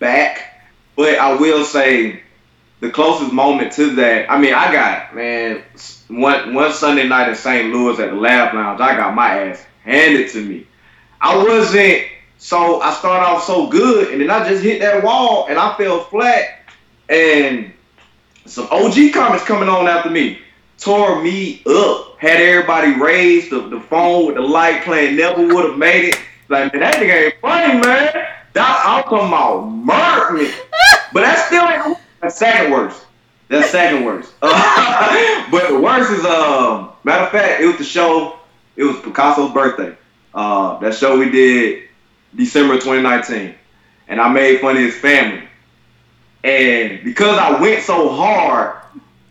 back. 0.00 0.64
But 0.96 1.20
I 1.20 1.34
will 1.36 1.64
say, 1.64 2.24
the 2.80 2.90
closest 2.90 3.32
moment 3.32 3.72
to 3.74 3.94
that. 3.96 4.30
I 4.30 4.38
mean, 4.38 4.52
I 4.52 4.72
got 4.72 5.14
man 5.14 5.62
one 6.08 6.54
one 6.54 6.72
Sunday 6.72 7.06
night 7.06 7.28
in 7.28 7.36
St. 7.36 7.72
Louis 7.72 7.98
at 8.00 8.10
the 8.10 8.16
Laugh 8.16 8.52
Lounge. 8.52 8.80
I 8.80 8.96
got 8.96 9.14
my 9.14 9.50
ass 9.50 9.64
handed 9.86 10.30
to 10.32 10.44
me. 10.44 10.66
I 11.20 11.36
wasn't 11.36 12.06
so 12.38 12.80
I 12.82 12.92
started 12.92 13.26
off 13.26 13.44
so 13.44 13.68
good, 13.68 14.12
and 14.12 14.20
then 14.20 14.30
I 14.30 14.46
just 14.46 14.62
hit 14.62 14.80
that 14.80 15.02
wall, 15.02 15.46
and 15.48 15.58
I 15.58 15.74
fell 15.76 16.00
flat, 16.00 16.60
and 17.08 17.72
some 18.44 18.68
OG 18.70 19.12
comments 19.14 19.44
coming 19.44 19.68
on 19.68 19.88
after 19.88 20.10
me 20.10 20.40
tore 20.78 21.22
me 21.22 21.62
up. 21.66 22.16
Had 22.18 22.40
everybody 22.40 22.98
raised 23.00 23.50
the, 23.50 23.68
the 23.68 23.80
phone 23.80 24.26
with 24.26 24.36
the 24.36 24.42
light 24.42 24.82
playing, 24.82 25.16
never 25.16 25.46
would 25.46 25.70
have 25.70 25.78
made 25.78 26.10
it. 26.10 26.20
Like, 26.48 26.72
man, 26.72 26.80
that 26.80 26.94
nigga 26.96 27.24
ain't 27.24 27.40
funny, 27.40 27.74
man. 27.80 28.26
That 28.52 28.82
I'm 28.86 29.02
talking 29.02 29.28
about 29.28 29.66
murder 29.66 30.42
me. 30.42 30.50
But 31.12 31.22
that's 31.22 31.46
still 31.46 31.66
ain't 31.68 31.98
the 32.22 32.30
second 32.30 32.72
worst. 32.72 33.06
That's 33.48 33.70
second 33.70 34.04
worst. 34.04 34.34
Uh, 34.42 35.48
but 35.50 35.68
the 35.68 35.78
worst 35.78 36.10
is 36.10 36.24
um 36.24 36.92
matter 37.04 37.24
of 37.24 37.30
fact, 37.30 37.60
it 37.60 37.66
was 37.66 37.78
the 37.78 37.84
show 37.84 38.35
it 38.76 38.84
was 38.84 38.96
Picasso's 39.00 39.52
birthday. 39.52 39.96
Uh, 40.34 40.78
that 40.80 40.94
show 40.94 41.18
we 41.18 41.30
did 41.30 41.88
December 42.34 42.74
2019, 42.74 43.54
and 44.08 44.20
I 44.20 44.28
made 44.28 44.60
fun 44.60 44.76
of 44.76 44.82
his 44.82 44.96
family. 44.96 45.48
And 46.44 47.02
because 47.02 47.38
I 47.38 47.60
went 47.60 47.82
so 47.82 48.10
hard, 48.10 48.76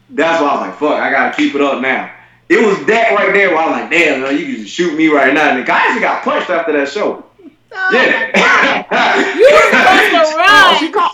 that's 0.09 0.41
why 0.41 0.49
I 0.49 0.53
was 0.53 0.61
like, 0.61 0.79
"Fuck, 0.79 0.99
I 0.99 1.11
gotta 1.11 1.35
keep 1.35 1.55
it 1.55 1.61
up 1.61 1.81
now." 1.81 2.11
It 2.49 2.65
was 2.65 2.85
that 2.87 3.13
right 3.15 3.33
there 3.33 3.49
where 3.49 3.59
I 3.59 3.65
was 3.65 3.81
like, 3.81 3.91
"Damn, 3.91 4.21
man, 4.21 4.37
you 4.37 4.45
can 4.45 4.55
just 4.63 4.73
shoot 4.73 4.97
me 4.97 5.07
right 5.07 5.33
now." 5.33 5.49
And 5.49 5.59
the 5.59 5.63
guy 5.63 5.77
actually 5.77 6.01
got 6.01 6.23
punched 6.23 6.49
after 6.49 6.73
that 6.73 6.89
show. 6.89 7.23
Oh 7.71 7.89
yeah. 7.93 9.35
you 9.35 9.43
were 9.43 10.11
supposed 10.11 10.31
to 10.31 10.37
run. 10.37 10.79
she 10.79 10.91
called, 10.91 11.11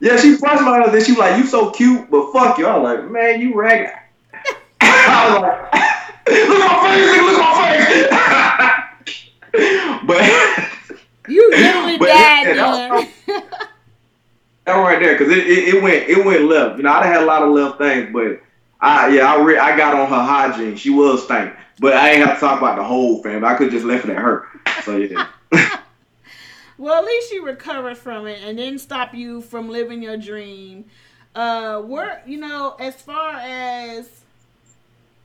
yeah, 0.00 0.16
she 0.16 0.36
punched 0.36 0.62
my 0.62 0.82
and 0.82 0.92
then 0.92 1.04
she 1.04 1.12
was 1.12 1.18
like, 1.20 1.38
"You 1.38 1.46
so 1.46 1.70
cute, 1.70 2.10
but 2.10 2.32
fuck 2.32 2.58
you." 2.58 2.66
I 2.66 2.76
was 2.76 2.98
like, 2.98 3.10
"Man, 3.10 3.40
you 3.40 3.54
ragged." 3.54 3.92
I 4.80 5.32
was 5.32 5.42
like 5.42 5.87
look 6.30 6.60
at 6.60 6.70
my 6.70 6.76
face, 6.94 7.06
look 7.16 7.38
at 7.38 7.42
my 7.42 7.54
face. 7.74 9.28
but 10.06 10.22
you 11.28 11.50
literally 11.50 11.98
died, 11.98 12.56
yeah, 12.56 13.06
man. 13.26 13.42
That 14.68 14.74
right 14.74 15.00
there, 15.00 15.16
cause 15.16 15.28
it, 15.28 15.46
it, 15.46 15.76
it, 15.76 15.82
went 15.82 16.10
it 16.10 16.22
went 16.26 16.42
left. 16.42 16.76
You 16.76 16.82
know, 16.82 16.92
I 16.92 17.06
had 17.06 17.22
a 17.22 17.24
lot 17.24 17.40
of 17.40 17.48
left 17.54 17.78
things, 17.78 18.10
but 18.12 18.42
I 18.82 19.08
yeah 19.08 19.32
I 19.32 19.42
re- 19.42 19.56
I 19.56 19.74
got 19.74 19.94
on 19.94 20.10
her 20.10 20.22
hygiene. 20.22 20.76
She 20.76 20.90
was 20.90 21.24
stank, 21.24 21.54
but 21.78 21.94
I 21.94 22.10
ain't 22.10 22.26
have 22.26 22.34
to 22.34 22.40
talk 22.40 22.60
about 22.60 22.76
the 22.76 22.84
whole 22.84 23.22
family. 23.22 23.48
I 23.48 23.54
could 23.54 23.70
just 23.70 23.86
left 23.86 24.04
it 24.04 24.10
at 24.10 24.18
her. 24.18 24.46
So 24.82 24.98
yeah. 24.98 25.28
well, 26.76 26.98
at 26.98 27.04
least 27.06 27.32
you 27.32 27.46
recovered 27.46 27.96
from 27.96 28.26
it 28.26 28.42
and 28.42 28.58
didn't 28.58 28.80
stop 28.80 29.14
you 29.14 29.40
from 29.40 29.70
living 29.70 30.02
your 30.02 30.18
dream. 30.18 30.84
Uh, 31.34 31.80
we're 31.82 32.20
you 32.26 32.36
know 32.36 32.76
as 32.78 33.00
far 33.00 33.36
as 33.36 34.06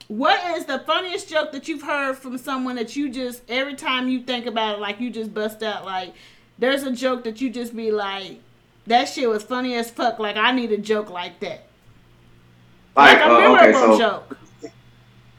what 0.08 0.58
is 0.58 0.66
the 0.66 0.80
funniest 0.80 1.30
joke 1.30 1.52
that 1.52 1.68
you've 1.68 1.84
heard 1.84 2.18
from 2.18 2.38
someone 2.38 2.76
that 2.76 2.96
you 2.96 3.10
just 3.10 3.42
every 3.50 3.76
time 3.76 4.10
you 4.10 4.22
think 4.22 4.46
about 4.46 4.78
it, 4.78 4.82
like 4.82 5.00
you 5.00 5.10
just 5.10 5.34
bust 5.34 5.64
out 5.64 5.86
like 5.86 6.14
there's 6.58 6.84
a 6.84 6.92
joke 6.92 7.24
that 7.24 7.42
you 7.42 7.50
just 7.50 7.76
be 7.76 7.92
like, 7.92 8.40
that 8.88 9.06
shit 9.06 9.28
was 9.28 9.44
funny 9.44 9.76
as 9.76 9.90
fuck. 9.90 10.20
Like 10.20 10.38
I 10.38 10.52
need 10.52 10.72
a 10.72 10.78
joke 10.78 11.10
like 11.10 11.40
that. 11.40 11.66
Like, 12.96 13.20
like 13.20 13.28
a 13.28 13.32
uh, 13.32 13.56
okay, 13.56 13.74
so 13.74 13.98
joke. 13.98 14.38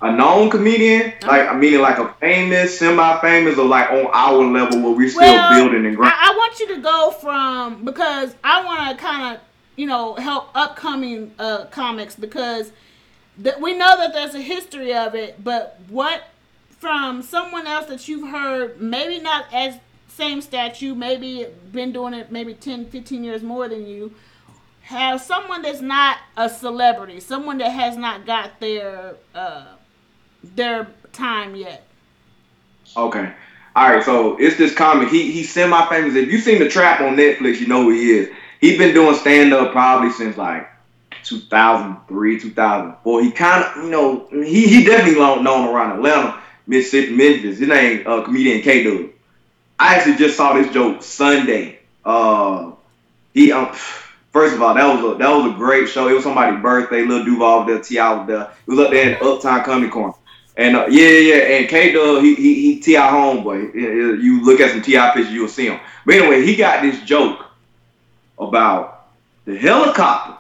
A 0.03 0.14
known 0.14 0.50
comedian, 0.50 1.03
uh-huh. 1.03 1.29
like 1.29 1.48
I 1.48 1.57
mean, 1.57 1.81
like 1.81 1.98
a 1.98 2.12
famous, 2.20 2.79
semi-famous, 2.79 3.56
or 3.58 3.67
like 3.67 3.90
on 3.90 4.06
our 4.12 4.44
level 4.44 4.83
where 4.83 4.92
we're 4.92 5.08
still 5.08 5.23
well, 5.23 5.54
building 5.54 5.87
and 5.87 5.96
growing. 5.96 6.12
I, 6.12 6.33
I 6.33 6.37
want 6.37 6.60
you 6.60 6.75
to 6.75 6.81
go 6.83 7.10
from 7.12 7.85
because 7.85 8.35
I 8.42 8.65
want 8.65 8.98
to 8.98 9.02
kind 9.02 9.35
of 9.37 9.42
you 9.77 9.87
know 9.87 10.15
help 10.17 10.50
upcoming 10.54 11.33
uh, 11.38 11.67
comics 11.67 12.17
because 12.17 12.73
that 13.38 13.60
we 13.60 13.74
know 13.74 13.96
that 13.96 14.12
there's 14.12 14.35
a 14.35 14.40
history 14.40 14.94
of 14.94 15.14
it, 15.14 15.42
but 15.42 15.78
what 15.88 16.22
from 16.78 17.22
someone 17.22 17.66
else 17.66 17.87
that 17.87 18.08
you've 18.08 18.28
heard, 18.28 18.80
maybe 18.80 19.18
not 19.18 19.46
as 19.52 19.78
same 20.08 20.40
statue, 20.40 20.94
maybe 20.94 21.46
been 21.72 21.92
doing 21.92 22.14
it 22.14 22.30
maybe 22.30 22.54
10, 22.54 22.87
15 22.87 23.24
years 23.24 23.42
more 23.42 23.68
than 23.68 23.87
you, 23.87 24.14
have 24.82 25.20
someone 25.20 25.62
that's 25.62 25.80
not 25.80 26.18
a 26.37 26.48
celebrity, 26.48 27.18
someone 27.20 27.58
that 27.58 27.70
has 27.70 27.96
not 27.96 28.26
got 28.26 28.60
their 28.60 29.14
uh, 29.35 29.66
their 30.42 30.87
time 31.12 31.56
yet. 31.56 31.87
Okay. 32.96 33.32
All 33.76 33.90
right, 33.90 34.04
so 34.04 34.37
it's 34.37 34.56
this 34.56 34.74
comic. 34.74 35.08
He 35.08 35.32
he's 35.32 35.52
semi 35.52 35.88
famous. 35.88 36.14
If 36.14 36.30
you've 36.30 36.44
seen 36.44 36.60
the 36.60 36.68
Trap 36.68 37.00
on 37.00 37.16
Netflix, 37.16 37.60
you 37.60 37.66
know 37.66 37.82
who 37.82 37.90
he 37.90 38.10
is. 38.10 38.28
He's 38.60 38.78
been 38.78 38.94
doing 38.94 39.16
stand 39.16 39.52
up 39.52 39.72
probably 39.72 40.10
since 40.10 40.37
like 40.37 40.68
2003, 41.25 42.40
2004. 42.40 43.22
He 43.22 43.31
kind 43.31 43.64
of, 43.64 43.85
you 43.85 43.90
know, 43.90 44.27
he, 44.31 44.66
he 44.68 44.85
definitely 44.85 45.20
long, 45.20 45.44
known 45.44 45.68
around 45.68 45.92
Atlanta, 45.92 46.40
Mississippi, 46.66 47.14
Memphis. 47.14 47.58
His 47.58 47.68
name, 47.68 48.06
uh, 48.06 48.22
comedian 48.22 48.62
K 48.62 48.83
Dub. 48.83 49.10
I 49.79 49.96
actually 49.96 50.16
just 50.16 50.37
saw 50.37 50.52
this 50.54 50.72
joke 50.72 51.02
Sunday. 51.02 51.81
Uh, 52.04 52.72
he 53.33 53.50
um, 53.52 53.75
First 54.35 54.56
of 54.56 54.62
all, 54.62 54.75
that 54.75 54.85
was 54.85 55.14
a 55.14 55.18
that 55.18 55.31
was 55.31 55.52
a 55.52 55.56
great 55.56 55.88
show. 55.88 56.08
It 56.08 56.14
was 56.14 56.25
somebody's 56.25 56.60
birthday. 56.60 57.02
Lil 57.04 57.25
Duval 57.25 57.58
was 57.60 57.66
there, 57.68 57.81
T.I. 57.81 58.14
was 58.14 58.27
there. 58.27 58.50
It 58.66 58.68
was 58.68 58.81
up 58.81 58.90
there 58.90 59.10
in 59.10 59.25
Uptown 59.25 59.62
Comedy 59.62 59.88
Corner. 59.88 60.14
And 60.56 60.77
uh, 60.77 60.87
yeah, 60.90 61.08
yeah, 61.08 61.35
and 61.37 61.68
K 61.68 61.92
Dub, 61.92 62.20
he 62.20 62.35
he, 62.35 62.54
he 62.54 62.81
T.I. 62.81 63.00
homeboy. 63.12 63.72
You 63.75 64.44
look 64.44 64.58
at 64.58 64.72
some 64.72 64.83
T.I. 64.83 65.14
pictures, 65.14 65.33
you'll 65.33 65.46
see 65.46 65.68
him. 65.68 65.79
But 66.04 66.16
anyway, 66.16 66.44
he 66.44 66.56
got 66.56 66.83
this 66.83 67.00
joke 67.02 67.46
about 68.37 69.06
the 69.44 69.56
helicopter 69.56 70.37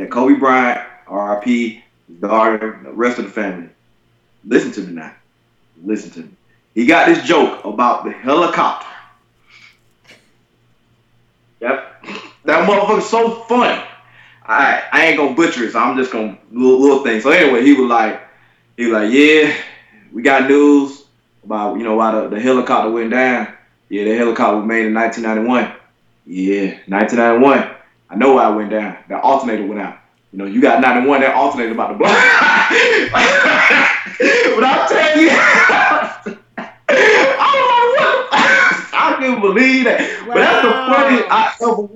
that 0.00 0.10
Kobe 0.10 0.38
Bryant, 0.38 0.80
R.I.P., 1.06 1.82
daughter, 2.20 2.80
the 2.82 2.92
rest 2.92 3.18
of 3.18 3.24
the 3.24 3.30
family. 3.30 3.68
Listen 4.44 4.72
to 4.72 4.80
me 4.82 4.94
now. 4.94 5.14
Listen 5.84 6.10
to 6.12 6.20
me. 6.22 6.30
He 6.74 6.86
got 6.86 7.06
this 7.06 7.24
joke 7.24 7.64
about 7.64 8.04
the 8.04 8.10
helicopter. 8.10 8.86
Yep. 11.60 12.04
That 12.44 12.68
motherfucker's 12.68 13.08
so 13.08 13.42
funny. 13.42 13.82
I 14.46 14.82
I 14.92 15.06
ain't 15.06 15.18
gonna 15.18 15.34
butcher 15.34 15.64
it, 15.64 15.72
so 15.72 15.78
I'm 15.78 15.96
just 15.96 16.10
gonna 16.10 16.38
little, 16.50 16.80
little 16.80 17.04
thing. 17.04 17.20
So 17.20 17.30
anyway, 17.30 17.62
he 17.62 17.74
was 17.74 17.88
like, 17.88 18.22
he 18.76 18.86
was 18.86 18.94
like, 18.94 19.12
yeah, 19.12 19.54
we 20.12 20.22
got 20.22 20.48
news 20.48 21.04
about 21.44 21.76
you 21.76 21.84
know 21.84 21.96
why 21.96 22.12
the, 22.12 22.28
the 22.28 22.40
helicopter 22.40 22.90
went 22.90 23.10
down. 23.10 23.52
Yeah, 23.90 24.04
the 24.04 24.16
helicopter 24.16 24.56
was 24.56 24.66
made 24.66 24.86
in 24.86 24.94
1991. 24.94 25.76
Yeah, 26.26 26.78
1991. 26.86 27.76
I 28.10 28.16
know 28.16 28.34
why 28.34 28.50
it 28.50 28.56
went 28.56 28.70
down. 28.70 28.96
That 29.08 29.22
alternator 29.22 29.66
went 29.66 29.80
out. 29.80 29.98
You 30.32 30.38
know, 30.38 30.46
you 30.46 30.60
got 30.60 30.80
91, 30.80 31.20
that 31.22 31.34
alternator 31.34 31.72
about 31.72 31.88
to 31.88 31.94
blow. 31.94 32.08
but 34.54 34.64
I'll 34.64 34.88
tell 34.88 35.20
you, 35.20 35.28
I 35.30 36.22
don't 37.54 37.70
know 37.70 37.86
what. 37.96 38.28
I 38.92 39.16
can't 39.18 39.40
believe 39.40 39.84
that. 39.84 40.00
Wow. 40.26 40.34
But 40.34 40.40
that's 40.40 40.62
the 40.62 40.70
funniest 40.70 41.30
I 41.30 41.54
ever 41.62 41.88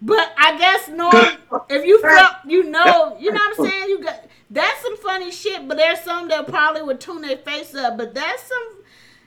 but 0.00 0.32
I 0.38 0.56
guess 0.58 0.88
Norm, 0.88 1.12
if 1.68 1.84
you 1.84 2.00
felt, 2.00 2.36
you 2.46 2.62
know, 2.64 3.16
you 3.18 3.32
know 3.32 3.40
what 3.40 3.58
I'm 3.58 3.66
saying. 3.66 3.88
You 3.88 4.00
got 4.02 4.24
that's 4.50 4.80
some 4.82 4.96
funny 4.98 5.32
shit. 5.32 5.66
But 5.66 5.76
there's 5.76 6.00
some 6.00 6.28
that 6.28 6.46
probably 6.46 6.82
would 6.82 7.00
tune 7.00 7.22
their 7.22 7.36
face 7.36 7.74
up. 7.74 7.98
But 7.98 8.14
that's 8.14 8.44
some, 8.44 8.76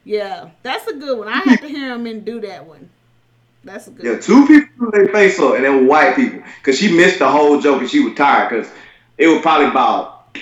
yeah, 0.05 0.51
that's 0.63 0.87
a 0.87 0.93
good 0.93 1.19
one. 1.19 1.27
I 1.27 1.39
have 1.39 1.59
to 1.61 1.67
hear 1.67 1.93
him 1.93 2.05
and 2.05 2.23
do 2.23 2.39
that 2.41 2.65
one. 2.65 2.89
That's 3.63 3.87
a 3.87 3.91
good. 3.91 4.05
Yeah, 4.05 4.19
two 4.19 4.47
people 4.47 4.69
threw 4.77 4.91
their 4.91 5.07
face 5.13 5.39
up, 5.39 5.55
and 5.55 5.65
then 5.65 5.87
white 5.87 6.15
people, 6.15 6.41
because 6.59 6.79
she 6.79 6.95
missed 6.95 7.19
the 7.19 7.29
whole 7.29 7.61
joke 7.61 7.81
and 7.81 7.89
she 7.89 7.99
was 7.99 8.15
tired 8.15 8.49
because 8.49 8.71
it 9.17 9.27
was 9.27 9.41
probably 9.41 9.67
about, 9.67 10.35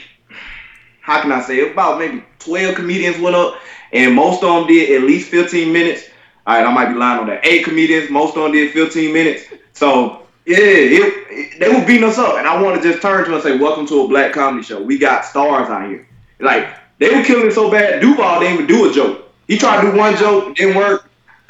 how 1.01 1.21
can 1.21 1.31
I 1.31 1.41
say, 1.41 1.59
it 1.59 1.73
about 1.73 1.99
maybe 1.99 2.23
twelve 2.39 2.75
comedians 2.75 3.19
went 3.19 3.35
up, 3.35 3.55
and 3.91 4.15
most 4.15 4.43
of 4.43 4.55
them 4.55 4.67
did 4.67 5.01
at 5.01 5.07
least 5.07 5.29
fifteen 5.29 5.73
minutes. 5.73 6.09
All 6.47 6.55
right, 6.55 6.65
I 6.65 6.73
might 6.73 6.93
be 6.93 6.95
lying 6.97 7.19
on 7.19 7.27
that. 7.27 7.45
Eight 7.45 7.65
comedians, 7.65 8.09
most 8.09 8.37
of 8.37 8.43
them 8.43 8.53
did 8.53 8.71
fifteen 8.71 9.13
minutes. 9.13 9.43
So 9.73 10.27
yeah, 10.45 10.57
it, 10.57 11.13
it, 11.29 11.59
they 11.59 11.69
were 11.69 11.85
beating 11.85 12.05
us 12.05 12.17
up, 12.17 12.37
and 12.37 12.47
I 12.47 12.61
want 12.61 12.81
to 12.81 12.89
just 12.89 13.01
turn 13.01 13.25
to 13.25 13.33
and 13.33 13.43
say, 13.43 13.57
"Welcome 13.57 13.85
to 13.87 14.01
a 14.01 14.07
black 14.07 14.31
comedy 14.33 14.63
show. 14.63 14.81
We 14.81 14.97
got 14.97 15.25
stars 15.25 15.69
out 15.69 15.89
here." 15.89 16.07
Like 16.39 16.73
they 16.99 17.13
were 17.13 17.23
killing 17.23 17.47
it 17.47 17.53
so 17.53 17.69
bad. 17.69 18.01
Duval 18.01 18.39
didn't 18.39 18.53
even 18.53 18.67
do 18.67 18.89
a 18.89 18.93
joke. 18.93 19.29
He 19.47 19.57
tried 19.57 19.81
to 19.81 19.91
do 19.91 19.97
one 19.97 20.15
joke, 20.15 20.55
didn't 20.55 20.77
work. 20.77 21.09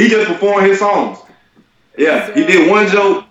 he 0.00 0.08
just 0.08 0.28
performed 0.28 0.66
his 0.66 0.78
songs. 0.78 1.18
Yeah, 1.96 2.32
he 2.32 2.46
did 2.46 2.70
one 2.70 2.88
joke. 2.88 3.26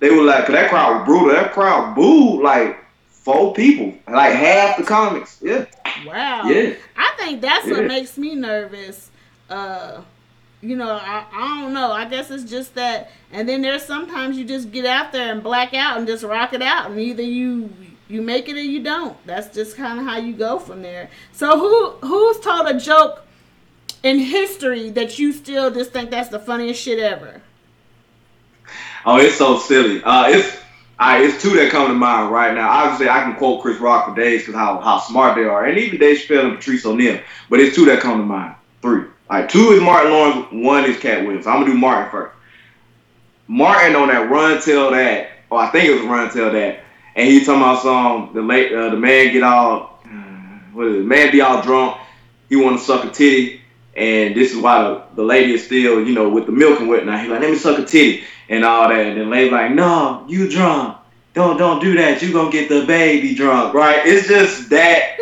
They 0.00 0.10
were 0.10 0.22
like, 0.22 0.46
"Cause 0.46 0.54
that 0.54 0.70
crowd 0.70 0.98
was 0.98 1.06
brutal. 1.06 1.28
That 1.28 1.52
crowd 1.52 1.94
booed 1.94 2.42
like 2.42 2.78
four 3.08 3.54
people, 3.54 3.94
like 4.08 4.32
half 4.32 4.76
the 4.76 4.84
comics." 4.84 5.38
Yeah. 5.42 5.66
Wow. 6.06 6.44
Yeah. 6.44 6.74
I 6.96 7.14
think 7.18 7.40
that's 7.40 7.66
yeah. 7.66 7.72
what 7.72 7.86
makes 7.86 8.16
me 8.16 8.34
nervous. 8.34 9.10
Uh, 9.50 10.00
you 10.62 10.76
know, 10.76 10.90
I, 10.90 11.26
I 11.30 11.60
don't 11.60 11.74
know. 11.74 11.92
I 11.92 12.06
guess 12.06 12.30
it's 12.30 12.50
just 12.50 12.74
that. 12.74 13.10
And 13.30 13.46
then 13.46 13.60
there's 13.60 13.84
sometimes 13.84 14.38
you 14.38 14.46
just 14.46 14.72
get 14.72 14.86
out 14.86 15.12
there 15.12 15.30
and 15.30 15.42
black 15.42 15.74
out 15.74 15.98
and 15.98 16.06
just 16.06 16.24
rock 16.24 16.54
it 16.54 16.62
out, 16.62 16.90
and 16.90 16.98
either 16.98 17.22
you 17.22 17.70
you 18.08 18.22
make 18.22 18.48
it 18.48 18.56
or 18.56 18.62
you 18.62 18.82
don't. 18.82 19.16
That's 19.26 19.54
just 19.54 19.76
kind 19.76 20.00
of 20.00 20.06
how 20.06 20.16
you 20.16 20.32
go 20.32 20.58
from 20.58 20.80
there. 20.80 21.10
So 21.32 21.58
who 21.58 21.90
who's 22.06 22.40
told 22.40 22.66
a 22.68 22.78
joke 22.78 23.24
in 24.04 24.20
history 24.20 24.90
that 24.90 25.18
you 25.18 25.32
still 25.32 25.72
just 25.72 25.92
think 25.92 26.10
that's 26.10 26.28
the 26.28 26.38
funniest 26.38 26.80
shit 26.80 27.00
ever? 27.00 27.42
Oh, 29.04 29.18
it's 29.18 29.36
so 29.36 29.58
silly. 29.58 30.02
Uh, 30.02 30.28
it's 30.28 30.60
I 30.98 31.24
it's 31.24 31.42
two 31.42 31.56
that 31.56 31.72
come 31.72 31.88
to 31.88 31.94
mind 31.94 32.30
right 32.30 32.54
now. 32.54 32.68
Obviously, 32.68 33.08
I 33.08 33.22
can 33.22 33.34
quote 33.34 33.62
Chris 33.62 33.80
Rock 33.80 34.08
for 34.08 34.14
days 34.14 34.42
because 34.42 34.54
how 34.54 34.78
how 34.80 34.98
smart 34.98 35.34
they 35.34 35.44
are, 35.44 35.64
and 35.64 35.76
even 35.78 35.98
Dave 35.98 36.18
Chappelle 36.18 36.46
and 36.46 36.56
Patrice 36.56 36.86
O'Neal. 36.86 37.20
But 37.50 37.60
it's 37.60 37.74
two 37.74 37.86
that 37.86 38.00
come 38.00 38.18
to 38.18 38.24
mind. 38.24 38.54
Three. 38.80 39.00
All 39.30 39.40
right, 39.40 39.48
two 39.48 39.70
is 39.70 39.82
Martin 39.82 40.12
Lawrence, 40.12 40.46
one 40.52 40.84
is 40.84 40.98
Katt 40.98 41.24
Williams. 41.24 41.46
I'm 41.46 41.60
gonna 41.60 41.72
do 41.72 41.78
Martin 41.78 42.10
first. 42.10 42.34
Martin 43.48 43.96
on 43.96 44.08
that 44.08 44.30
Runteldat, 44.30 45.28
or 45.50 45.58
I 45.58 45.70
think 45.70 45.88
it 45.88 45.94
was 45.94 46.02
Runteldat, 46.02 46.80
and 47.16 47.28
he 47.28 47.44
talking 47.44 47.62
about 47.62 47.82
some 47.82 48.34
the 48.34 48.42
late 48.42 48.72
uh, 48.72 48.90
the 48.90 48.96
man 48.96 49.32
get 49.32 49.42
all 49.42 49.94
what 50.72 50.88
is 50.88 50.96
it? 50.96 51.06
Man 51.06 51.30
be 51.32 51.40
all 51.40 51.62
drunk. 51.62 51.98
He 52.48 52.56
want 52.56 52.78
to 52.78 52.84
suck 52.84 53.04
a 53.04 53.10
titty, 53.10 53.62
and 53.96 54.34
this 54.34 54.52
is 54.52 54.58
why 54.58 54.82
the, 54.82 55.02
the 55.16 55.22
lady 55.22 55.54
is 55.54 55.64
still 55.64 56.06
you 56.06 56.14
know 56.14 56.28
with 56.28 56.46
the 56.46 56.52
milk 56.52 56.80
and 56.80 56.88
whatnot. 56.88 57.22
He 57.22 57.28
like 57.28 57.40
let 57.40 57.50
me 57.50 57.56
suck 57.56 57.78
a 57.78 57.84
titty 57.84 58.24
and 58.48 58.64
all 58.64 58.88
that, 58.88 59.06
and 59.06 59.20
then 59.20 59.30
lady 59.30 59.50
like 59.50 59.72
no 59.72 60.24
you 60.28 60.50
drunk. 60.50 60.98
Don't 61.34 61.56
don't 61.56 61.80
do 61.80 61.94
that. 61.96 62.22
You 62.22 62.32
gonna 62.32 62.50
get 62.50 62.68
the 62.68 62.84
baby 62.86 63.34
drunk, 63.34 63.74
right? 63.74 64.06
It's 64.06 64.28
just 64.28 64.70
that 64.70 65.16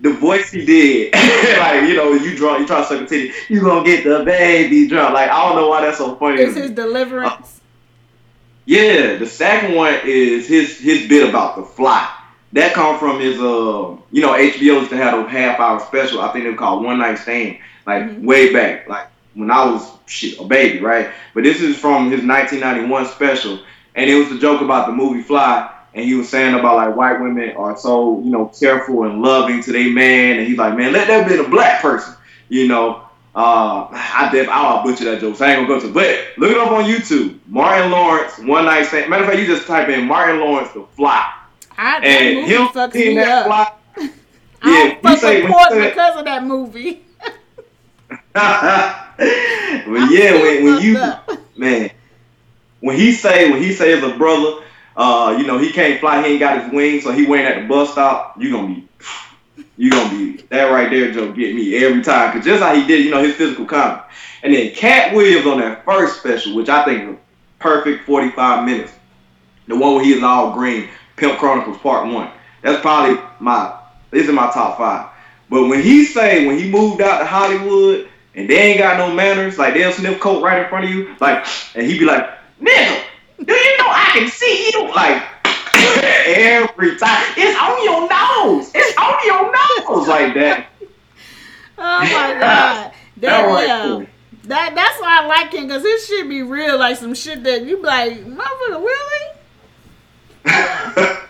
the 0.00 0.12
voice 0.14 0.50
he 0.50 0.64
did, 0.64 1.14
like 1.58 1.88
you 1.88 1.94
know, 1.94 2.12
you 2.12 2.36
drunk, 2.36 2.60
you 2.60 2.66
try 2.66 2.80
to 2.80 2.86
suck 2.86 3.02
a 3.02 3.06
titty, 3.06 3.32
you 3.48 3.60
gonna 3.60 3.84
get 3.84 4.04
the 4.04 4.24
baby 4.24 4.88
drunk. 4.88 5.14
Like 5.14 5.30
I 5.30 5.48
don't 5.48 5.56
know 5.56 5.68
why 5.68 5.82
that's 5.82 5.98
so 5.98 6.16
funny. 6.16 6.42
It's 6.42 6.56
his 6.56 6.70
deliverance. 6.72 7.60
Uh, 7.60 7.62
yeah, 8.64 9.16
the 9.16 9.26
second 9.26 9.74
one 9.74 9.94
is 10.04 10.46
his 10.46 10.78
his 10.78 11.08
bit 11.08 11.28
about 11.28 11.56
the 11.56 11.64
fly. 11.64 12.08
That 12.52 12.74
come 12.74 12.98
from 12.98 13.18
his 13.18 13.38
uh, 13.38 13.96
you 14.10 14.20
know, 14.20 14.32
HBO 14.34 14.60
used 14.60 14.90
to 14.90 14.96
have 14.96 15.18
a 15.18 15.28
half 15.28 15.58
hour 15.58 15.80
special. 15.80 16.20
I 16.20 16.32
think 16.32 16.44
they 16.44 16.54
called 16.54 16.84
One 16.84 16.98
Night 16.98 17.18
Stand, 17.18 17.58
like 17.86 18.04
mm-hmm. 18.04 18.26
way 18.26 18.52
back, 18.52 18.88
like 18.88 19.08
when 19.34 19.50
I 19.50 19.64
was 19.64 19.90
shit 20.06 20.38
a 20.38 20.44
baby, 20.44 20.80
right? 20.80 21.10
But 21.34 21.44
this 21.44 21.60
is 21.60 21.76
from 21.76 22.10
his 22.10 22.22
1991 22.22 23.06
special, 23.06 23.60
and 23.94 24.10
it 24.10 24.14
was 24.14 24.30
a 24.32 24.38
joke 24.38 24.60
about 24.60 24.86
the 24.86 24.92
movie 24.92 25.22
Fly 25.22 25.70
and 25.94 26.04
he 26.04 26.14
was 26.14 26.28
saying 26.28 26.54
about 26.54 26.76
like 26.76 26.96
white 26.96 27.20
women 27.20 27.50
are 27.56 27.76
so 27.76 28.20
you 28.20 28.30
know 28.30 28.46
careful 28.46 29.04
and 29.04 29.22
loving 29.22 29.62
to 29.62 29.72
their 29.72 29.90
man, 29.90 30.38
and 30.38 30.46
he's 30.46 30.58
like, 30.58 30.76
man, 30.76 30.92
let 30.92 31.06
that 31.08 31.28
be 31.28 31.36
a 31.36 31.48
black 31.48 31.82
person, 31.82 32.14
you 32.48 32.68
know. 32.68 33.06
Uh, 33.34 33.88
I 33.90 34.28
def 34.30 34.46
I'll 34.50 34.84
butcher 34.84 35.04
that 35.04 35.20
joke, 35.20 35.36
so 35.36 35.46
I 35.46 35.52
ain't 35.52 35.66
gonna 35.66 35.80
go 35.80 35.86
to. 35.86 35.92
But 35.92 36.38
look 36.38 36.50
it 36.50 36.58
up 36.58 36.70
on 36.70 36.84
YouTube. 36.84 37.38
Martin 37.46 37.90
Lawrence, 37.90 38.38
one 38.38 38.66
night 38.66 38.84
stand. 38.84 39.08
Matter 39.08 39.24
of 39.24 39.30
fact, 39.30 39.40
you 39.40 39.46
just 39.46 39.66
type 39.66 39.88
in 39.88 40.06
Martin 40.06 40.40
Lawrence 40.40 40.70
the 40.72 40.84
Fly, 40.96 41.32
I, 41.78 41.98
and 42.04 42.46
him 42.46 42.68
fucks 42.68 42.94
me 42.94 43.14
that 43.14 43.46
up. 43.46 43.46
Fly. 43.46 43.72
I 44.64 44.98
yeah, 45.02 45.14
say, 45.16 45.42
with 45.42 45.54
say, 45.70 45.88
because 45.88 46.18
of 46.18 46.24
that 46.26 46.44
movie. 46.44 47.04
but 49.86 50.10
yeah, 50.10 50.32
when, 50.40 50.64
when 50.64 50.82
you 50.82 50.98
man, 51.56 51.90
when 52.80 52.96
he 52.96 53.12
say 53.12 53.50
when 53.50 53.62
he 53.62 53.72
say 53.72 53.92
as 53.92 54.02
a 54.02 54.16
brother, 54.16 54.64
uh, 54.96 55.36
you 55.38 55.46
know, 55.46 55.58
he 55.58 55.70
can't 55.70 56.00
fly, 56.00 56.22
he 56.22 56.32
ain't 56.32 56.40
got 56.40 56.62
his 56.62 56.72
wings, 56.72 57.04
so 57.04 57.12
he 57.12 57.26
waiting 57.26 57.46
at 57.46 57.62
the 57.62 57.68
bus 57.68 57.92
stop. 57.92 58.40
You 58.40 58.50
gonna 58.50 58.68
be, 58.68 58.88
you 59.76 59.90
gonna 59.90 60.10
be 60.10 60.42
that 60.48 60.70
right 60.70 60.90
there, 60.90 61.12
Joe. 61.12 61.32
Get 61.32 61.54
me 61.54 61.76
every 61.84 62.02
time, 62.02 62.32
cause 62.32 62.44
just 62.44 62.62
how 62.62 62.74
he 62.74 62.86
did, 62.86 63.04
you 63.04 63.10
know, 63.10 63.22
his 63.22 63.34
physical 63.34 63.66
comedy. 63.66 64.02
And 64.42 64.54
then 64.54 64.74
Katt 64.74 65.14
Williams 65.14 65.46
on 65.46 65.60
that 65.60 65.84
first 65.84 66.18
special, 66.18 66.56
which 66.56 66.68
I 66.68 66.84
think 66.84 67.10
is 67.10 67.16
perfect 67.58 68.04
45 68.04 68.64
minutes. 68.64 68.92
The 69.68 69.76
one 69.76 69.94
where 69.94 70.04
he 70.04 70.12
is 70.12 70.22
all 70.22 70.52
green, 70.52 70.88
Pimp 71.16 71.38
Chronicles 71.38 71.78
Part 71.78 72.12
One. 72.12 72.30
That's 72.62 72.80
probably 72.80 73.22
my, 73.40 73.78
this 74.10 74.26
is 74.26 74.32
my 74.32 74.50
top 74.50 74.78
five. 74.78 75.10
But 75.48 75.68
when 75.68 75.82
he 75.82 76.04
say 76.04 76.46
when 76.46 76.58
he 76.58 76.70
moved 76.70 77.00
out 77.02 77.18
to 77.18 77.26
Hollywood 77.26 78.08
and 78.34 78.48
they 78.48 78.56
ain't 78.56 78.78
got 78.78 78.98
no 78.98 79.14
manners, 79.14 79.58
like 79.58 79.74
they'll 79.74 79.92
sniff 79.92 80.20
coke 80.20 80.42
right 80.42 80.62
in 80.62 80.68
front 80.68 80.84
of 80.84 80.90
you, 80.90 81.14
like, 81.20 81.46
and 81.74 81.86
he'd 81.86 81.98
be 81.98 82.04
like, 82.04 82.28
nigga, 82.60 83.02
do 83.44 83.52
you 83.52 83.78
know 83.78 83.88
I 83.88 84.10
can 84.14 84.28
see 84.28 84.70
you? 84.72 84.88
Like 84.94 85.22
every 86.26 86.96
time. 86.96 87.24
It's 87.36 87.58
on 87.58 87.84
your 87.84 88.08
nose. 88.08 88.70
It's 88.74 88.96
on 88.96 89.18
your 89.24 89.44
nose 89.44 90.08
like 90.08 90.34
that. 90.34 90.68
Oh 91.84 92.00
my 92.00 92.38
god. 92.38 92.92
That, 93.16 93.46
that 93.46 93.66
yeah. 93.66 93.82
Cool. 93.84 94.06
That 94.44 94.74
that's 94.74 95.00
why 95.00 95.20
I 95.22 95.26
like 95.26 95.52
him 95.52 95.66
because 95.66 95.82
this 95.82 96.06
should 96.08 96.28
be 96.28 96.42
real, 96.42 96.78
like 96.78 96.96
some 96.96 97.14
shit 97.14 97.44
that 97.44 97.64
you 97.64 97.76
be 97.76 97.82
like, 97.84 98.24
motherfucker, 98.24 98.84
really? 98.84 99.36
Yeah. 100.44 101.26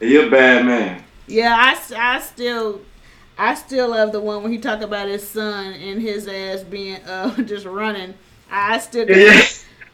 You're 0.00 0.26
a 0.26 0.30
bad 0.30 0.66
man. 0.66 1.04
Yeah, 1.28 1.54
I, 1.56 2.16
I 2.16 2.20
still 2.20 2.80
I 3.40 3.54
still 3.54 3.88
love 3.88 4.12
the 4.12 4.20
one 4.20 4.42
when 4.42 4.52
he 4.52 4.58
talked 4.58 4.82
about 4.82 5.08
his 5.08 5.26
son 5.26 5.72
and 5.72 6.00
his 6.00 6.28
ass 6.28 6.62
being 6.62 6.96
uh 7.04 7.34
just 7.42 7.64
running. 7.66 8.14
I 8.50 8.78
still. 8.78 9.06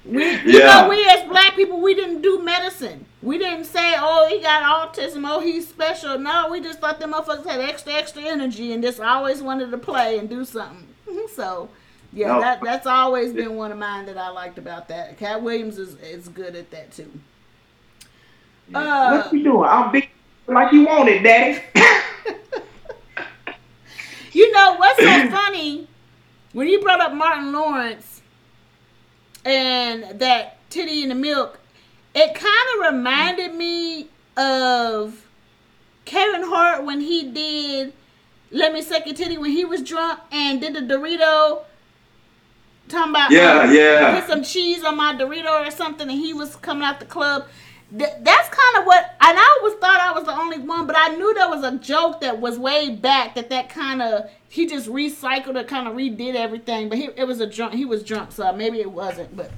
We, 0.04 0.24
you 0.24 0.58
yeah. 0.60 0.82
know, 0.82 0.88
we 0.88 1.04
as 1.10 1.28
black 1.28 1.56
people, 1.56 1.80
we 1.80 1.94
didn't 1.94 2.22
do 2.22 2.40
medicine. 2.40 3.06
We 3.22 3.38
didn't 3.38 3.64
say, 3.64 3.94
oh, 3.98 4.28
he 4.30 4.40
got 4.40 4.62
autism, 4.94 5.24
oh, 5.28 5.40
he's 5.40 5.66
special. 5.66 6.16
No, 6.16 6.48
we 6.48 6.60
just 6.60 6.78
thought 6.78 7.00
the 7.00 7.06
motherfuckers 7.06 7.44
had 7.44 7.60
extra, 7.60 7.92
extra 7.92 8.22
energy 8.22 8.72
and 8.72 8.84
just 8.84 9.00
always 9.00 9.42
wanted 9.42 9.72
to 9.72 9.78
play 9.78 10.18
and 10.18 10.28
do 10.28 10.44
something. 10.44 10.86
so, 11.34 11.68
Yeah, 12.12 12.28
No. 12.28 12.40
that 12.40 12.60
that's 12.62 12.86
always 12.86 13.32
been 13.32 13.56
one 13.56 13.72
of 13.72 13.78
mine 13.78 14.06
that 14.06 14.16
I 14.16 14.28
liked 14.28 14.58
about 14.58 14.86
that. 14.88 15.18
Katt 15.18 15.42
Williams 15.42 15.76
is 15.76 15.96
is 15.96 16.28
good 16.28 16.54
at 16.54 16.70
that 16.70 16.92
too. 16.92 17.10
Uh, 18.74 19.22
what 19.22 19.32
you 19.32 19.42
doing? 19.42 19.68
I'm 19.68 19.90
big 19.92 20.08
like 20.46 20.72
you 20.72 20.86
want 20.86 21.08
it, 21.08 21.22
daddy. 21.22 21.62
You 24.32 24.52
know 24.52 24.76
what's 24.76 24.98
so 24.98 25.30
funny? 25.36 25.88
When 26.52 26.68
you 26.68 26.80
brought 26.80 27.00
up 27.00 27.12
Martin 27.12 27.52
Lawrence 27.52 28.22
and 29.44 30.18
that 30.20 30.58
titty 30.70 31.02
in 31.02 31.10
the 31.10 31.14
milk, 31.14 31.58
it 32.14 32.34
kind 32.34 32.86
of 32.86 32.94
reminded 32.94 33.54
me 33.54 34.08
of 34.36 35.26
Kevin 36.04 36.42
Hart 36.44 36.84
when 36.84 37.00
he 37.00 37.30
did 37.30 37.92
"Let 38.50 38.72
Me 38.72 38.80
Suck 38.82 39.06
Your 39.06 39.14
Titty" 39.14 39.38
when 39.38 39.50
he 39.50 39.64
was 39.64 39.82
drunk 39.82 40.20
and 40.32 40.60
did 40.60 40.74
the 40.74 40.80
Dorito. 40.80 41.62
Talking 42.88 43.10
about 43.10 43.30
Yeah, 43.32 43.62
um, 43.62 43.74
yeah. 43.74 44.20
put 44.20 44.28
some 44.28 44.44
cheese 44.44 44.84
on 44.84 44.96
my 44.96 45.12
Dorito 45.14 45.66
or 45.66 45.70
something, 45.72 46.08
and 46.08 46.18
he 46.18 46.32
was 46.32 46.54
coming 46.56 46.84
out 46.84 47.00
the 47.00 47.06
club. 47.06 47.46
Th- 47.90 48.10
that's 48.20 48.48
kind 48.48 48.76
of 48.78 48.84
what, 48.84 49.14
and 49.20 49.38
I 49.38 49.58
always 49.60 49.74
thought 49.78 50.00
I 50.00 50.12
was 50.12 50.24
the 50.24 50.36
only 50.36 50.58
one, 50.58 50.86
but 50.88 50.96
I 50.98 51.10
knew 51.14 51.32
there 51.34 51.48
was 51.48 51.62
a 51.62 51.78
joke 51.78 52.20
that 52.22 52.40
was 52.40 52.58
way 52.58 52.90
back 52.90 53.36
that 53.36 53.48
that 53.50 53.68
kind 53.68 54.02
of 54.02 54.28
he 54.48 54.66
just 54.66 54.88
recycled 54.88 55.56
or 55.56 55.62
kind 55.64 55.86
of 55.86 55.94
redid 55.94 56.34
everything. 56.34 56.88
But 56.88 56.98
he 56.98 57.10
it 57.16 57.24
was 57.26 57.40
a 57.40 57.46
drunk, 57.46 57.74
he 57.74 57.84
was 57.84 58.02
drunk, 58.02 58.32
so 58.32 58.52
maybe 58.52 58.80
it 58.80 58.90
wasn't. 58.90 59.36
But 59.36 59.50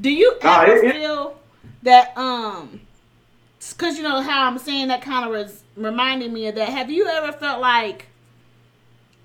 do 0.00 0.10
you 0.10 0.36
ever 0.40 0.76
it- 0.76 0.84
it- 0.84 0.92
feel 0.94 1.36
that 1.82 2.16
um, 2.16 2.80
because 3.70 3.96
you 3.96 4.04
know 4.04 4.20
how 4.20 4.46
I'm 4.46 4.58
saying 4.58 4.88
that 4.88 5.02
kind 5.02 5.24
of 5.24 5.32
was 5.32 5.64
reminding 5.76 6.32
me 6.32 6.46
of 6.46 6.54
that. 6.54 6.68
Have 6.68 6.90
you 6.90 7.08
ever 7.08 7.32
felt 7.32 7.60
like? 7.60 8.06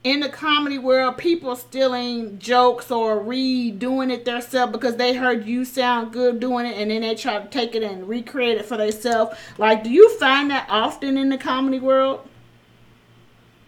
In 0.03 0.19
the 0.19 0.29
comedy 0.29 0.79
world, 0.79 1.17
people 1.17 1.55
stealing 1.55 2.39
jokes 2.39 2.89
or 2.89 3.19
redoing 3.19 4.11
it 4.11 4.25
themselves 4.25 4.71
because 4.71 4.95
they 4.95 5.13
heard 5.13 5.45
you 5.45 5.63
sound 5.63 6.11
good 6.11 6.39
doing 6.39 6.65
it, 6.65 6.75
and 6.77 6.89
then 6.89 7.01
they 7.01 7.13
try 7.13 7.39
to 7.39 7.47
take 7.49 7.75
it 7.75 7.83
and 7.83 8.09
recreate 8.09 8.57
it 8.57 8.65
for 8.65 8.77
themselves. 8.77 9.37
Like, 9.57 9.83
do 9.83 9.91
you 9.91 10.17
find 10.17 10.49
that 10.49 10.65
often 10.69 11.17
in 11.17 11.29
the 11.29 11.37
comedy 11.37 11.79
world? 11.79 12.27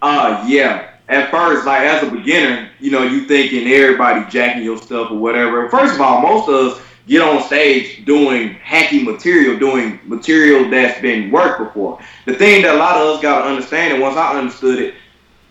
Uh, 0.01 0.43
yeah. 0.47 0.89
At 1.09 1.29
first, 1.29 1.65
like 1.65 1.81
as 1.81 2.01
a 2.01 2.09
beginner, 2.09 2.69
you 2.79 2.89
know, 2.89 3.03
you 3.03 3.25
thinking 3.25 3.67
everybody 3.67 4.29
jacking 4.31 4.63
your 4.63 4.77
stuff 4.77 5.11
or 5.11 5.17
whatever. 5.17 5.69
First 5.69 5.95
of 5.95 6.01
all, 6.01 6.21
most 6.21 6.49
of 6.49 6.55
us 6.55 6.81
get 7.07 7.21
on 7.21 7.43
stage 7.43 8.05
doing 8.05 8.55
hacky 8.55 9.03
material, 9.03 9.59
doing 9.59 9.99
material 10.05 10.69
that's 10.69 10.99
been 11.01 11.29
worked 11.29 11.59
before. 11.59 11.99
The 12.25 12.33
thing 12.33 12.61
that 12.63 12.75
a 12.75 12.77
lot 12.77 12.95
of 12.95 13.15
us 13.15 13.21
gotta 13.21 13.45
understand, 13.45 13.93
and 13.93 14.01
once 14.01 14.15
I 14.15 14.37
understood 14.39 14.79
it, 14.79 14.95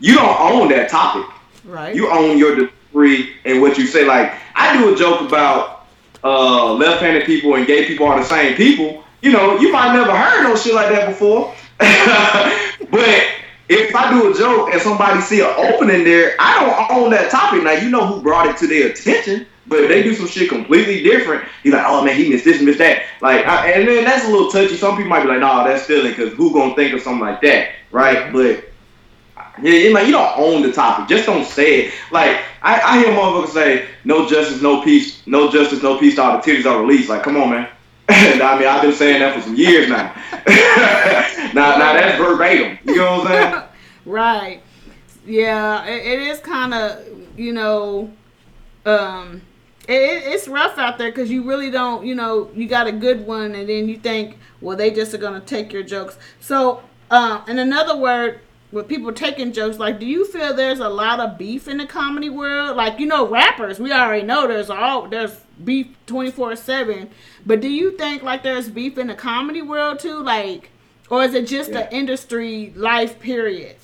you 0.03 0.17
don't 0.17 0.41
own 0.41 0.69
that 0.71 0.91
topic. 0.91 1.25
Right. 1.65 1.95
You 1.95 2.11
own 2.11 2.37
your 2.37 2.57
degree 2.57 3.37
and 3.45 3.63
what 3.63 3.79
you 3.79 3.87
say. 3.87 4.05
Like 4.05 4.35
I 4.57 4.77
do 4.77 4.93
a 4.93 4.97
joke 4.97 5.21
about 5.21 5.87
uh, 6.25 6.75
left-handed 6.75 7.25
people 7.25 7.55
and 7.55 7.67
gay 7.67 7.87
people 7.87 8.07
are 8.07 8.19
the 8.19 8.27
same 8.27 8.57
people. 8.57 9.05
You 9.23 9.31
know, 9.31 9.59
you 9.59 9.73
might 9.73 9.95
never 9.95 10.15
heard 10.15 10.43
no 10.43 10.57
shit 10.57 10.75
like 10.75 10.89
that 10.89 11.09
before. 11.09 11.55
but 11.79 13.25
if 13.69 13.95
I 13.95 14.11
do 14.11 14.33
a 14.33 14.37
joke 14.37 14.71
and 14.73 14.83
somebody 14.83 15.21
see 15.21 15.41
an 15.41 15.55
opening 15.57 16.03
there, 16.03 16.35
I 16.41 16.61
don't 16.61 16.99
own 16.99 17.11
that 17.13 17.31
topic. 17.31 17.63
Now 17.63 17.73
you 17.73 17.89
know 17.89 18.05
who 18.05 18.23
brought 18.23 18.49
it 18.49 18.57
to 18.59 18.67
their 18.67 18.91
attention. 18.91 19.47
But 19.69 19.85
if 19.85 19.89
they 19.89 20.03
do 20.03 20.17
some 20.17 20.27
shit 20.27 20.49
completely 20.49 21.05
different, 21.05 21.45
you're 21.63 21.77
like, 21.77 21.87
oh 21.87 22.05
man, 22.05 22.17
he 22.17 22.29
missed 22.29 22.45
this, 22.45 22.57
and 22.57 22.67
missed 22.67 22.81
that. 22.81 23.05
Like, 23.21 23.47
I, 23.47 23.71
and 23.71 23.89
then 23.89 24.05
that's 24.05 24.27
a 24.27 24.29
little 24.29 24.51
touchy. 24.51 24.77
Some 24.77 24.97
people 24.97 25.11
might 25.11 25.23
be 25.23 25.29
like, 25.29 25.39
nah, 25.39 25.63
that's 25.63 25.85
stealing, 25.85 26.11
because 26.11 26.33
who 26.33 26.53
gonna 26.53 26.75
think 26.75 26.93
of 26.93 27.01
something 27.01 27.25
like 27.25 27.41
that, 27.43 27.71
right? 27.93 28.33
But 28.33 28.72
yeah, 29.63 29.73
you, 29.73 29.93
like, 29.93 30.07
you 30.07 30.13
don't 30.13 30.39
own 30.39 30.63
the 30.63 30.73
topic. 30.73 31.09
Just 31.09 31.27
don't 31.27 31.45
say 31.45 31.87
it. 31.87 31.95
Like 32.11 32.41
I, 32.63 32.81
I 32.81 32.99
hear 32.99 33.09
motherfuckers 33.09 33.49
say, 33.49 33.89
"No 34.05 34.29
justice, 34.29 34.63
no 34.63 34.83
peace. 34.83 35.27
No 35.27 35.51
justice, 35.51 35.83
no 35.83 35.99
peace." 35.99 36.19
All 36.19 36.37
the 36.37 36.43
titties 36.43 36.65
are 36.67 36.81
released. 36.81 37.09
Like, 37.09 37.23
come 37.23 37.37
on, 37.37 37.51
man. 37.51 37.69
I 38.09 38.59
mean, 38.59 38.67
I've 38.69 38.83
been 38.83 38.93
saying 38.93 39.21
that 39.21 39.35
for 39.35 39.43
some 39.43 39.55
years 39.57 39.89
now. 39.89 40.15
now, 41.55 41.77
now 41.77 41.93
that's 41.93 42.19
verbatim. 42.19 42.79
You 42.85 42.97
know 42.97 43.19
what 43.19 43.31
I'm 43.31 43.53
saying? 43.53 43.63
right. 44.07 44.63
Yeah, 45.27 45.85
it, 45.87 46.05
it 46.07 46.19
is 46.21 46.41
kind 46.41 46.75
of, 46.75 47.05
you 47.39 47.53
know, 47.53 48.13
um, 48.85 49.43
it, 49.89 49.93
it- 49.95 50.23
it's 50.33 50.49
rough 50.49 50.79
out 50.79 50.99
there 50.99 51.11
because 51.11 51.31
you 51.31 51.45
really 51.45 51.71
don't, 51.71 52.05
you 52.05 52.15
know, 52.15 52.51
you 52.55 52.67
got 52.69 52.87
a 52.89 52.93
good 52.93 53.25
one 53.27 53.55
and 53.55 53.69
then 53.69 53.89
you 53.89 53.99
think, 53.99 54.37
well, 54.61 54.77
they 54.77 54.91
just 54.91 55.15
are 55.15 55.19
going 55.19 55.41
to 55.41 55.47
take 55.47 55.73
your 55.73 55.83
jokes. 55.85 56.19
So, 56.41 56.83
uh, 57.11 57.43
in 57.47 57.59
another 57.59 57.97
word, 57.97 58.41
with 58.73 58.89
people 58.89 59.13
taking 59.13 59.53
jokes, 59.53 59.79
like, 59.79 60.01
do 60.01 60.07
you 60.07 60.25
feel 60.25 60.55
there's 60.55 60.81
a 60.81 60.89
lot 60.89 61.21
of 61.21 61.39
beef 61.39 61.69
in 61.69 61.77
the 61.77 61.87
comedy 61.87 62.31
world? 62.31 62.77
Like, 62.77 62.99
you 62.99 63.07
know, 63.07 63.29
rappers, 63.29 63.79
we 63.79 63.93
already 63.93 64.27
know 64.27 64.49
there's 64.49 64.71
all 64.71 65.07
there's 65.09 65.39
beef 65.63 65.87
twenty 66.07 66.31
four 66.31 66.57
seven. 66.57 67.11
But 67.47 67.61
do 67.61 67.69
you 67.69 67.97
think 67.97 68.23
like 68.23 68.43
there's 68.43 68.69
beef 68.71 68.99
in 68.99 69.07
the 69.09 69.15
comedy 69.15 69.63
world 69.63 69.99
too? 70.01 70.23
Like, 70.23 70.71
or 71.11 71.23
is 71.23 71.35
it 71.35 71.47
just 71.47 71.71
Yeah. 71.71 71.81
an 71.81 71.93
industry 71.93 72.73
life 72.75 73.21
period? 73.21 73.77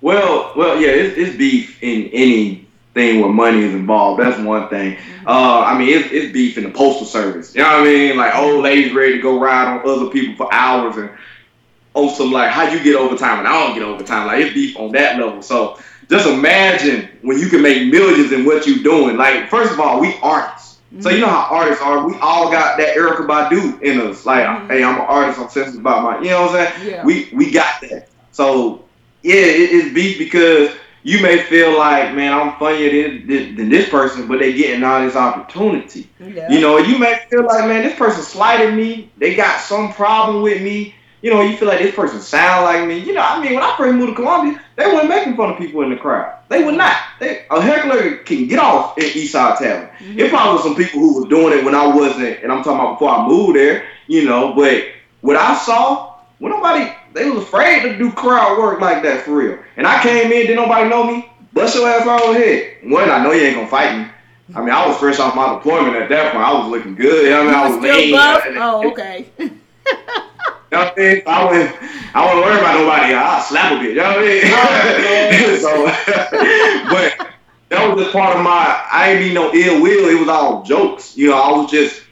Well, 0.00 0.52
well, 0.56 0.80
yeah, 0.80 0.88
it's, 0.88 1.16
it's 1.18 1.36
beef 1.36 1.82
in 1.82 2.06
anything 2.14 3.20
where 3.20 3.28
money 3.30 3.62
is 3.62 3.74
involved. 3.74 4.22
That's 4.22 4.40
one 4.40 4.68
thing. 4.70 4.96
Uh, 5.26 5.60
I 5.66 5.78
mean, 5.78 5.90
it's, 5.90 6.08
it's 6.10 6.32
beef 6.32 6.56
in 6.56 6.64
the 6.64 6.70
postal 6.70 7.06
service. 7.06 7.54
You 7.54 7.62
know 7.62 7.68
what 7.68 7.80
I 7.80 7.84
mean? 7.84 8.16
Like 8.16 8.34
old 8.34 8.62
ladies 8.62 8.94
ready 8.94 9.16
to 9.16 9.22
go 9.22 9.38
ride 9.38 9.66
on 9.68 9.86
other 9.86 10.08
people 10.08 10.34
for 10.36 10.52
hours 10.54 10.96
and 10.96 11.10
on 11.94 12.08
some 12.14 12.30
like 12.32 12.50
how 12.50 12.70
you 12.70 12.82
get 12.82 12.96
overtime 12.96 13.40
and 13.40 13.48
I 13.48 13.66
don't 13.66 13.74
get 13.74 13.82
overtime. 13.82 14.26
Like 14.26 14.40
it's 14.44 14.54
beef 14.54 14.76
on 14.78 14.92
that 14.92 15.18
level. 15.18 15.42
So 15.42 15.78
just 16.08 16.26
imagine 16.26 17.08
when 17.22 17.38
you 17.38 17.48
can 17.48 17.62
make 17.62 17.90
millions 17.90 18.32
in 18.32 18.44
what 18.44 18.66
you're 18.66 18.82
doing. 18.82 19.16
Like 19.16 19.48
first 19.48 19.72
of 19.72 19.80
all, 19.80 20.00
we 20.00 20.14
artists. 20.22 20.78
So 20.98 21.08
you 21.08 21.20
know 21.20 21.28
how 21.28 21.46
artists 21.54 21.82
are. 21.82 22.04
We 22.06 22.16
all 22.18 22.50
got 22.50 22.76
that 22.78 22.96
Erykah 22.96 23.24
Badu 23.26 23.80
in 23.80 24.00
us. 24.00 24.26
Like, 24.26 24.44
Mhm. 24.44 24.68
hey, 24.68 24.82
I'm 24.82 24.96
an 24.96 25.02
artist. 25.02 25.38
I'm 25.38 25.48
sensitive 25.48 25.80
about 25.80 26.02
my. 26.02 26.18
You 26.20 26.30
know 26.30 26.42
what 26.46 26.60
I'm 26.60 26.72
saying? 26.72 26.90
Yeah. 26.90 27.04
We 27.04 27.28
we 27.32 27.50
got 27.52 27.80
that. 27.82 28.08
So 28.32 28.84
yeah, 29.22 29.34
it, 29.36 29.70
it's 29.72 29.94
beef 29.94 30.18
because 30.18 30.70
you 31.02 31.22
may 31.22 31.38
feel 31.44 31.78
like, 31.78 32.14
man, 32.14 32.32
I'm 32.32 32.58
funnier 32.58 32.90
than, 32.90 33.26
than, 33.26 33.54
than 33.56 33.68
this 33.68 33.88
person, 33.88 34.26
but 34.26 34.38
they 34.40 34.52
getting 34.52 34.82
all 34.82 35.00
this 35.00 35.16
opportunity. 35.16 36.10
Yeah. 36.18 36.50
You 36.50 36.60
know, 36.60 36.78
you 36.78 36.98
may 36.98 37.20
feel 37.30 37.44
like, 37.46 37.66
man, 37.66 37.82
this 37.84 37.96
person 37.96 38.22
slighted 38.22 38.74
me. 38.74 39.10
They 39.16 39.34
got 39.34 39.60
some 39.60 39.92
problem 39.94 40.42
with 40.42 40.60
me. 40.60 40.94
You 41.22 41.30
know, 41.30 41.42
you 41.42 41.56
feel 41.56 41.68
like 41.68 41.80
this 41.80 41.94
person 41.94 42.20
sound 42.20 42.64
like 42.64 42.86
me. 42.88 42.98
You 42.98 43.12
know, 43.12 43.20
I 43.20 43.42
mean, 43.42 43.54
when 43.54 43.62
I 43.62 43.74
first 43.76 43.94
moved 43.94 44.10
to 44.10 44.14
Columbia, 44.16 44.60
they 44.76 44.86
weren't 44.86 45.08
making 45.08 45.36
fun 45.36 45.50
of 45.50 45.58
people 45.58 45.82
in 45.82 45.90
the 45.90 45.96
crowd. 45.96 46.34
They 46.48 46.64
were 46.64 46.72
not. 46.72 46.96
They, 47.18 47.44
a 47.50 47.60
heckler 47.60 48.16
can 48.18 48.48
get 48.48 48.58
off 48.58 48.96
in 48.96 49.04
Eastside 49.04 49.58
Tavern. 49.58 49.90
Mhm. 49.98 50.18
It 50.18 50.30
probably 50.30 50.52
was 50.54 50.62
some 50.62 50.74
people 50.76 51.00
who 51.00 51.20
was 51.20 51.28
doing 51.28 51.58
it 51.58 51.64
when 51.64 51.74
I 51.74 51.86
wasn't, 51.86 52.42
and 52.42 52.50
I'm 52.50 52.62
talking 52.62 52.80
about 52.80 52.94
before 52.98 53.10
I 53.10 53.26
moved 53.28 53.56
there, 53.56 53.84
you 54.06 54.24
know, 54.24 54.54
but 54.54 54.82
what 55.20 55.36
I 55.36 55.54
saw, 55.56 56.14
when 56.38 56.52
nobody, 56.52 56.90
they 57.12 57.28
was 57.30 57.42
afraid 57.42 57.82
to 57.82 57.98
do 57.98 58.10
crowd 58.12 58.58
work 58.58 58.80
like 58.80 59.02
that 59.02 59.22
for 59.24 59.32
real. 59.32 59.58
And 59.76 59.86
I 59.86 60.02
came 60.02 60.32
in, 60.32 60.46
didn't 60.46 60.56
nobody 60.56 60.88
know 60.88 61.04
me, 61.04 61.30
bust 61.52 61.74
your 61.76 61.86
ass 61.88 62.06
on 62.06 62.32
the 62.32 62.40
head. 62.40 62.76
One, 62.84 63.10
I 63.10 63.22
know 63.22 63.32
you 63.32 63.42
ain't 63.42 63.56
gonna 63.56 63.68
fight 63.68 63.98
me. 63.98 64.06
I 64.54 64.60
mean, 64.60 64.70
I 64.70 64.86
was 64.88 64.96
fresh 64.96 65.18
off 65.20 65.36
my 65.36 65.54
deployment 65.54 65.96
at 65.96 66.08
that 66.08 66.32
point. 66.32 66.44
I 66.44 66.52
was 66.54 66.68
looking 66.68 66.94
good. 66.96 67.28
You 67.28 67.36
I 67.36 67.44
mean, 67.44 67.54
I 67.54 67.68
was 67.68 67.78
Still 67.78 67.96
lean. 67.96 68.12
buff? 68.12 68.42
Oh, 68.56 68.90
okay. 68.90 69.26
know 70.72 70.84
what 70.84 70.92
I 70.92 71.00
mean? 71.00 71.22
I 71.26 71.44
wouldn't, 71.44 71.76
I 72.14 72.26
wouldn't 72.26 72.44
worry 72.44 72.58
about 72.60 72.78
nobody. 72.80 73.14
I'll 73.14 73.42
slap 73.42 73.72
a 73.72 73.74
bitch. 73.76 73.88
You 73.88 73.94
know 73.94 74.02
what 74.04 74.18
I 74.18 74.24
mean? 75.40 75.60
so, 75.60 75.84
but 76.90 77.28
that 77.70 77.94
was 77.94 78.02
just 78.04 78.12
part 78.12 78.36
of 78.36 78.42
my. 78.42 78.84
I 78.92 79.10
ain't 79.12 79.20
mean 79.20 79.34
no 79.34 79.52
ill 79.52 79.82
will. 79.82 80.08
It 80.08 80.18
was 80.18 80.28
all 80.28 80.62
jokes. 80.62 81.16
You 81.16 81.30
know, 81.30 81.40
I 81.40 81.50
was 81.56 81.70
just 81.70 82.02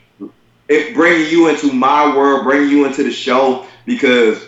it 0.68 0.95
bringing 0.95 1.31
you 1.31 1.49
into 1.49 1.72
my 1.72 2.14
world, 2.16 2.45
bringing 2.45 2.68
you 2.70 2.85
into 2.85 3.03
the 3.03 3.12
show 3.12 3.66
because 3.87 4.47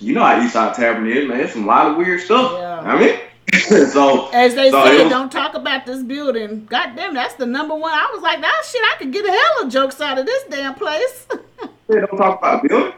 you 0.00 0.12
know 0.14 0.22
how 0.24 0.38
Eastside 0.40 0.74
Tavern 0.74 1.10
is, 1.10 1.26
man. 1.28 1.40
It's 1.40 1.52
some 1.54 1.66
lot 1.66 1.90
of 1.90 1.96
weird 1.96 2.20
stuff. 2.20 2.52
Yeah. 2.52 2.80
I 2.80 2.98
mean, 2.98 3.18
so 3.90 4.28
As 4.32 4.54
they 4.54 4.70
So 4.70 4.84
say, 4.84 5.02
was- 5.04 5.10
don't 5.10 5.32
talk 5.32 5.54
about 5.54 5.86
this 5.86 6.02
building. 6.02 6.66
God 6.66 6.94
damn, 6.96 7.14
that's 7.14 7.34
the 7.34 7.46
number 7.46 7.74
one. 7.74 7.92
I 7.92 8.10
was 8.12 8.22
like, 8.22 8.40
that 8.40 8.62
shit, 8.70 8.82
I 8.82 8.96
could 8.98 9.12
get 9.12 9.24
a 9.24 9.30
hell 9.30 9.62
of 9.66 9.72
jokes 9.72 10.00
out 10.00 10.18
of 10.18 10.26
this 10.26 10.44
damn 10.50 10.74
place. 10.74 11.26
yeah, 11.88 12.00
don't 12.00 12.16
talk 12.16 12.38
about 12.38 12.62
building. 12.62 12.92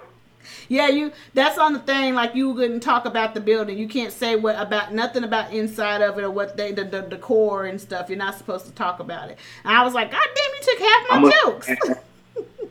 yeah, 0.69 0.89
you. 0.89 1.13
That's 1.35 1.59
on 1.59 1.73
the 1.73 1.81
thing. 1.81 2.15
Like 2.15 2.35
you 2.35 2.55
couldn't 2.55 2.81
talk 2.81 3.05
about 3.05 3.35
the 3.35 3.41
building. 3.41 3.79
You 3.79 3.89
can't 3.89 4.13
say 4.13 4.37
what 4.37 4.59
about 4.59 4.95
nothing 4.95 5.25
about 5.25 5.53
inside 5.53 6.03
of 6.03 6.19
it 6.19 6.25
or 6.25 6.31
what 6.31 6.57
they 6.57 6.73
the, 6.73 6.85
the 6.85 7.03
decor 7.03 7.67
and 7.67 7.81
stuff. 7.81 8.09
You're 8.09 8.19
not 8.19 8.37
supposed 8.37 8.67
to 8.67 8.73
talk 8.73 9.01
about 9.01 9.31
it. 9.31 9.39
And 9.65 9.77
I 9.77 9.85
was 9.85 9.95
like, 9.95 10.11
God 10.11 10.27
damn, 10.35 10.55
you 10.55 10.61
took 10.63 10.79
half 10.79 11.11
my 11.11 11.17
I'm 11.17 11.33
jokes. 11.45 11.71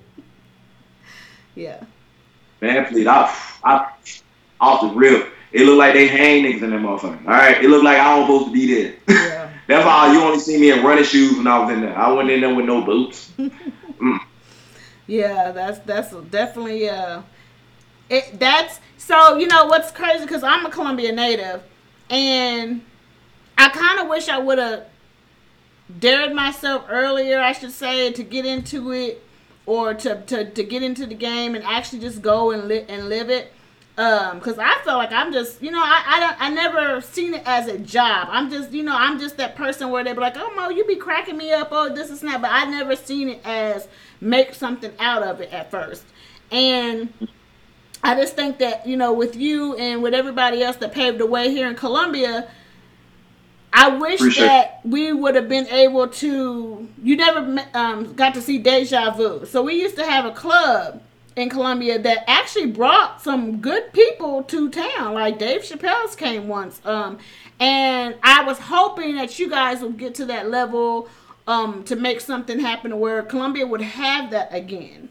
yeah. 1.55 1.83
Man, 2.61 2.85
please, 2.85 3.07
I, 3.07 3.33
I, 3.63 3.91
off 4.59 4.81
the 4.81 4.87
rip. 4.99 5.33
It 5.51 5.65
looked 5.65 5.77
like 5.77 5.93
they 5.93 6.07
hang 6.07 6.43
niggas 6.43 6.61
in 6.61 6.71
that 6.71 6.81
motherfucker. 6.81 7.25
All 7.25 7.31
right, 7.31 7.63
it 7.63 7.69
looked 7.69 7.85
like 7.85 7.97
I 7.97 8.17
was 8.19 8.27
supposed 8.27 8.45
to 8.47 8.51
be 8.51 8.73
there. 8.73 8.93
Yeah. 9.27 9.51
That's 9.67 9.85
why 9.85 10.13
you 10.13 10.21
only 10.21 10.39
see 10.39 10.57
me 10.57 10.71
in 10.71 10.81
running 10.81 11.03
shoes 11.03 11.35
when 11.35 11.45
I 11.45 11.59
was 11.59 11.73
in 11.73 11.81
there. 11.81 11.97
I 11.97 12.09
went 12.13 12.29
in 12.29 12.39
there 12.39 12.55
with 12.55 12.65
no 12.65 12.81
boots. 12.81 13.31
Mm. 13.37 14.21
Yeah, 15.07 15.51
that's 15.51 15.79
that's 15.79 16.11
definitely 16.29 16.89
uh 16.89 17.21
it 18.09 18.39
that's 18.39 18.79
so 18.97 19.37
you 19.37 19.47
know 19.47 19.65
what's 19.67 19.91
crazy 19.91 20.25
because 20.25 20.43
I'm 20.43 20.65
a 20.65 20.71
Columbia 20.71 21.11
native 21.11 21.63
and 22.09 22.81
I 23.57 23.69
kind 23.69 23.99
of 23.99 24.07
wish 24.09 24.29
I 24.29 24.39
would 24.39 24.59
have 24.59 24.87
dared 25.99 26.33
myself 26.33 26.85
earlier, 26.89 27.39
I 27.39 27.51
should 27.53 27.71
say, 27.71 28.11
to 28.11 28.23
get 28.23 28.45
into 28.45 28.91
it 28.91 29.23
or 29.65 29.93
to, 29.93 30.21
to, 30.23 30.49
to 30.51 30.63
get 30.63 30.83
into 30.83 31.05
the 31.05 31.15
game 31.15 31.55
and 31.55 31.63
actually 31.63 31.99
just 31.99 32.21
go 32.21 32.51
and 32.51 32.67
li- 32.67 32.85
and 32.87 33.09
live 33.09 33.29
it. 33.29 33.53
Um, 33.97 34.39
cause 34.41 34.59
I 34.59 34.79
felt 34.83 34.99
like 34.99 35.11
I'm 35.11 35.33
just, 35.33 35.59
you 35.59 35.71
know, 35.71 35.81
I, 35.81 36.03
I 36.05 36.19
don't, 36.19 36.41
I 36.41 36.49
never 36.49 37.01
seen 37.01 37.33
it 37.33 37.41
as 37.47 37.67
a 37.67 37.79
job. 37.79 38.27
I'm 38.29 38.51
just, 38.51 38.71
you 38.71 38.83
know, 38.83 38.95
I'm 38.95 39.19
just 39.19 39.37
that 39.37 39.55
person 39.55 39.89
where 39.89 40.03
they 40.03 40.13
be 40.13 40.19
like, 40.19 40.37
oh 40.37 40.53
Mo, 40.55 40.69
you 40.69 40.85
be 40.85 40.97
cracking 40.97 41.35
me 41.35 41.51
up, 41.51 41.69
oh 41.71 41.89
this 41.91 42.11
is 42.11 42.21
not, 42.21 42.41
but 42.41 42.51
I 42.51 42.65
never 42.65 42.95
seen 42.95 43.29
it 43.29 43.41
as 43.43 43.87
make 44.21 44.53
something 44.53 44.91
out 44.99 45.23
of 45.23 45.41
it 45.41 45.51
at 45.51 45.71
first. 45.71 46.05
And 46.51 47.11
I 48.03 48.13
just 48.13 48.35
think 48.35 48.59
that, 48.59 48.85
you 48.85 48.97
know, 48.97 49.13
with 49.13 49.35
you 49.35 49.75
and 49.77 50.03
with 50.03 50.13
everybody 50.13 50.61
else 50.61 50.75
that 50.77 50.91
paved 50.91 51.17
the 51.17 51.25
way 51.25 51.49
here 51.49 51.67
in 51.67 51.75
Columbia, 51.75 52.47
I 53.73 53.89
wish 53.89 54.21
Appreciate 54.21 54.45
that 54.45 54.79
we 54.85 55.11
would 55.11 55.35
have 55.35 55.49
been 55.49 55.67
able 55.67 56.07
to. 56.07 56.87
You 57.03 57.17
never 57.17 57.65
um, 57.73 58.13
got 58.13 58.33
to 58.35 58.41
see 58.41 58.59
Deja 58.59 59.11
Vu. 59.11 59.45
So 59.45 59.63
we 59.63 59.81
used 59.81 59.95
to 59.97 60.05
have 60.05 60.25
a 60.25 60.31
club 60.31 61.01
in 61.37 61.49
Columbia 61.49 61.99
that 61.99 62.27
actually 62.27 62.65
brought 62.65 63.21
some 63.21 63.57
good 63.59 63.93
people 63.93 64.43
to 64.43 64.69
town. 64.69 65.13
Like 65.13 65.37
Dave 65.37 65.61
Chappelle's 65.61 66.15
came 66.15 66.47
once. 66.47 66.81
Um, 66.83 67.19
and 67.59 68.15
I 68.23 68.43
was 68.43 68.57
hoping 68.57 69.15
that 69.15 69.37
you 69.37 69.47
guys 69.47 69.81
would 69.81 69.97
get 69.97 70.15
to 70.15 70.25
that 70.25 70.49
level 70.49 71.07
um, 71.45 71.83
to 71.85 71.95
make 71.95 72.21
something 72.21 72.59
happen 72.59 72.99
where 72.99 73.21
Columbia 73.21 73.67
would 73.67 73.81
have 73.81 74.31
that 74.31 74.53
again. 74.53 75.09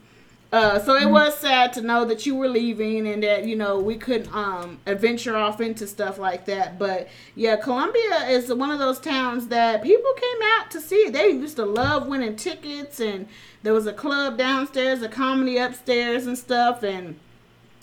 Uh, 0.52 0.78
so 0.78 0.94
it 0.94 1.10
was 1.10 1.36
sad 1.36 1.72
to 1.72 1.82
know 1.82 2.04
that 2.04 2.24
you 2.24 2.34
were 2.34 2.48
leaving 2.48 3.08
and 3.08 3.22
that 3.22 3.44
you 3.44 3.56
know 3.56 3.80
we 3.80 3.96
couldn't 3.96 4.32
um, 4.32 4.78
adventure 4.86 5.36
off 5.36 5.60
into 5.60 5.86
stuff 5.86 6.18
like 6.18 6.44
that. 6.46 6.78
But 6.78 7.08
yeah, 7.34 7.56
Columbia 7.56 8.28
is 8.28 8.52
one 8.52 8.70
of 8.70 8.78
those 8.78 9.00
towns 9.00 9.48
that 9.48 9.82
people 9.82 10.12
came 10.14 10.48
out 10.54 10.70
to 10.70 10.80
see. 10.80 11.10
They 11.10 11.30
used 11.30 11.56
to 11.56 11.64
love 11.64 12.06
winning 12.06 12.36
tickets, 12.36 13.00
and 13.00 13.26
there 13.64 13.74
was 13.74 13.86
a 13.86 13.92
club 13.92 14.38
downstairs, 14.38 15.02
a 15.02 15.08
comedy 15.08 15.58
upstairs, 15.58 16.28
and 16.28 16.38
stuff. 16.38 16.84
And 16.84 17.18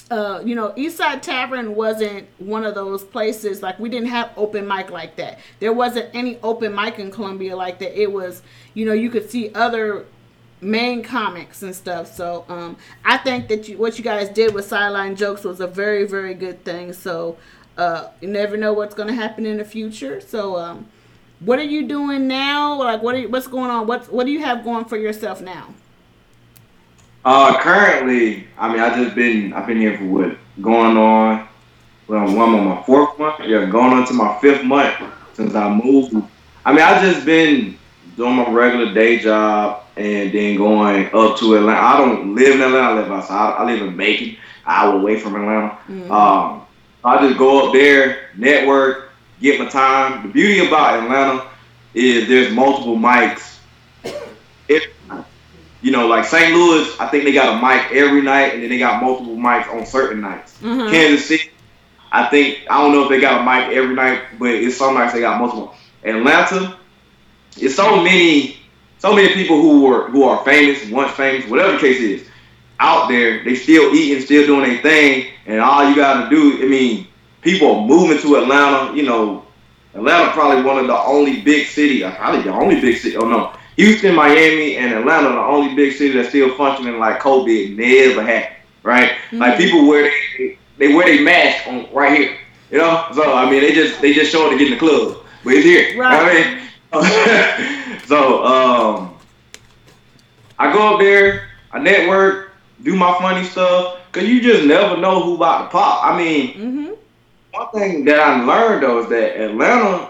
uh, 0.09 0.41
you 0.45 0.55
know, 0.55 0.70
Eastside 0.72 1.22
Tavern 1.22 1.76
wasn't 1.76 2.28
one 2.38 2.64
of 2.64 2.76
those 2.76 3.03
places. 3.03 3.61
Like 3.61 3.78
we 3.78 3.89
didn't 3.89 4.09
have 4.09 4.32
open 4.38 4.68
mic 4.68 4.89
like 4.89 5.18
that. 5.18 5.39
There 5.59 5.74
wasn't 5.74 6.14
any 6.14 6.39
open 6.41 6.74
mic 6.74 6.97
in 6.97 7.11
Columbia 7.11 7.55
like 7.55 7.80
that. 7.80 7.99
It 7.99 8.11
was, 8.11 8.41
you 8.74 8.86
know, 8.86 8.93
you 8.93 9.09
could 9.09 9.30
see 9.30 9.53
other 9.53 10.05
main 10.64 11.03
comics 11.03 11.61
and 11.64 11.76
stuff. 11.76 12.14
So 12.14 12.45
um, 12.49 12.78
I 13.03 13.18
think 13.18 13.47
that 13.49 13.68
you, 13.68 13.78
what 13.78 13.97
you 13.97 14.03
guys 14.03 14.30
did 14.30 14.53
with 14.53 14.66
sideline 14.66 15.16
jokes 15.16 15.43
was 15.43 15.59
a 15.59 15.68
very 15.68 16.07
very 16.07 16.34
good 16.34 16.64
thing. 16.64 16.93
So 16.93 17.38
uh, 17.78 18.09
you 18.22 18.28
never 18.28 18.57
know 18.57 18.74
what's 18.74 18.95
going 18.95 19.09
to 19.09 19.16
happen 19.16 19.45
in 19.45 19.57
the 19.57 19.66
future. 19.66 20.22
So 20.22 20.57
um, 20.57 20.88
what 21.39 21.59
are 21.59 21.64
you 21.64 21.88
doing 21.88 22.28
now? 22.28 22.80
Like 22.80 23.01
what 23.03 23.16
are 23.16 23.20
you, 23.20 23.30
what's 23.30 23.47
going 23.47 23.70
on? 23.70 23.88
What 23.88 24.11
what 24.11 24.26
do 24.26 24.32
you 24.32 24.41
have 24.43 24.64
going 24.64 24.86
for 24.86 24.97
yourself 24.97 25.41
now? 25.41 25.74
Uh, 27.26 27.57
currently, 27.61 28.47
I 28.57 28.70
mean, 28.70 28.82
I 28.82 29.01
just 29.01 29.16
been, 29.16 29.53
I've 29.53 29.66
been 29.66 29.78
here 29.78 29.97
for 29.97 30.03
what, 30.03 30.38
going 30.61 30.97
on, 30.97 31.47
well, 32.07 32.28
I'm 32.28 32.38
on 32.38 32.66
my 32.66 32.84
fourth 32.84 33.18
month, 33.18 33.39
yeah, 33.45 33.66
going 33.66 33.93
on 33.93 34.05
to 34.07 34.14
my 34.14 34.38
fifth 34.41 34.66
month 34.66 35.01
since 35.32 35.55
I 35.55 35.74
moved. 35.74 36.14
I 36.66 36.74
mean, 36.74 36.82
I 36.82 37.01
just 37.01 37.26
been 37.26 37.78
doing 38.18 38.36
my 38.36 38.51
regular 38.51 38.93
day 38.93 39.20
job 39.20 39.83
and 39.96 40.32
then 40.34 40.58
going 40.58 41.06
up 41.14 41.38
to 41.38 41.56
Atlanta. 41.56 41.80
I 41.80 41.98
don't 41.98 42.36
live 42.36 42.56
in 42.56 42.62
Atlanta, 42.62 42.88
I 42.88 42.94
live 42.94 43.12
outside. 43.12 43.56
I 43.58 43.64
live 43.66 43.82
in 43.82 43.96
Macon, 43.96 44.38
hour 44.66 44.96
away 44.96 45.20
from 45.20 45.36
Atlanta. 45.36 45.78
Mhm. 45.89 46.10
Um, 46.12 46.62
I 47.04 47.28
just 47.28 47.38
go 47.38 47.68
up 47.68 47.74
there, 47.74 48.30
network, 48.38 49.12
get 49.41 49.60
my 49.60 49.66
time. 49.66 50.24
The 50.24 50.30
beauty 50.30 50.66
about 50.66 51.04
Atlanta 51.04 51.44
is 51.94 52.28
there's 52.28 52.52
multiple 52.54 52.98
mics. 52.98 53.58
If 54.68 54.88
you 55.82 55.91
know, 55.91 56.08
like 56.08 56.24
St. 56.26 56.56
Louis, 56.56 56.89
I 57.00 57.08
think 57.08 57.26
they 57.26 57.34
got 57.34 57.58
a 57.58 57.62
mic 57.62 57.91
every 57.91 58.22
night, 58.22 58.54
and 58.54 58.64
then 58.64 58.70
they 58.70 58.80
got 58.80 59.04
multiple 59.04 59.36
mics 59.36 59.70
on 59.74 59.86
certain 59.86 60.22
nights. 60.22 60.58
Mhm. 60.64 60.89
Kansas 60.89 61.28
City, 61.28 61.52
I 62.12 62.26
think 62.28 62.60
I 62.70 62.82
don't 62.82 62.94
know 62.94 63.04
if 63.04 63.10
they 63.10 63.20
got 63.20 63.41
a 63.41 63.44
mic 63.44 63.76
every 63.76 63.94
night, 63.94 64.22
but 64.39 64.50
it's 64.50 64.78
some 64.78 64.94
nights 64.96 65.14
they 65.14 65.20
got 65.20 65.39
multiple. 65.39 65.76
Atlanta, 66.06 66.78
it's 67.58 67.76
so 67.76 68.02
many, 68.02 68.58
so 69.04 69.14
many 69.14 69.34
people 69.34 69.62
who 69.62 69.82
were 69.82 70.10
who 70.12 70.24
are 70.24 70.41
famous, 70.45 70.89
once 70.89 71.12
famous, 71.12 71.45
whatever 71.49 71.74
the 71.74 71.80
case 71.80 71.99
is, 71.99 72.26
out 72.80 73.10
there. 73.10 73.43
They 73.43 73.54
still 73.54 73.93
eating, 73.93 74.24
still 74.24 74.45
doing 74.45 74.64
their 74.70 74.82
thing, 74.82 75.28
and 75.45 75.60
all 75.60 75.89
you 75.89 75.93
got 75.93 76.24
to 76.24 76.30
do. 76.30 76.64
I 76.64 76.70
mean, 76.70 77.08
people 77.41 77.76
are 77.76 77.86
moving 77.86 78.18
to 78.20 78.38
Atlanta. 78.38 78.95
You 78.95 79.04
know, 79.04 79.45
Atlanta 79.93 80.32
probably 80.32 80.64
one 80.64 80.78
of 80.80 80.88
the 80.88 80.97
only 80.97 81.41
big 81.41 81.68
city, 81.68 82.01
uh, 82.01 82.16
probably 82.16 82.43
the 82.43 82.54
only 82.54 82.80
big 82.80 82.95
city. 82.95 83.18
Oh 83.18 83.28
no, 83.28 83.51
Houston, 83.76 84.16
Miami, 84.16 84.78
and 84.78 84.93
Atlanta 84.93 85.28
are 85.28 85.34
the 85.34 85.54
only 85.54 85.76
big 85.76 85.91
city 85.97 86.14
that's 86.14 86.30
still 86.30 86.56
functioning 86.56 86.97
like 86.97 87.20
COVID 87.20 87.76
never 87.76 88.24
happened. 88.26 88.56
Right? 88.84 89.12
Like 89.34 89.56
Mhm. 89.56 89.58
people 89.58 89.86
wear 89.86 90.10
they, 90.38 90.58
they 90.78 90.93
wear 90.93 91.08
their 91.08 91.22
mask 91.24 91.68
on 91.68 91.88
right 91.91 92.18
here. 92.18 92.38
You 92.72 92.78
know, 92.78 93.06
so 93.14 93.34
I 93.34 93.51
mean 93.51 93.64
they 93.64 93.74
just 93.74 93.99
they 93.99 94.14
just 94.14 94.32
show 94.32 94.47
showing 94.47 94.58
to 94.58 94.64
get 94.64 94.72
in 94.72 94.80
the 94.80 94.80
club, 94.80 95.18
but 95.43 95.56
it's 95.56 95.66
here. 95.66 95.99
Right. 95.99 96.22
I 96.22 96.34
mean, 96.34 96.64
so 98.06 98.46
um, 98.46 99.18
I 100.60 100.72
go 100.72 100.94
up 100.96 101.00
there, 101.00 101.50
I 101.72 101.80
network, 101.80 102.52
do 102.84 102.96
my 102.96 103.14
funny 103.20 103.44
stuff, 103.46 103.98
cause 104.12 104.24
you 104.24 104.41
just 104.41 104.66
never 104.66 104.98
know 104.98 105.22
who 105.24 105.36
about 105.36 105.64
to 105.64 105.70
pop. 105.70 106.04
I 106.06 106.18
mean, 106.18 106.54
Mhm. 106.54 106.96
one 107.52 107.68
thing 107.74 108.06
that 108.06 108.20
I 108.20 108.44
learned 108.44 108.84
though 108.84 109.00
is 109.00 109.10
that 109.10 109.39
Atlanta 109.41 110.10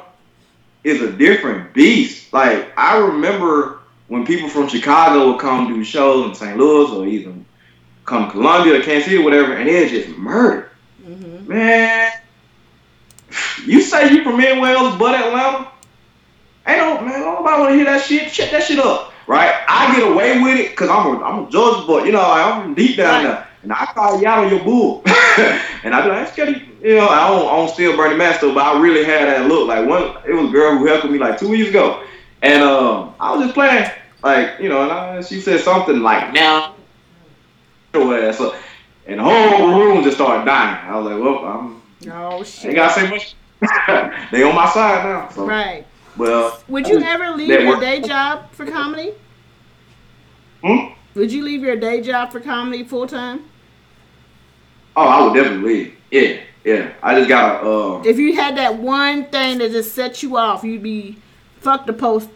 is 0.84 1.02
a 1.02 1.12
different 1.12 1.74
beast. 1.74 2.34
Like 2.34 2.72
I 2.78 2.98
remember 2.98 3.80
when 4.08 4.26
people 4.26 4.50
from 4.50 4.68
Chicago 4.68 5.32
would 5.32 5.40
come 5.40 5.68
do 5.74 5.84
shows 5.84 6.28
in 6.28 6.36
St. 6.36 6.58
Louis 6.58 6.92
or 6.92 7.08
even 7.08 7.46
come 8.06 8.26
to 8.26 8.32
Columbia 8.32 8.80
or 8.80 8.84
Kansas 8.84 9.06
City 9.06 9.18
or 9.18 9.24
whatever, 9.24 9.54
and 9.54 9.70
they're 9.70 9.88
just 9.88 10.10
murdered. 10.18 10.70
Mhm. 11.08 11.48
Man, 11.48 12.12
you 13.66 13.82
say 13.82 14.12
you 14.12 14.24
from 14.24 14.38
Midwest 14.38 14.98
but 15.00 15.16
Atlanta? 15.16 15.68
Ain't 16.66 16.78
no 16.78 17.02
man, 17.02 17.20
don't 17.22 17.36
nobody 17.44 17.62
wanna 17.62 17.76
hear 17.76 17.86
that 17.86 18.02
shit. 18.02 18.32
Shut 18.32 18.52
that 18.52 18.64
shit 18.64 18.80
up, 18.80 19.14
right? 19.28 19.54
I 19.68 19.96
get 19.96 20.10
away 20.12 20.42
with 20.42 20.60
it 20.60 20.72
because 20.72 20.90
I'm 20.90 21.08
a 21.08 21.24
I'm 21.24 21.46
a 21.46 21.50
Georgia 21.50 21.86
boy, 21.86 22.04
you 22.06 22.12
know, 22.14 22.22
I'm 22.22 22.74
deep 22.74 22.98
down 22.98 23.26
Right. 23.26 23.32
there, 23.32 23.48
and 23.64 23.74
I 23.74 23.86
call 23.94 24.22
y'all 24.22 24.46
on 24.46 24.50
your 24.50 24.64
bull, 24.64 25.02
and 25.84 25.94
I 25.94 26.02
be 26.02 26.10
like, 26.10 26.20
"Ain't 26.20 26.30
scared 26.30 26.62
you." 26.82 26.96
know, 26.96 27.08
I 27.08 27.28
don't 27.30 27.48
I 27.48 27.56
don't 27.58 27.70
steal 27.70 27.98
Bernie 27.98 28.16
Master, 28.16 28.54
but 28.54 28.64
I 28.64 28.80
really 28.80 29.04
had 29.04 29.28
that 29.28 29.48
look. 29.48 29.68
Like 29.68 29.88
one, 29.88 30.16
it 30.28 30.34
was 30.34 30.50
a 30.50 30.52
girl 30.52 30.78
who 30.78 30.86
helped 30.86 31.10
me 31.10 31.18
like 31.20 31.38
two 31.38 31.50
weeks 31.50 31.70
ago, 31.70 32.04
and 32.42 32.64
um, 32.64 33.16
I 33.20 33.36
was 33.36 33.44
just 33.46 33.54
playing, 33.56 33.90
like 34.24 34.60
you 34.62 34.70
know, 34.70 34.84
and 34.84 34.92
I, 34.92 35.22
she 35.22 35.42
said 35.42 35.60
something 35.62 36.02
like, 36.02 36.34
"Now." 36.34 36.76
your 37.94 38.18
ass 38.20 38.40
up." 38.42 38.56
And 39.06 39.20
the 39.20 39.24
whole 39.24 39.68
room 39.78 40.04
just 40.04 40.16
started 40.16 40.46
dying. 40.46 40.90
I 40.90 40.98
was 40.98 41.12
like, 41.12 41.22
well, 41.22 41.46
I'm 41.46 41.82
Oh 42.10 42.38
Ain't 42.38 42.48
shit. 42.48 42.76
gotta 42.76 42.94
say 42.94 43.10
much. 43.10 43.36
they 44.32 44.44
on 44.44 44.56
my 44.56 44.68
side 44.70 45.04
now. 45.06 45.30
So, 45.30 45.46
Right. 45.46 45.86
Well, 46.18 46.62
Would 46.68 46.88
you 46.88 47.02
ever 47.02 47.32
leave 47.32 47.50
your 47.50 47.80
day 47.80 48.02
job 48.02 48.52
for 48.52 48.66
comedy? 48.66 49.14
Hmm? 50.64 50.94
Would 51.16 51.32
you 51.32 51.44
leave 51.44 51.62
your 51.62 51.76
day 51.76 52.02
job 52.02 52.32
for 52.32 52.40
comedy 52.40 52.84
full 52.84 53.08
time? 53.08 53.46
oh, 54.96 55.08
I 55.08 55.24
would 55.24 55.34
definitely 55.36 55.74
leave. 55.74 55.96
Yeah, 56.12 56.40
yeah. 56.64 56.94
I 57.02 57.16
just 57.18 57.28
gotta. 57.30 57.68
Um, 57.68 58.06
If 58.06 58.18
you 58.18 58.36
had 58.36 58.58
that 58.58 58.78
one 58.78 59.26
thing 59.26 59.58
that 59.60 59.72
just 59.72 59.94
set 59.96 60.22
you 60.24 60.38
off, 60.38 60.64
you'd 60.64 60.84
be 60.84 61.18
fuck 61.60 61.86
the 61.86 61.94
post. 61.94 62.30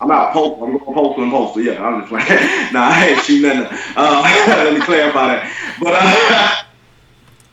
I'm 0.00 0.10
out 0.10 0.32
post. 0.32 0.62
I'm 0.62 0.78
going 0.78 0.94
postal 0.94 1.22
and 1.22 1.32
postal. 1.32 1.62
Yeah, 1.62 1.84
I'm 1.84 2.00
just 2.00 2.08
playing. 2.08 2.26
nah, 2.72 2.88
I 2.88 3.08
ain't 3.08 3.24
shoot 3.24 3.42
nothing. 3.42 3.78
Uh, 3.96 4.22
let 4.48 4.74
me 4.74 4.80
clarify 4.80 5.26
that. 5.28 5.76
But 5.80 5.94
uh, 5.94 6.64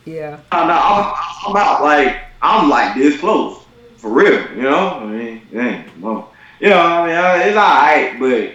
yeah. 0.05 0.39
nah, 0.51 1.16
I'm, 1.47 1.49
I'm 1.49 1.57
out. 1.57 1.82
Like 1.82 2.18
I'm 2.45 2.69
like 2.69 2.95
this 2.95 3.19
close 3.19 3.63
for 3.97 4.11
real. 4.11 4.39
You 4.55 4.63
know. 4.63 4.89
I 5.01 5.05
mean, 5.05 5.41
dang, 5.51 5.85
well, 5.99 6.31
you 6.59 6.69
know. 6.69 6.79
I 6.79 7.07
mean, 7.07 7.47
it's 7.47 7.57
alright, 7.57 8.19
but 8.19 8.53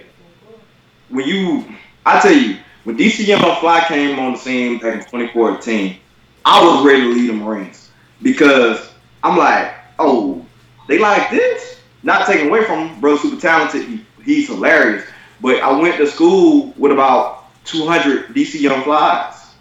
when 1.09 1.27
you, 1.27 1.65
I 2.07 2.21
tell 2.21 2.33
you, 2.33 2.59
when 2.85 2.97
DC 2.97 3.27
Young 3.27 3.41
Fly 3.61 3.85
came 3.89 4.19
on 4.19 4.33
the 4.33 4.39
scene 4.39 4.79
back 4.79 4.95
in 4.95 5.01
2014, 5.01 5.97
I 6.45 6.65
was 6.65 6.85
ready 6.87 7.03
to 7.03 7.09
leave 7.09 7.27
the 7.27 7.33
Marines 7.35 7.91
because 8.23 8.93
I'm 9.23 9.37
like, 9.37 9.75
oh, 9.99 10.45
they 10.89 10.99
like 10.99 11.31
this. 11.31 11.81
Not 12.03 12.27
taking 12.27 12.49
away 12.49 12.65
from 12.65 12.89
him, 12.89 13.01
bro, 13.01 13.17
super 13.17 13.41
talented. 13.41 13.87
He, 13.87 14.07
he's 14.25 14.49
hilarious. 14.49 15.05
But 15.41 15.63
I 15.63 15.79
went 15.79 15.97
to 15.99 16.07
school 16.07 16.73
with 16.79 16.93
about 16.93 17.45
200 17.65 18.29
DC 18.29 18.61
Young 18.61 18.83
Flies. 18.85 19.55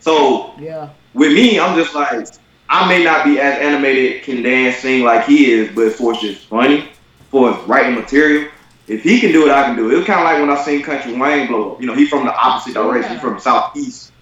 So 0.00 0.54
Yeah. 0.58 0.90
with 1.14 1.32
me, 1.32 1.60
I'm 1.60 1.76
just 1.76 1.94
like, 1.94 2.26
I 2.72 2.88
may 2.88 3.04
not 3.04 3.26
be 3.26 3.38
as 3.38 3.58
animated, 3.58 4.22
can 4.22 4.42
dance, 4.42 4.78
sing 4.78 5.04
like 5.04 5.26
he 5.26 5.50
is, 5.50 5.74
but 5.74 5.92
for 5.92 6.14
it's 6.14 6.22
just 6.22 6.46
funny, 6.46 6.88
for 7.30 7.52
his 7.52 7.68
writing 7.68 7.94
material, 7.94 8.50
if 8.88 9.02
he 9.02 9.20
can 9.20 9.30
do 9.30 9.46
it, 9.46 9.52
I 9.52 9.64
can 9.64 9.76
do 9.76 9.90
it. 9.90 9.92
It 9.92 9.96
was 9.98 10.06
kind 10.06 10.20
of 10.20 10.24
like 10.24 10.40
when 10.40 10.48
I 10.48 10.64
seen 10.64 10.82
Country 10.82 11.12
Wayne 11.12 11.48
blow 11.48 11.74
up. 11.74 11.82
You 11.82 11.86
know, 11.86 11.94
he's 11.94 12.08
from 12.08 12.24
the 12.24 12.34
opposite 12.34 12.72
direction. 12.72 13.12
He's 13.12 13.20
from 13.20 13.38
Southeast. 13.38 14.12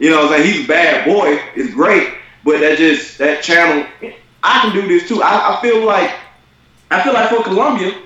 You 0.00 0.10
know 0.10 0.24
what 0.24 0.32
I'm 0.32 0.42
saying? 0.42 0.52
He's 0.52 0.64
a 0.64 0.68
bad 0.68 1.06
boy. 1.06 1.40
It's 1.54 1.72
great. 1.72 2.12
But 2.42 2.58
that 2.58 2.76
just, 2.76 3.18
that 3.18 3.40
channel, 3.44 3.86
I 4.42 4.60
can 4.62 4.74
do 4.74 4.88
this 4.88 5.08
too. 5.08 5.22
I, 5.22 5.56
I 5.56 5.62
feel 5.62 5.86
like 5.86 6.12
I 6.90 7.04
feel 7.04 7.12
like 7.12 7.30
for 7.30 7.44
Columbia, 7.44 7.96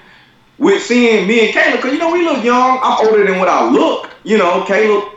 with 0.59 0.82
seeing 0.82 1.26
me 1.26 1.47
and 1.47 1.55
Caleb, 1.55 1.76
because 1.76 1.94
you 1.94 1.99
know 1.99 2.12
we 2.12 2.22
look 2.22 2.44
young. 2.44 2.80
I'm 2.82 3.07
older 3.07 3.24
than 3.24 3.38
what 3.38 3.49
I 3.49 3.66
look. 3.70 4.11
You 4.24 4.36
know, 4.36 4.62
Caleb, 4.66 5.09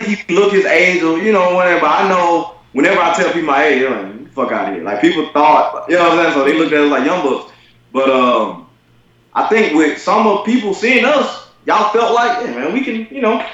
he 0.00 0.34
look 0.34 0.52
his 0.52 0.64
age 0.64 1.04
or 1.04 1.18
you 1.18 1.32
know 1.32 1.54
whatever. 1.54 1.86
I 1.86 2.08
know 2.08 2.56
whenever 2.72 3.00
I 3.00 3.14
tell 3.14 3.32
people 3.32 3.42
my 3.42 3.64
age, 3.64 3.80
they're 3.80 3.90
like, 3.90 4.32
"Fuck 4.32 4.52
out 4.52 4.68
of 4.68 4.74
here!" 4.74 4.84
Like 4.84 5.00
people 5.00 5.28
thought, 5.28 5.88
you 5.88 5.96
know 5.96 6.08
what 6.08 6.18
I'm 6.18 6.24
saying? 6.24 6.34
So 6.34 6.44
they 6.44 6.58
looked 6.58 6.72
at 6.72 6.80
us 6.80 6.90
like 6.90 7.06
young 7.06 7.22
bucks. 7.22 7.52
But 7.92 8.10
um, 8.10 8.68
I 9.34 9.48
think 9.48 9.74
with 9.74 10.00
some 10.00 10.26
of 10.26 10.44
people 10.44 10.74
seeing 10.74 11.04
us, 11.04 11.48
y'all 11.66 11.92
felt 11.92 12.14
like, 12.14 12.44
yeah, 12.44 12.54
man, 12.54 12.72
we 12.72 12.82
can, 12.82 13.06
you 13.14 13.20
know, 13.20 13.46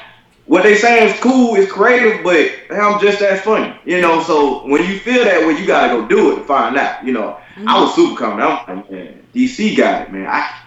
what 0.46 0.62
they 0.62 0.76
saying 0.76 1.10
is 1.10 1.20
cool, 1.20 1.56
it's 1.56 1.70
creative, 1.70 2.24
but 2.24 2.50
I'm 2.70 3.00
just 3.00 3.20
as 3.20 3.40
funny, 3.42 3.74
you 3.84 4.00
know. 4.00 4.22
So 4.22 4.66
when 4.66 4.82
you 4.90 4.98
feel 4.98 5.24
that 5.24 5.46
way, 5.46 5.58
you 5.58 5.66
gotta 5.66 5.88
go 5.88 6.08
do 6.08 6.32
it 6.32 6.36
to 6.36 6.44
find 6.44 6.76
out, 6.76 7.04
you 7.04 7.12
know. 7.12 7.38
Mm-hmm. 7.54 7.68
I 7.68 7.80
was 7.80 7.94
super 7.94 8.18
coming. 8.18 8.40
I'm 8.40 8.76
like, 8.76 8.90
man, 8.90 9.26
DC 9.34 9.76
got 9.76 10.02
it, 10.02 10.12
man. 10.12 10.26
I 10.26 10.58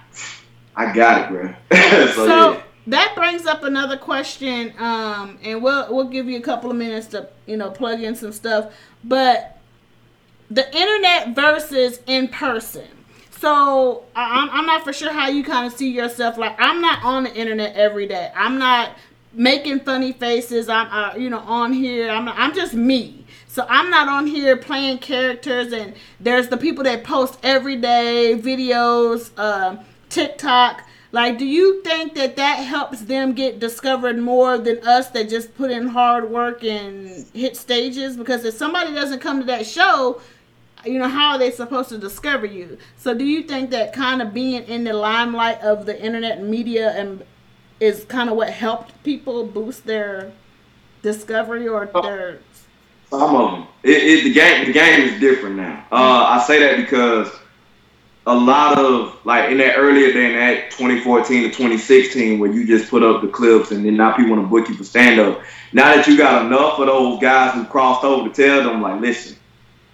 I 0.76 0.94
got 0.94 1.22
it, 1.22 1.30
bro. 1.30 1.54
so, 2.14 2.26
so 2.26 2.52
yeah. 2.54 2.62
That 2.92 3.14
brings 3.16 3.46
up 3.46 3.64
another 3.64 3.98
question, 3.98 4.74
um, 4.78 5.40
and 5.44 5.64
we'll 5.64 5.94
we'll 5.94 6.10
give 6.10 6.28
you 6.28 6.38
a 6.38 6.42
couple 6.42 6.70
of 6.70 6.78
minutes 6.78 7.08
to 7.08 7.30
you 7.46 7.58
know 7.58 7.72
plug 7.72 8.02
in 8.02 8.16
some 8.16 8.32
stuff, 8.32 8.74
but 9.04 9.58
the 10.50 10.66
internet 10.76 11.34
versus 11.34 12.00
in 12.06 12.28
person. 12.28 12.88
So 13.40 14.04
I'm, 14.16 14.50
I'm 14.52 14.66
not 14.66 14.84
for 14.84 14.94
sure 14.94 15.12
how 15.12 15.30
you 15.30 15.44
kind 15.44 15.66
of 15.66 15.74
see 15.74 15.90
yourself. 15.90 16.38
Like 16.38 16.56
I'm 16.60 16.82
not 16.82 17.04
on 17.04 17.24
the 17.24 17.34
internet 17.34 17.76
every 17.76 18.08
day. 18.08 18.32
I'm 18.36 18.60
not 18.60 18.92
making 19.34 19.80
funny 19.80 20.12
faces. 20.12 20.68
I'm 20.68 20.88
uh, 20.92 21.16
you 21.16 21.30
know 21.30 21.40
on 21.40 21.72
here. 21.72 22.10
I'm 22.10 22.28
I'm 22.28 22.54
just 22.54 22.74
me. 22.74 23.26
So 23.48 23.66
I'm 23.70 23.90
not 23.90 24.08
on 24.08 24.28
here 24.28 24.58
playing 24.58 25.00
characters, 25.00 25.72
and 25.72 25.94
there's 26.20 26.50
the 26.50 26.58
people 26.58 26.84
that 26.84 27.04
post 27.04 27.40
every 27.42 27.78
day 27.78 28.38
videos, 28.38 29.32
uh, 29.38 29.78
TikTok. 30.10 30.84
Like, 31.14 31.38
do 31.38 31.46
you 31.46 31.82
think 31.84 32.14
that 32.16 32.38
that 32.38 32.56
helps 32.56 33.02
them 33.02 33.34
get 33.34 33.60
discovered 33.60 34.18
more 34.18 34.58
than 34.58 34.80
us 34.88 35.10
that 35.10 35.28
just 35.30 35.56
put 35.58 35.70
in 35.70 35.88
hard 35.88 36.30
work 36.30 36.64
and 36.64 37.26
hit 37.34 37.58
stages? 37.58 38.16
Because 38.16 38.46
if 38.46 38.54
somebody 38.54 38.94
doesn't 38.94 39.20
come 39.20 39.40
to 39.42 39.46
that 39.48 39.66
show, 39.66 40.22
you 40.86 41.00
know, 41.00 41.10
how 41.10 41.32
are 41.32 41.38
they 41.38 41.52
supposed 41.52 41.90
to 41.90 41.98
discover 41.98 42.46
you? 42.46 42.78
So, 42.98 43.14
do 43.14 43.26
you 43.26 43.44
think 43.44 43.72
that 43.72 43.94
kind 43.94 44.22
of 44.22 44.34
being 44.34 44.64
in 44.64 44.86
the 44.86 44.94
limelight 44.94 45.60
of 45.62 45.86
the 45.86 46.02
internet 46.02 46.42
media 46.42 46.92
and 46.92 47.24
is 47.82 48.06
kind 48.06 48.30
of 48.30 48.38
what 48.38 48.50
helped 48.50 49.04
people 49.04 49.46
boost 49.46 49.86
their 49.86 50.32
discovery 51.02 51.68
or 51.68 51.90
their 52.04 52.40
some 53.10 53.36
of 53.36 53.52
them. 53.52 53.68
It, 53.84 54.04
it, 54.04 54.24
the 54.24 54.34
game 54.34 54.66
the 54.68 54.72
game 54.72 55.02
is 55.02 55.20
different 55.20 55.58
now. 55.58 55.86
Uh, 55.92 56.26
I 56.30 56.44
say 56.48 56.60
that 56.60 56.78
because 56.78 57.30
a 58.28 58.36
lot 58.36 58.78
of 58.78 59.18
like 59.26 59.50
in 59.50 59.58
that 59.58 59.78
earlier 59.78 60.14
than 60.14 60.34
that 60.34 60.70
2014 60.72 61.44
to 61.44 61.48
2016 61.50 62.40
where 62.40 62.52
you 62.52 62.68
just 62.68 62.90
put 62.90 63.02
up 63.02 63.22
the 63.22 63.28
clips 63.28 63.72
and 63.72 63.84
then 63.86 63.98
now 63.98 64.16
people 64.16 64.32
want 64.32 64.44
to 64.44 64.48
book 64.48 64.70
you 64.70 64.76
for 64.76 64.84
stand 64.84 65.20
up. 65.20 65.42
Now 65.74 65.96
that 65.96 66.08
you 66.08 66.18
got 66.18 66.46
enough 66.46 66.78
of 66.80 66.86
those 66.86 67.20
guys 67.20 67.56
who 67.56 67.66
crossed 67.66 68.04
over 68.04 68.30
to 68.30 68.36
tell 68.36 68.64
them 68.64 68.82
like, 68.82 69.02
listen, 69.02 69.38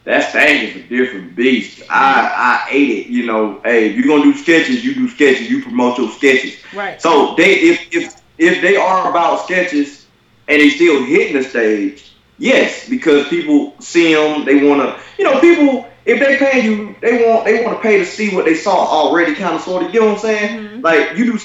that 0.04 0.30
stage 0.30 0.76
is 0.76 0.84
a 0.84 0.88
different 0.88 1.36
beast. 1.36 1.84
I 1.90 2.66
I 2.68 2.68
ate 2.70 2.90
it. 2.90 3.08
You 3.08 3.26
know, 3.26 3.62
hey, 3.64 3.90
if 3.90 3.96
you're 3.96 4.08
gonna 4.08 4.32
do 4.32 4.38
sketches, 4.38 4.84
you 4.84 4.94
do 4.94 5.08
sketches. 5.08 5.50
You 5.50 5.62
promote 5.62 5.98
your 5.98 6.10
sketches. 6.12 6.58
Right. 6.74 7.02
So 7.02 7.36
they 7.36 7.54
if 7.54 7.94
if 7.94 8.22
if 8.38 8.62
they 8.62 8.76
are 8.76 9.10
about 9.10 9.44
sketches 9.46 10.06
and 10.48 10.62
they 10.62 10.70
still 10.70 11.04
hitting 11.04 11.42
the 11.42 11.44
stage, 11.44 12.14
Yes, 12.40 12.88
because 12.88 13.28
people 13.28 13.74
see 13.80 14.14
them, 14.14 14.46
they 14.46 14.68
want 14.68 14.82
to, 14.82 15.00
you 15.18 15.24
know, 15.24 15.40
people 15.40 15.88
if 16.08 16.20
they 16.22 16.38
pay 16.38 16.64
you, 16.64 16.96
they 17.02 17.28
want 17.28 17.44
they 17.44 17.64
want 17.66 17.78
to 17.78 17.82
pay 17.84 17.98
to 17.98 18.06
see 18.06 18.34
what 18.34 18.46
they 18.46 18.56
saw 18.56 18.76
already, 18.76 19.36
kind 19.36 19.56
of 19.56 19.62
sort 19.62 19.84
of. 19.84 19.94
You 19.94 20.00
know 20.00 20.06
what 20.08 20.16
I'm 20.16 20.20
saying? 20.22 20.60
Mm-hmm. 20.60 20.82
Like 20.82 21.18
you 21.18 21.26
do 21.26 21.40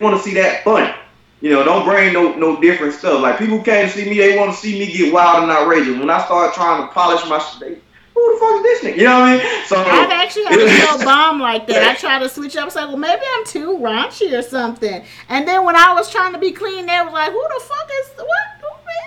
want 0.00 0.16
to 0.16 0.22
see 0.22 0.34
that 0.34 0.64
fun. 0.64 0.92
You 1.40 1.50
know, 1.50 1.64
don't 1.64 1.84
bring 1.84 2.12
no 2.12 2.34
no 2.34 2.60
different 2.60 2.94
stuff. 2.94 3.22
Like 3.22 3.38
people 3.38 3.62
came 3.62 3.86
to 3.86 3.92
see 3.92 4.10
me, 4.10 4.18
they 4.18 4.36
want 4.36 4.52
to 4.52 4.56
see 4.56 4.78
me 4.78 4.92
get 4.92 5.12
wild 5.12 5.44
and 5.44 5.52
outrageous. 5.52 5.96
When 5.96 6.10
I 6.10 6.24
start 6.24 6.54
trying 6.54 6.86
to 6.86 6.92
polish 6.92 7.24
my 7.28 7.38
shit, 7.38 7.80
who 8.12 8.34
the 8.34 8.40
fuck 8.40 8.56
is 8.56 8.62
this 8.62 8.84
nigga? 8.84 8.98
You 8.98 9.04
know 9.04 9.20
what 9.20 9.28
I 9.28 9.36
mean? 9.36 9.66
So 9.66 9.76
I've 9.76 10.10
actually 10.10 10.44
had 10.46 10.58
a 10.58 10.64
little 10.92 11.04
bomb 11.04 11.40
like 11.40 11.68
that. 11.68 11.82
I 11.84 11.94
try 11.94 12.18
to 12.18 12.28
switch 12.28 12.56
up. 12.56 12.66
It's 12.66 12.74
like, 12.74 12.88
well, 12.88 12.96
maybe 12.96 13.22
I'm 13.34 13.46
too 13.46 13.78
raunchy 13.78 14.36
or 14.36 14.42
something. 14.42 15.04
And 15.28 15.46
then 15.46 15.64
when 15.64 15.76
I 15.76 15.94
was 15.94 16.10
trying 16.10 16.32
to 16.32 16.38
be 16.40 16.50
clean, 16.50 16.86
they 16.86 17.00
was 17.00 17.12
like, 17.12 17.30
who 17.30 17.40
the 17.40 17.64
fuck 17.64 17.90
is 18.02 18.10
what? 18.16 18.59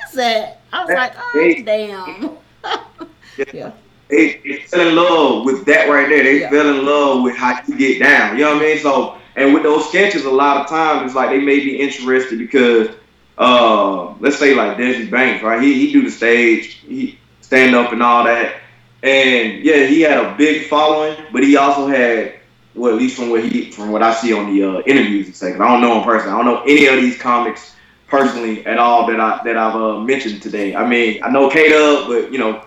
Is 0.10 0.16
that? 0.16 0.62
I 0.72 0.86
was 0.86 0.94
like, 0.94 1.14
oh 1.18 1.32
they, 1.34 1.62
damn. 1.62 2.38
yeah. 3.54 3.72
They, 4.10 4.42
they 4.44 4.58
fell 4.68 4.88
in 4.88 4.96
love 4.96 5.46
with 5.46 5.66
that 5.66 5.90
right 5.90 6.08
there. 6.08 6.24
They 6.24 6.42
yeah. 6.42 6.50
fell 6.50 6.70
in 6.70 6.86
love 6.86 7.24
with 7.24 7.36
how 7.36 7.60
you 7.68 7.78
get 7.78 8.00
down. 8.00 8.38
You 8.38 8.44
know 8.44 8.54
what 8.54 8.64
I 8.64 8.66
mean? 8.66 8.80
So, 8.80 9.18
and 9.36 9.54
with 9.54 9.64
those 9.64 9.90
sketches, 9.90 10.26
a 10.26 10.32
lot 10.32 10.58
of 10.58 10.68
times 10.68 11.08
it's 11.08 11.16
like 11.16 11.30
they 11.30 11.40
may 11.40 11.60
be 11.60 11.80
interested 11.80 12.38
because, 12.38 12.90
uh, 13.38 14.14
let's 14.20 14.38
say 14.38 14.54
like 14.54 14.78
Desi 14.78 15.10
Banks, 15.10 15.44
right? 15.44 15.62
He 15.62 15.74
he 15.74 15.92
do 15.92 16.04
the 16.04 16.12
stage, 16.12 16.76
he 16.88 17.18
stand 17.42 17.76
up 17.76 17.92
and 17.92 18.04
all 18.04 18.24
that, 18.26 18.62
and 19.02 19.64
yeah, 19.64 19.86
he 19.88 20.02
had 20.02 20.24
a 20.24 20.36
big 20.38 20.68
following, 20.68 21.18
but 21.32 21.44
he 21.44 21.58
also 21.58 21.88
had 21.88 22.36
well, 22.76 22.94
at 22.94 23.00
least 23.00 23.18
from 23.18 23.30
what 23.30 23.44
he 23.44 23.72
from 23.72 23.92
what 23.92 24.02
I 24.02 24.14
see 24.14 24.34
on 24.34 24.54
the 24.54 24.64
uh, 24.64 24.82
interviews 24.82 25.28
and 25.28 25.36
say, 25.36 25.54
I 25.54 25.58
don't 25.58 25.82
know 25.82 25.98
him 25.98 26.04
personally. 26.04 26.34
I 26.34 26.44
don't 26.44 26.46
know 26.46 26.62
any 26.64 26.88
of 26.88 26.96
these 26.96 27.18
comics 27.18 27.76
personally 28.08 28.66
at 28.66 28.78
all 28.78 29.08
that 29.08 29.20
I 29.20 29.42
that 29.44 29.58
I've 29.58 29.76
uh, 29.76 30.00
mentioned 30.00 30.42
today. 30.42 30.76
I 30.76 30.88
mean, 30.88 31.22
I 31.24 31.30
know 31.30 31.50
K 31.50 31.70
Dub, 31.70 32.08
but 32.08 32.32
you 32.32 32.38
know. 32.38 32.64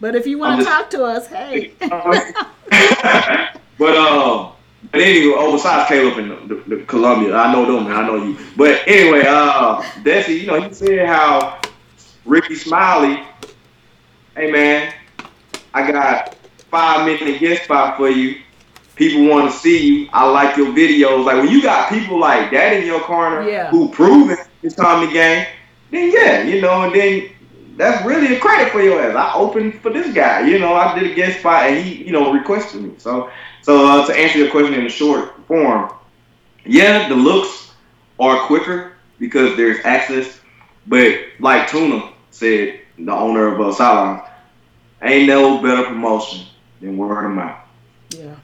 But 0.00 0.14
if 0.14 0.26
you 0.26 0.38
want 0.38 0.60
to 0.60 0.66
talk 0.66 0.90
to 0.90 1.04
us, 1.04 1.28
hey. 1.28 1.72
but 1.78 3.96
um, 3.96 4.52
but 4.90 5.00
anyway, 5.00 5.34
oh, 5.36 5.52
besides 5.52 5.88
Caleb 5.88 6.18
and 6.18 6.50
the, 6.50 6.54
the, 6.54 6.76
the 6.76 6.84
Columbia, 6.84 7.36
I 7.36 7.52
know 7.52 7.64
them 7.64 7.86
and 7.86 7.94
I 7.94 8.06
know 8.06 8.16
you. 8.16 8.36
But 8.56 8.82
anyway, 8.86 9.22
uh, 9.26 9.80
Desi, 10.02 10.40
you 10.40 10.46
know, 10.46 10.60
he 10.60 10.74
said 10.74 11.06
how 11.06 11.60
Rickey 12.24 12.56
Smiley, 12.56 13.22
hey 14.36 14.50
man, 14.50 14.92
I 15.72 15.90
got 15.90 16.34
five 16.70 17.06
minute 17.06 17.40
guest 17.40 17.64
spot 17.64 17.96
for 17.96 18.10
you 18.10 18.42
people 18.96 19.28
want 19.28 19.52
to 19.52 19.56
see 19.56 19.86
you. 19.86 20.08
I 20.12 20.28
like 20.28 20.56
your 20.56 20.68
videos. 20.68 21.24
Like 21.24 21.36
when 21.36 21.48
you 21.48 21.62
got 21.62 21.88
people 21.88 22.18
like 22.18 22.50
that 22.50 22.72
in 22.72 22.84
your 22.84 23.00
corner 23.00 23.48
yeah. 23.48 23.70
who 23.70 23.88
proven 23.90 24.36
time 24.74 25.06
the 25.06 25.12
game, 25.12 25.46
then 25.90 26.10
yeah, 26.12 26.42
you 26.42 26.60
know, 26.60 26.82
and 26.82 26.94
then 26.94 27.30
that's 27.76 28.04
really 28.06 28.34
a 28.36 28.40
credit 28.40 28.72
for 28.72 28.80
your 28.80 29.00
ass. 29.00 29.14
I 29.14 29.34
opened 29.38 29.80
for 29.80 29.92
this 29.92 30.12
guy, 30.14 30.46
you 30.46 30.58
know, 30.58 30.74
I 30.74 30.98
did 30.98 31.10
a 31.10 31.14
guest 31.14 31.40
spot 31.40 31.68
and 31.68 31.84
he, 31.84 32.04
you 32.04 32.12
know, 32.12 32.32
requested 32.32 32.82
me. 32.82 32.94
So, 32.98 33.30
so 33.62 33.86
uh, 33.86 34.06
to 34.06 34.14
answer 34.14 34.38
your 34.38 34.50
question 34.50 34.74
in 34.74 34.86
a 34.86 34.90
short 34.90 35.34
form, 35.46 35.92
yeah, 36.64 37.08
the 37.08 37.14
looks 37.14 37.72
are 38.18 38.46
quicker 38.46 38.92
because 39.18 39.56
there's 39.56 39.84
access, 39.84 40.40
but 40.86 41.18
like 41.38 41.68
Tuna 41.68 42.12
said, 42.30 42.80
the 42.98 43.12
owner 43.12 43.54
of 43.54 43.60
uh, 43.60 43.72
Sidelines, 43.72 44.22
ain't 45.02 45.28
no 45.28 45.62
better 45.62 45.84
promotion 45.84 46.46
than 46.80 46.96
word 46.96 47.26
of 47.26 47.32
mouth. 47.32 47.60
Yeah 48.10 48.34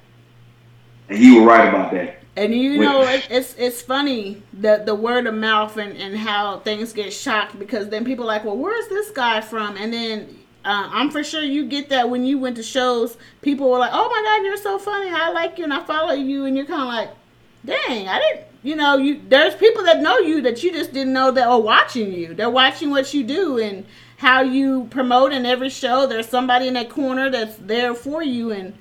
and 1.12 1.20
he 1.20 1.38
was 1.38 1.46
right 1.46 1.68
about 1.68 1.92
that. 1.92 2.21
And 2.34 2.54
you 2.54 2.78
know, 2.78 3.02
it, 3.02 3.26
it's 3.30 3.54
it's 3.58 3.82
funny 3.82 4.42
the 4.54 4.82
the 4.84 4.94
word 4.94 5.26
of 5.26 5.34
mouth 5.34 5.76
and, 5.76 5.94
and 5.98 6.16
how 6.16 6.60
things 6.60 6.94
get 6.94 7.12
shocked 7.12 7.58
because 7.58 7.90
then 7.90 8.06
people 8.06 8.24
are 8.24 8.28
like, 8.28 8.44
well, 8.44 8.56
where's 8.56 8.88
this 8.88 9.10
guy 9.10 9.42
from? 9.42 9.76
And 9.76 9.92
then 9.92 10.38
uh, 10.64 10.88
I'm 10.90 11.10
for 11.10 11.22
sure 11.22 11.42
you 11.42 11.66
get 11.66 11.90
that 11.90 12.08
when 12.08 12.24
you 12.24 12.38
went 12.38 12.56
to 12.56 12.62
shows. 12.62 13.18
People 13.42 13.70
were 13.70 13.78
like, 13.78 13.90
oh 13.92 14.08
my 14.08 14.22
god, 14.24 14.46
you're 14.46 14.56
so 14.56 14.78
funny. 14.78 15.10
I 15.10 15.30
like 15.30 15.58
you 15.58 15.64
and 15.64 15.74
I 15.74 15.84
follow 15.84 16.14
you, 16.14 16.46
and 16.46 16.56
you're 16.56 16.64
kind 16.64 16.82
of 16.82 16.88
like, 16.88 17.10
dang, 17.66 18.08
I 18.08 18.18
didn't. 18.18 18.46
You 18.62 18.76
know, 18.76 18.96
you 18.96 19.20
there's 19.28 19.54
people 19.56 19.82
that 19.84 20.00
know 20.00 20.18
you 20.18 20.40
that 20.42 20.62
you 20.62 20.72
just 20.72 20.92
didn't 20.92 21.12
know 21.12 21.32
that 21.32 21.46
are 21.46 21.60
watching 21.60 22.12
you. 22.12 22.32
They're 22.32 22.48
watching 22.48 22.90
what 22.90 23.12
you 23.12 23.24
do 23.24 23.58
and 23.58 23.84
how 24.16 24.40
you 24.40 24.86
promote 24.90 25.32
in 25.32 25.44
every 25.44 25.68
show. 25.68 26.06
There's 26.06 26.28
somebody 26.28 26.68
in 26.68 26.74
that 26.74 26.88
corner 26.88 27.28
that's 27.28 27.56
there 27.56 27.92
for 27.92 28.22
you 28.22 28.52
and 28.52 28.72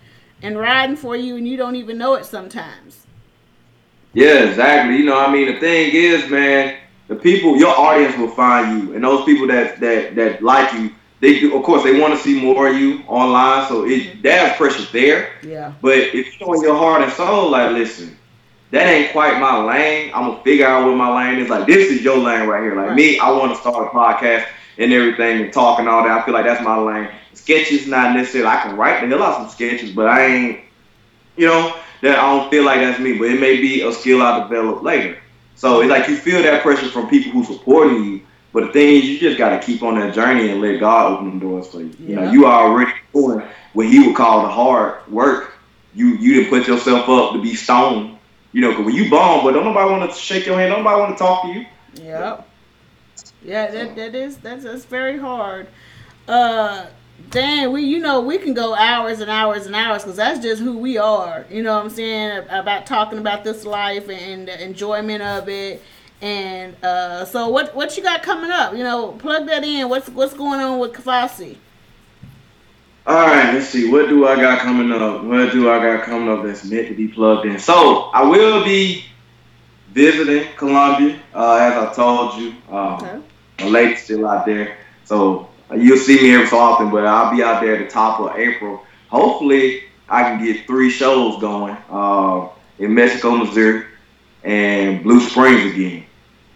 and 0.41 0.57
riding 0.57 0.95
for 0.95 1.15
you 1.15 1.35
and 1.35 1.47
you 1.47 1.57
don't 1.57 1.75
even 1.75 1.97
know 1.97 2.13
it 2.13 2.25
sometimes. 2.25 3.00
Yeah, 4.13 4.49
exactly. 4.49 4.97
You 4.97 5.05
know, 5.05 5.19
I 5.19 5.31
mean, 5.31 5.47
the 5.53 5.59
thing 5.59 5.91
is, 5.93 6.29
man, 6.29 6.77
the 7.07 7.15
people, 7.15 7.57
your 7.57 7.77
audience 7.77 8.17
will 8.17 8.29
find 8.29 8.83
you, 8.83 8.95
and 8.95 9.03
those 9.03 9.23
people 9.25 9.47
that 9.47 9.79
that 9.79 10.15
that 10.15 10.43
like 10.43 10.73
you, 10.73 10.91
they 11.19 11.39
do, 11.39 11.55
of 11.55 11.63
course 11.63 11.83
they 11.83 11.99
want 11.99 12.13
to 12.13 12.19
see 12.19 12.39
more 12.41 12.69
of 12.69 12.77
you 12.77 13.03
online. 13.07 13.67
So 13.67 13.85
it 13.85 14.03
mm-hmm. 14.03 14.21
that 14.23 14.57
pressure 14.57 14.91
there. 14.91 15.33
Yeah. 15.43 15.73
But 15.81 15.97
if 15.97 16.39
you 16.39 16.45
know 16.45 16.53
in 16.53 16.61
your 16.61 16.75
heart 16.75 17.01
and 17.03 17.11
soul, 17.13 17.51
like, 17.51 17.71
listen, 17.71 18.17
that 18.71 18.87
ain't 18.87 19.11
quite 19.11 19.39
my 19.39 19.63
lane. 19.63 20.11
I'm 20.13 20.31
gonna 20.31 20.43
figure 20.43 20.67
out 20.67 20.85
what 20.85 20.95
my 20.95 21.29
lane 21.29 21.39
is. 21.39 21.49
Like, 21.49 21.67
this 21.67 21.89
is 21.89 22.01
your 22.01 22.17
lane 22.17 22.47
right 22.47 22.63
here. 22.63 22.75
Like 22.75 22.87
right. 22.87 22.95
me, 22.95 23.19
I 23.19 23.31
want 23.31 23.53
to 23.53 23.59
start 23.59 23.87
a 23.87 23.89
podcast 23.89 24.47
and 24.77 24.91
everything 24.91 25.41
and 25.41 25.53
talk 25.53 25.79
and 25.79 25.87
all 25.87 26.03
that. 26.03 26.11
I 26.11 26.25
feel 26.25 26.33
like 26.33 26.45
that's 26.45 26.63
my 26.63 26.77
lane 26.77 27.09
sketches 27.33 27.87
not 27.87 28.15
necessarily 28.15 28.49
I 28.49 28.61
can 28.61 28.75
write 28.75 29.01
the 29.01 29.07
hell 29.07 29.23
out 29.23 29.37
some 29.37 29.49
sketches, 29.49 29.91
but 29.91 30.07
I 30.07 30.25
ain't 30.25 30.59
you 31.37 31.47
know, 31.47 31.75
that 32.01 32.19
I 32.19 32.35
don't 32.35 32.49
feel 32.49 32.63
like 32.63 32.79
that's 32.79 32.99
me. 32.99 33.17
But 33.17 33.29
it 33.29 33.39
may 33.39 33.61
be 33.61 33.81
a 33.81 33.91
skill 33.91 34.21
I 34.21 34.43
develop 34.43 34.83
later. 34.83 35.17
So 35.55 35.81
it's 35.81 35.89
like 35.89 36.07
you 36.07 36.15
feel 36.15 36.41
that 36.41 36.63
pressure 36.63 36.89
from 36.89 37.09
people 37.09 37.31
who 37.31 37.43
supporting 37.43 38.03
you. 38.03 38.21
But 38.53 38.67
the 38.67 38.73
thing 38.73 38.95
is 38.95 39.05
you 39.05 39.19
just 39.19 39.37
gotta 39.37 39.59
keep 39.59 39.81
on 39.83 39.99
that 39.99 40.13
journey 40.13 40.49
and 40.49 40.61
let 40.61 40.79
God 40.79 41.13
open 41.13 41.39
the 41.39 41.45
doors 41.45 41.67
for 41.67 41.81
you. 41.81 41.95
Yeah. 41.99 42.07
You 42.07 42.15
know, 42.15 42.31
you 42.31 42.45
are 42.45 42.67
already 42.67 42.91
doing 43.13 43.45
what 43.73 43.87
he 43.87 44.05
would 44.05 44.15
call 44.15 44.41
the 44.41 44.49
hard 44.49 45.07
work. 45.09 45.53
you 45.93 46.07
you 46.17 46.35
didn't 46.35 46.49
put 46.49 46.67
yourself 46.67 47.07
up 47.07 47.33
to 47.33 47.41
be 47.41 47.55
stoned. 47.55 48.17
You 48.53 48.61
know, 48.61 48.75
cause 48.75 48.85
when 48.85 48.95
you 48.95 49.09
bomb, 49.09 49.45
but 49.45 49.53
don't 49.53 49.63
nobody 49.63 49.89
want 49.89 50.11
to 50.11 50.17
shake 50.17 50.45
your 50.45 50.57
hand. 50.59 50.73
Don't 50.73 50.83
nobody 50.83 51.01
want 51.01 51.17
to 51.17 51.23
talk 51.23 51.43
to 51.43 51.47
you. 51.49 51.65
Yep. 51.95 52.47
Yeah, 53.43 53.71
that 53.71 53.95
that 53.95 54.15
is 54.15 54.37
that's 54.37 54.63
that's 54.63 54.85
very 54.85 55.17
hard. 55.17 55.67
Uh, 56.27 56.87
Dan, 57.29 57.71
we 57.71 57.83
you 57.83 57.99
know 57.99 58.21
we 58.21 58.37
can 58.37 58.53
go 58.53 58.73
hours 58.73 59.19
and 59.19 59.29
hours 59.29 59.65
and 59.65 59.75
hours 59.75 60.03
because 60.03 60.17
that's 60.17 60.39
just 60.39 60.61
who 60.61 60.77
we 60.77 60.97
are. 60.97 61.45
You 61.49 61.63
know 61.63 61.75
what 61.75 61.85
I'm 61.85 61.89
saying 61.89 62.45
about 62.49 62.85
talking 62.85 63.19
about 63.19 63.43
this 63.43 63.65
life 63.65 64.09
and 64.09 64.47
the 64.47 64.63
enjoyment 64.63 65.21
of 65.21 65.47
it. 65.49 65.81
And 66.21 66.75
uh, 66.83 67.25
so 67.25 67.49
what 67.49 67.75
what 67.75 67.97
you 67.97 68.03
got 68.03 68.23
coming 68.23 68.51
up? 68.51 68.73
You 68.73 68.83
know, 68.83 69.13
plug 69.13 69.47
that 69.47 69.63
in. 69.63 69.89
What's 69.89 70.09
what's 70.09 70.33
going 70.33 70.59
on 70.59 70.79
with 70.79 70.93
Kafasi? 70.93 71.57
All 73.07 73.15
right, 73.15 73.53
let's 73.53 73.67
see. 73.67 73.89
What 73.89 74.09
do 74.09 74.27
I 74.27 74.35
got 74.35 74.59
coming 74.59 74.91
up? 74.91 75.23
What 75.23 75.51
do 75.51 75.71
I 75.71 75.79
got 75.79 76.05
coming 76.05 76.29
up 76.29 76.43
that's 76.45 76.63
meant 76.69 76.87
to 76.87 76.93
be 76.93 77.07
plugged 77.07 77.47
in? 77.47 77.57
So 77.57 78.11
I 78.13 78.23
will 78.23 78.63
be 78.63 79.05
visiting 79.89 80.47
Columbia, 80.55 81.19
uh, 81.33 81.55
as 81.55 81.73
I 81.73 81.93
told 81.93 82.39
you. 82.39 82.53
Um, 82.69 82.93
okay. 82.93 83.21
My 83.59 83.67
lady's 83.67 84.03
still 84.03 84.27
out 84.27 84.45
there, 84.45 84.77
so 85.03 85.49
you'll 85.75 85.97
see 85.97 86.21
me 86.21 86.33
every 86.33 86.47
so 86.47 86.57
often. 86.57 86.89
But 86.89 87.05
I'll 87.05 87.35
be 87.35 87.43
out 87.43 87.61
there 87.61 87.75
at 87.75 87.85
the 87.85 87.91
top 87.91 88.19
of 88.19 88.35
April. 88.37 88.85
Hopefully, 89.09 89.83
I 90.09 90.23
can 90.23 90.43
get 90.43 90.65
three 90.67 90.89
shows 90.89 91.39
going 91.39 91.75
uh, 91.89 92.49
in 92.79 92.93
Mexico, 92.93 93.35
Missouri, 93.35 93.85
and 94.43 95.03
Blue 95.03 95.19
Springs 95.19 95.73
again. 95.73 96.05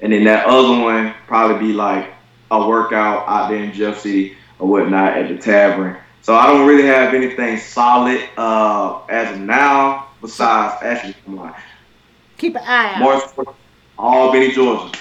And 0.02 0.12
then 0.14 0.24
that 0.26 0.46
other 0.46 0.82
one 0.82 1.14
probably 1.28 1.68
be 1.68 1.74
like 1.74 2.14
a 2.52 2.68
workout 2.68 3.28
out 3.28 3.50
there 3.50 3.64
in 3.64 3.74
Jeff 3.74 4.00
City 4.00 4.36
or 4.60 4.68
whatnot 4.68 5.18
at 5.18 5.30
the 5.30 5.38
tavern 5.38 5.98
so 6.26 6.34
I 6.34 6.48
don't 6.48 6.66
really 6.66 6.88
have 6.88 7.14
anything 7.14 7.60
solid 7.60 8.20
uh, 8.36 9.06
as 9.10 9.36
of 9.36 9.42
now 9.42 10.08
besides 10.22 10.82
actually 10.82 11.14
come 11.24 11.38
on. 11.38 11.54
Keep 12.38 12.56
an 12.56 12.64
eye 12.66 12.94
out. 12.96 13.00
March 13.00 13.48
Albany, 13.96 14.52
Georgia, 14.52 14.98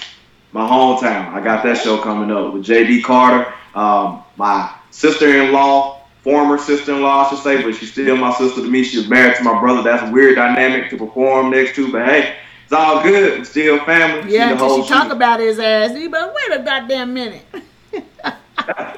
my 0.51 0.69
hometown. 0.69 1.33
I 1.33 1.43
got 1.43 1.63
that 1.63 1.79
show 1.79 1.99
coming 1.99 2.29
up 2.29 2.53
with 2.53 2.63
JD 2.63 3.03
Carter, 3.03 3.51
um, 3.75 4.23
my 4.37 4.73
sister-in-law, 4.91 6.01
former 6.23 6.57
sister-in-law, 6.57 7.25
I 7.25 7.29
should 7.29 7.43
say, 7.43 7.61
but 7.61 7.75
she's 7.75 7.91
still 7.91 8.15
my 8.15 8.33
sister 8.33 8.61
to 8.61 8.67
me. 8.67 8.83
She's 8.83 9.07
married 9.07 9.35
to 9.37 9.43
my 9.43 9.59
brother. 9.59 9.83
That's 9.83 10.03
a 10.09 10.11
weird 10.11 10.35
dynamic 10.35 10.89
to 10.91 10.97
perform 10.97 11.51
next 11.51 11.75
to, 11.75 11.91
but 11.91 12.05
hey, 12.05 12.35
it's 12.63 12.73
all 12.73 13.03
good. 13.03 13.39
We're 13.39 13.45
still 13.45 13.79
family. 13.85 14.33
Yeah, 14.33 14.51
until 14.53 14.81
she 14.81 14.89
talk 14.89 15.11
about 15.11 15.39
his 15.39 15.59
ass. 15.59 15.91
But 16.09 16.33
wait 16.33 16.59
a 16.59 16.63
goddamn 16.63 17.13
minute. 17.13 17.45
a 18.57 18.97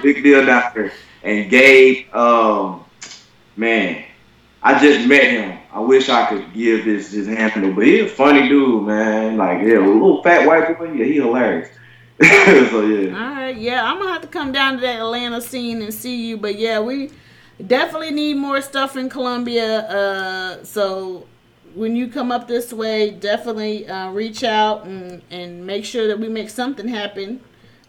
big 0.00 0.22
deal 0.22 0.46
down 0.46 0.72
here. 0.72 0.92
And 1.22 1.50
Gabe, 1.50 2.12
um, 2.14 2.84
man, 3.56 4.04
I 4.62 4.78
just 4.78 5.06
met 5.06 5.24
him. 5.24 5.58
I 5.72 5.80
wish 5.80 6.08
I 6.08 6.26
could 6.26 6.52
give 6.52 6.84
this 6.84 7.12
his 7.12 7.26
hand, 7.26 7.74
but 7.74 7.86
he's 7.86 8.02
a 8.02 8.08
funny 8.08 8.48
dude, 8.48 8.84
man. 8.84 9.36
Like, 9.36 9.62
yeah, 9.62 9.78
a 9.78 9.80
little 9.80 10.22
fat 10.22 10.46
white 10.46 10.78
boy. 10.78 10.92
Yeah, 10.92 11.04
he 11.04 11.14
hilarious. 11.14 11.68
so 12.70 12.86
yeah. 12.86 13.14
All 13.14 13.34
right, 13.34 13.56
yeah, 13.56 13.84
I'm 13.84 13.98
gonna 13.98 14.12
have 14.12 14.22
to 14.22 14.28
come 14.28 14.52
down 14.52 14.74
to 14.76 14.80
that 14.82 15.00
Atlanta 15.00 15.40
scene 15.40 15.82
and 15.82 15.92
see 15.92 16.28
you. 16.28 16.36
But 16.36 16.58
yeah, 16.58 16.80
we 16.80 17.10
definitely 17.66 18.12
need 18.12 18.36
more 18.36 18.60
stuff 18.60 18.96
in 18.96 19.08
Columbia. 19.08 19.80
Uh, 19.80 20.64
so 20.64 21.26
when 21.74 21.96
you 21.96 22.08
come 22.08 22.30
up 22.30 22.46
this 22.46 22.72
way, 22.72 23.10
definitely 23.10 23.88
uh, 23.88 24.10
reach 24.10 24.44
out 24.44 24.84
and, 24.84 25.22
and 25.30 25.66
make 25.66 25.84
sure 25.84 26.06
that 26.08 26.18
we 26.18 26.28
make 26.28 26.50
something 26.50 26.86
happen. 26.86 27.40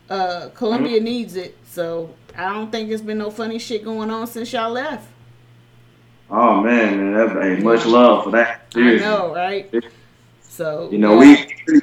Uh, 0.10 0.50
Columbia 0.56 0.98
mm-hmm. 0.98 1.06
needs 1.06 1.36
it. 1.36 1.58
So 1.66 2.14
I 2.36 2.54
don't 2.54 2.72
think 2.72 2.90
there's 2.90 3.02
been 3.02 3.18
no 3.18 3.30
funny 3.30 3.60
shit 3.60 3.84
going 3.84 4.10
on 4.10 4.28
since 4.28 4.52
y'all 4.54 4.72
left. 4.72 5.08
Oh 6.30 6.62
man, 6.62 6.98
man, 6.98 7.14
that's 7.14 7.34
hey, 7.34 7.64
much 7.64 7.86
love 7.86 8.24
for 8.24 8.32
that. 8.32 8.74
Seriously. 8.74 9.06
I 9.06 9.10
know, 9.10 9.36
right? 9.36 9.72
So 10.42 10.90
you 10.92 10.98
know 10.98 11.22
yeah. 11.22 11.46
we. 11.68 11.82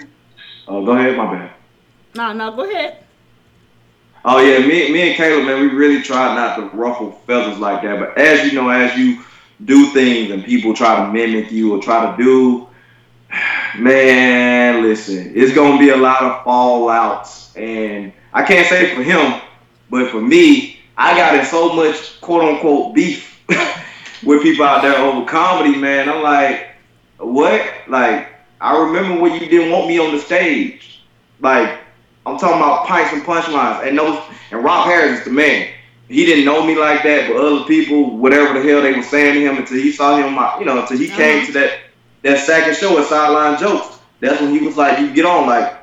Oh, 0.66 0.84
go 0.84 0.92
ahead, 0.92 1.16
my 1.16 1.32
bad. 1.32 1.52
No, 2.14 2.32
no, 2.32 2.54
go 2.54 2.70
ahead. 2.70 3.04
Oh 4.24 4.40
yeah, 4.40 4.58
me, 4.66 4.92
me 4.92 5.08
and 5.08 5.16
Caleb, 5.16 5.46
man, 5.46 5.60
we 5.60 5.68
really 5.68 6.02
try 6.02 6.34
not 6.34 6.56
to 6.56 6.76
ruffle 6.76 7.12
feathers 7.26 7.58
like 7.58 7.82
that. 7.82 7.98
But 7.98 8.18
as 8.18 8.46
you 8.46 8.58
know, 8.58 8.68
as 8.68 8.96
you 8.98 9.22
do 9.64 9.90
things 9.92 10.30
and 10.30 10.44
people 10.44 10.74
try 10.74 10.96
to 10.96 11.12
mimic 11.12 11.50
you 11.50 11.74
or 11.74 11.82
try 11.82 12.14
to 12.14 12.22
do, 12.22 12.68
man, 13.78 14.82
listen, 14.82 15.32
it's 15.34 15.54
gonna 15.54 15.78
be 15.78 15.90
a 15.90 15.96
lot 15.96 16.22
of 16.22 16.44
fallouts, 16.44 17.56
and 17.56 18.12
I 18.32 18.42
can't 18.42 18.66
say 18.66 18.94
for 18.94 19.02
him 19.02 19.40
but 19.90 20.10
for 20.10 20.20
me, 20.20 20.78
I 20.96 21.16
got 21.16 21.34
in 21.34 21.44
so 21.44 21.74
much 21.74 22.20
quote 22.20 22.42
unquote 22.44 22.94
beef 22.94 23.42
with 24.22 24.42
people 24.42 24.64
out 24.64 24.82
there 24.82 24.96
over 24.96 25.26
comedy, 25.26 25.76
man. 25.76 26.08
I'm 26.08 26.22
like, 26.22 26.68
what? 27.18 27.68
Like, 27.88 28.28
I 28.60 28.78
remember 28.78 29.20
when 29.20 29.34
you 29.34 29.48
didn't 29.48 29.72
want 29.72 29.88
me 29.88 29.98
on 29.98 30.14
the 30.14 30.20
stage. 30.20 31.02
Like, 31.40 31.80
I'm 32.26 32.38
talking 32.38 32.58
about 32.58 32.86
pints 32.86 33.12
and 33.12 33.22
punchlines. 33.22 33.86
And 33.86 33.98
those 33.98 34.22
and 34.50 34.62
Rob 34.64 34.86
Harris 34.86 35.20
is 35.20 35.24
the 35.24 35.30
man. 35.30 35.68
He 36.08 36.26
didn't 36.26 36.44
know 36.44 36.66
me 36.66 36.76
like 36.76 37.04
that, 37.04 37.28
but 37.28 37.36
other 37.36 37.64
people, 37.66 38.18
whatever 38.18 38.58
the 38.58 38.68
hell 38.68 38.82
they 38.82 38.92
were 38.92 39.02
saying 39.02 39.34
to 39.34 39.40
him 39.40 39.58
until 39.58 39.76
he 39.76 39.92
saw 39.92 40.16
him, 40.16 40.34
you 40.58 40.66
know, 40.66 40.80
until 40.80 40.98
he 40.98 41.06
uh-huh. 41.06 41.16
came 41.16 41.46
to 41.46 41.52
that 41.52 41.78
that 42.22 42.38
second 42.40 42.76
show 42.76 42.98
at 42.98 43.06
Sideline 43.06 43.58
Jokes. 43.58 43.98
That's 44.20 44.40
when 44.40 44.50
he 44.50 44.64
was 44.64 44.76
like, 44.76 44.98
you 44.98 45.14
get 45.14 45.24
on, 45.24 45.46
like, 45.46 45.78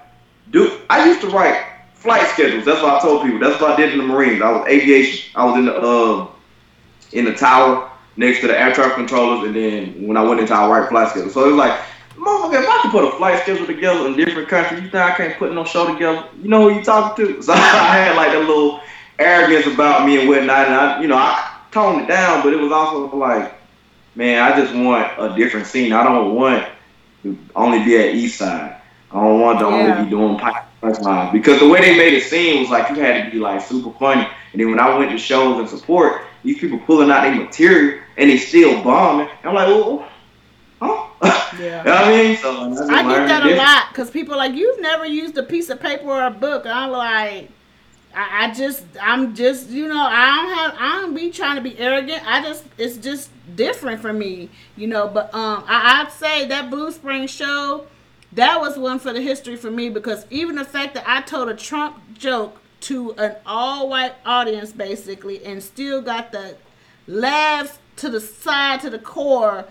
dude, 0.52 0.82
I 0.90 1.08
used 1.08 1.22
to 1.22 1.30
write 1.30 1.66
flight 1.96 2.28
schedules. 2.28 2.66
That's 2.66 2.82
what 2.82 2.94
I 2.94 3.00
told 3.00 3.24
people. 3.24 3.40
That's 3.40 3.60
what 3.60 3.72
I 3.72 3.76
did 3.78 3.94
in 3.94 3.98
the 3.98 4.06
Marines. 4.06 4.42
I 4.42 4.52
was 4.52 4.68
aviation. 4.68 5.32
I 5.36 5.46
was 5.46 5.58
in 5.58 5.66
the 5.66 5.76
uh, 5.76 6.28
in 7.14 7.26
the 7.26 7.34
tower 7.34 7.90
next 8.18 8.42
to 8.42 8.48
the 8.48 8.60
air 8.60 8.74
traffic 8.74 8.96
controllers, 8.96 9.48
and 9.48 9.56
then 9.56 10.08
when 10.08 10.18
I 10.18 10.24
went 10.24 10.40
into 10.40 10.54
our 10.54 10.82
right 10.82 10.90
flight 10.90 11.10
schedule. 11.10 11.30
So 11.30 11.46
it 11.46 11.48
was 11.50 11.58
like, 11.58 11.80
motherfucker, 12.18 12.62
if 12.62 12.70
I 12.70 12.80
can 12.82 12.92
put 12.92 13.04
a 13.06 13.12
flight 13.18 13.42
schedule 13.42 13.66
together 13.66 14.08
in 14.08 14.16
different 14.16 14.50
countries, 14.50 14.82
you 14.82 14.90
think 14.90 15.04
I 15.04 15.16
can't 15.16 15.38
put 15.38 15.54
no 15.54 15.64
show 15.64 15.92
together? 15.92 16.28
You 16.42 16.50
know 16.50 16.70
who 16.70 16.78
you 16.78 16.84
talking 16.84 17.26
to? 17.26 17.42
So 17.42 17.54
I 17.54 17.58
had 17.58 18.16
like 18.16 18.34
a 18.34 18.40
little 18.40 18.82
arrogance 19.20 19.66
about 19.74 20.06
me 20.06 20.20
and 20.20 20.30
whatnot, 20.30 20.68
and 20.68 20.76
I, 20.76 21.02
you 21.02 21.08
know, 21.08 21.18
I 21.18 21.58
toned 21.72 22.02
it 22.02 22.08
down, 22.08 22.44
but 22.44 22.54
it 22.54 22.58
was 22.58 22.72
also 22.72 23.16
like, 23.16 23.54
man, 24.16 24.42
I 24.42 24.60
just 24.60 24.74
want 24.74 25.08
a 25.20 25.36
different 25.36 25.68
scene. 25.68 25.94
I 25.94 26.04
don't 26.04 26.36
want 26.36 26.68
to 27.24 27.38
only 27.56 27.84
be 27.84 27.98
at 27.98 28.16
East 28.16 28.40
Side. 28.40 28.82
I 29.12 29.22
don't 29.22 29.40
want 29.40 29.60
to 29.60 29.66
yeah. 29.66 29.72
only 29.72 30.04
be 30.04 30.10
doing 30.10 30.38
pipe 30.38 30.66
punchline 30.82 31.32
because 31.32 31.60
the 31.60 31.68
way 31.68 31.82
they 31.82 31.98
made 31.98 32.14
it 32.14 32.24
seem 32.24 32.62
was 32.62 32.70
like 32.70 32.90
you 32.90 32.96
had 32.96 33.26
to 33.26 33.32
be 33.32 33.40
like 33.40 33.62
super 33.62 33.92
funny. 33.98 34.28
And 34.52 34.62
then 34.62 34.70
when 34.70 34.80
I 34.80 34.98
went 34.98 35.12
to 35.12 35.18
shows 35.18 35.60
and 35.60 35.70
support, 35.70 36.24
these 36.44 36.60
people 36.60 36.80
pulling 36.80 37.12
out 37.12 37.22
their 37.24 37.36
material 37.36 38.04
and 38.18 38.30
they 38.30 38.38
still 38.38 38.84
bombing. 38.84 39.30
I'm 39.44 39.54
like, 39.54 39.68
well, 39.68 40.08
huh? 40.82 41.07
Yeah. 41.24 41.80
you 41.80 41.86
know 41.86 41.96
I 41.96 42.24
mean? 42.24 42.38
So 42.38 42.94
I 42.94 43.04
get 43.04 43.28
that 43.28 43.46
a 43.46 43.56
lot 43.56 43.90
because 43.90 44.12
people 44.12 44.34
are 44.36 44.38
like, 44.38 44.54
you've 44.54 44.80
never 44.82 45.06
used 45.06 45.38
a 45.38 45.44
piece 45.44 45.70
of 45.70 45.80
paper 45.80 46.06
or 46.06 46.26
a 46.26 46.32
book. 46.32 46.66
And 46.66 46.74
I'm 46.74 46.92
like, 46.92 47.50
I, 48.14 48.46
I 48.46 48.54
just, 48.54 48.84
I'm 49.02 49.34
just, 49.34 49.70
you 49.70 49.88
know, 49.88 50.00
I 50.00 50.36
don't 50.36 50.56
have, 50.58 50.76
I 50.78 51.02
don't 51.02 51.16
be 51.16 51.32
trying 51.32 51.56
to 51.56 51.62
be 51.62 51.78
arrogant. 51.80 52.22
I 52.26 52.42
just, 52.42 52.66
it's 52.78 52.98
just 52.98 53.30
different 53.56 54.02
for 54.02 54.14
me, 54.14 54.50
you 54.76 54.88
know. 54.88 55.08
But 55.08 55.34
um, 55.34 55.64
I, 55.68 56.04
I'd 56.04 56.12
say 56.12 56.46
that 56.48 56.70
Blue 56.70 56.92
Spring 56.92 57.28
show 57.28 57.88
that 58.34 58.60
was 58.60 58.78
one 58.78 59.00
for 59.00 59.14
the 59.14 59.22
history 59.22 59.56
for 59.56 59.72
me 59.72 59.90
because 59.90 60.26
even 60.30 60.56
the 60.56 60.66
fact 60.66 60.94
that 60.96 61.04
I 61.08 61.22
told 61.22 61.50
a 61.50 61.56
Trump 61.56 61.98
joke 62.14 62.60
to 62.82 63.14
an 63.14 63.36
all 63.46 63.90
white 63.90 64.14
audience 64.26 64.72
basically 64.72 65.44
and 65.44 65.64
still 65.64 66.02
got 66.02 66.32
the 66.32 66.58
laughs 67.08 67.80
to 67.96 68.10
the 68.10 68.22
side 68.22 68.82
to 68.82 68.90
the 68.90 69.00
core, 69.00 69.66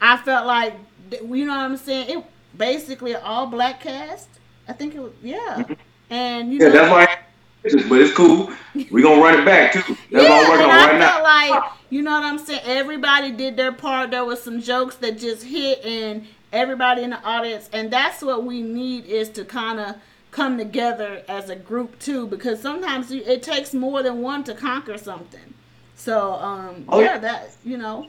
I 0.00 0.16
felt 0.18 0.46
like 0.46 0.74
you 1.10 1.44
know 1.44 1.52
what 1.52 1.60
I'm 1.60 1.76
saying. 1.76 2.18
It 2.18 2.24
basically 2.56 3.14
all 3.14 3.46
black 3.46 3.80
cast. 3.80 4.28
I 4.68 4.72
think 4.72 4.94
it 4.94 5.00
was 5.00 5.12
yeah, 5.22 5.38
mm-hmm. 5.58 5.72
and 6.10 6.52
you 6.52 6.60
yeah, 6.60 6.68
know, 6.68 6.72
that's 6.72 6.90
why. 6.90 7.16
But 7.62 8.00
it's 8.00 8.14
cool. 8.14 8.50
We're 8.90 9.02
gonna 9.02 9.20
run 9.20 9.38
it 9.38 9.44
back 9.44 9.72
too. 9.72 9.80
That's 10.10 10.24
yeah, 10.24 10.30
what 10.30 10.44
I'm 10.44 10.50
working 10.50 10.70
on 10.70 10.88
right 10.88 10.98
now. 10.98 11.22
Like 11.22 11.72
you 11.90 12.02
know 12.02 12.12
what 12.12 12.24
I'm 12.24 12.38
saying. 12.38 12.62
Everybody 12.64 13.32
did 13.32 13.56
their 13.56 13.72
part. 13.72 14.12
There 14.12 14.24
was 14.24 14.42
some 14.42 14.62
jokes 14.62 14.96
that 14.96 15.18
just 15.18 15.44
hit, 15.44 15.84
and 15.84 16.26
everybody 16.52 17.02
in 17.02 17.10
the 17.10 17.22
audience 17.22 17.68
and 17.72 17.90
that's 17.90 18.22
what 18.22 18.44
we 18.44 18.62
need 18.62 19.06
is 19.06 19.28
to 19.28 19.44
kind 19.44 19.78
of 19.78 19.96
come 20.30 20.58
together 20.58 21.22
as 21.28 21.50
a 21.50 21.56
group 21.56 21.98
too 21.98 22.26
because 22.26 22.60
sometimes 22.60 23.10
it 23.10 23.42
takes 23.42 23.72
more 23.72 24.02
than 24.02 24.20
one 24.20 24.42
to 24.44 24.54
conquer 24.54 24.98
something 24.98 25.54
so 25.94 26.32
um 26.34 26.84
oh, 26.88 27.00
yeah 27.00 27.18
that 27.18 27.50
you 27.64 27.76
know 27.76 28.08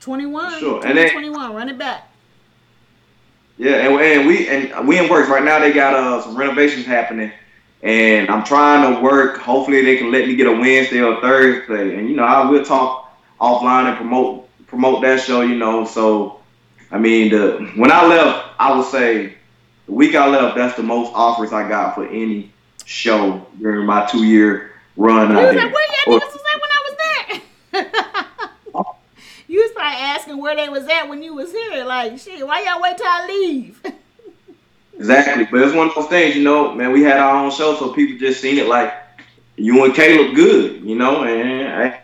21 0.00 0.58
sure. 0.58 0.86
and 0.86 0.96
then, 0.96 1.12
21 1.12 1.54
run 1.54 1.68
it 1.68 1.78
back. 1.78 2.10
Yeah 3.58 3.76
and, 3.76 4.00
and 4.00 4.26
we 4.26 4.48
and 4.48 4.88
we 4.88 4.98
in 4.98 5.08
works. 5.08 5.28
Right 5.28 5.44
now 5.44 5.58
they 5.58 5.72
got 5.72 5.94
uh 5.94 6.22
some 6.22 6.36
renovations 6.36 6.86
happening. 6.86 7.32
And 7.82 8.28
i'm 8.28 8.44
trying 8.44 8.94
to 8.94 9.00
work. 9.00 9.38
Hopefully 9.38 9.82
they 9.82 9.96
can 9.96 10.10
let 10.10 10.26
me 10.26 10.36
get 10.36 10.46
a 10.46 10.52
wednesday 10.52 11.02
or 11.02 11.20
thursday. 11.20 11.98
And 11.98 12.08
you 12.08 12.16
know 12.16 12.24
i 12.24 12.48
will 12.48 12.64
talk 12.64 13.14
offline 13.40 13.86
and 13.86 13.96
promote 13.96 14.48
promote 14.66 15.02
that 15.02 15.20
show 15.20 15.42
you 15.42 15.56
know. 15.56 15.84
So 15.84 16.40
I 16.90 16.98
mean, 16.98 17.30
the 17.30 17.70
when 17.76 17.92
I 17.92 18.06
left, 18.06 18.54
I 18.58 18.76
would 18.76 18.86
say 18.86 19.34
the 19.86 19.92
week 19.92 20.14
I 20.14 20.26
left, 20.28 20.56
that's 20.56 20.76
the 20.76 20.82
most 20.82 21.12
offers 21.14 21.52
I 21.52 21.68
got 21.68 21.94
for 21.94 22.06
any 22.06 22.52
show 22.84 23.46
during 23.60 23.86
my 23.86 24.06
two 24.06 24.24
year 24.24 24.72
run. 24.96 25.30
You 25.30 25.36
was 25.36 25.54
like, 25.54 25.72
where 25.72 25.86
y'all 26.06 26.18
niggas 26.18 26.32
was 26.32 26.42
at 26.52 26.60
when 26.60 26.70
I 26.70 26.82
was 26.86 26.96
there? 27.72 28.84
you 29.48 29.70
probably 29.74 29.98
asking 29.98 30.29
where 30.40 30.56
they 30.56 30.68
was 30.68 30.86
at 30.88 31.08
when 31.08 31.22
you 31.22 31.34
was 31.34 31.52
here. 31.52 31.84
Like, 31.84 32.18
shit, 32.18 32.46
why 32.46 32.62
y'all 32.62 32.82
wait 32.82 32.96
till 32.96 33.06
I 33.06 33.26
leave? 33.26 33.80
exactly, 34.96 35.44
but 35.44 35.62
it's 35.62 35.74
one 35.74 35.88
of 35.88 35.94
those 35.94 36.06
things, 36.06 36.36
you 36.36 36.42
know, 36.42 36.74
man. 36.74 36.92
We 36.92 37.02
had 37.02 37.18
our 37.18 37.44
own 37.44 37.50
show, 37.50 37.76
so 37.76 37.92
people 37.92 38.18
just 38.18 38.40
seen 38.40 38.58
it 38.58 38.66
like 38.66 38.92
you 39.56 39.84
and 39.84 39.94
Caleb 39.94 40.34
good, 40.34 40.82
you 40.82 40.96
know, 40.96 41.24
and 41.24 41.94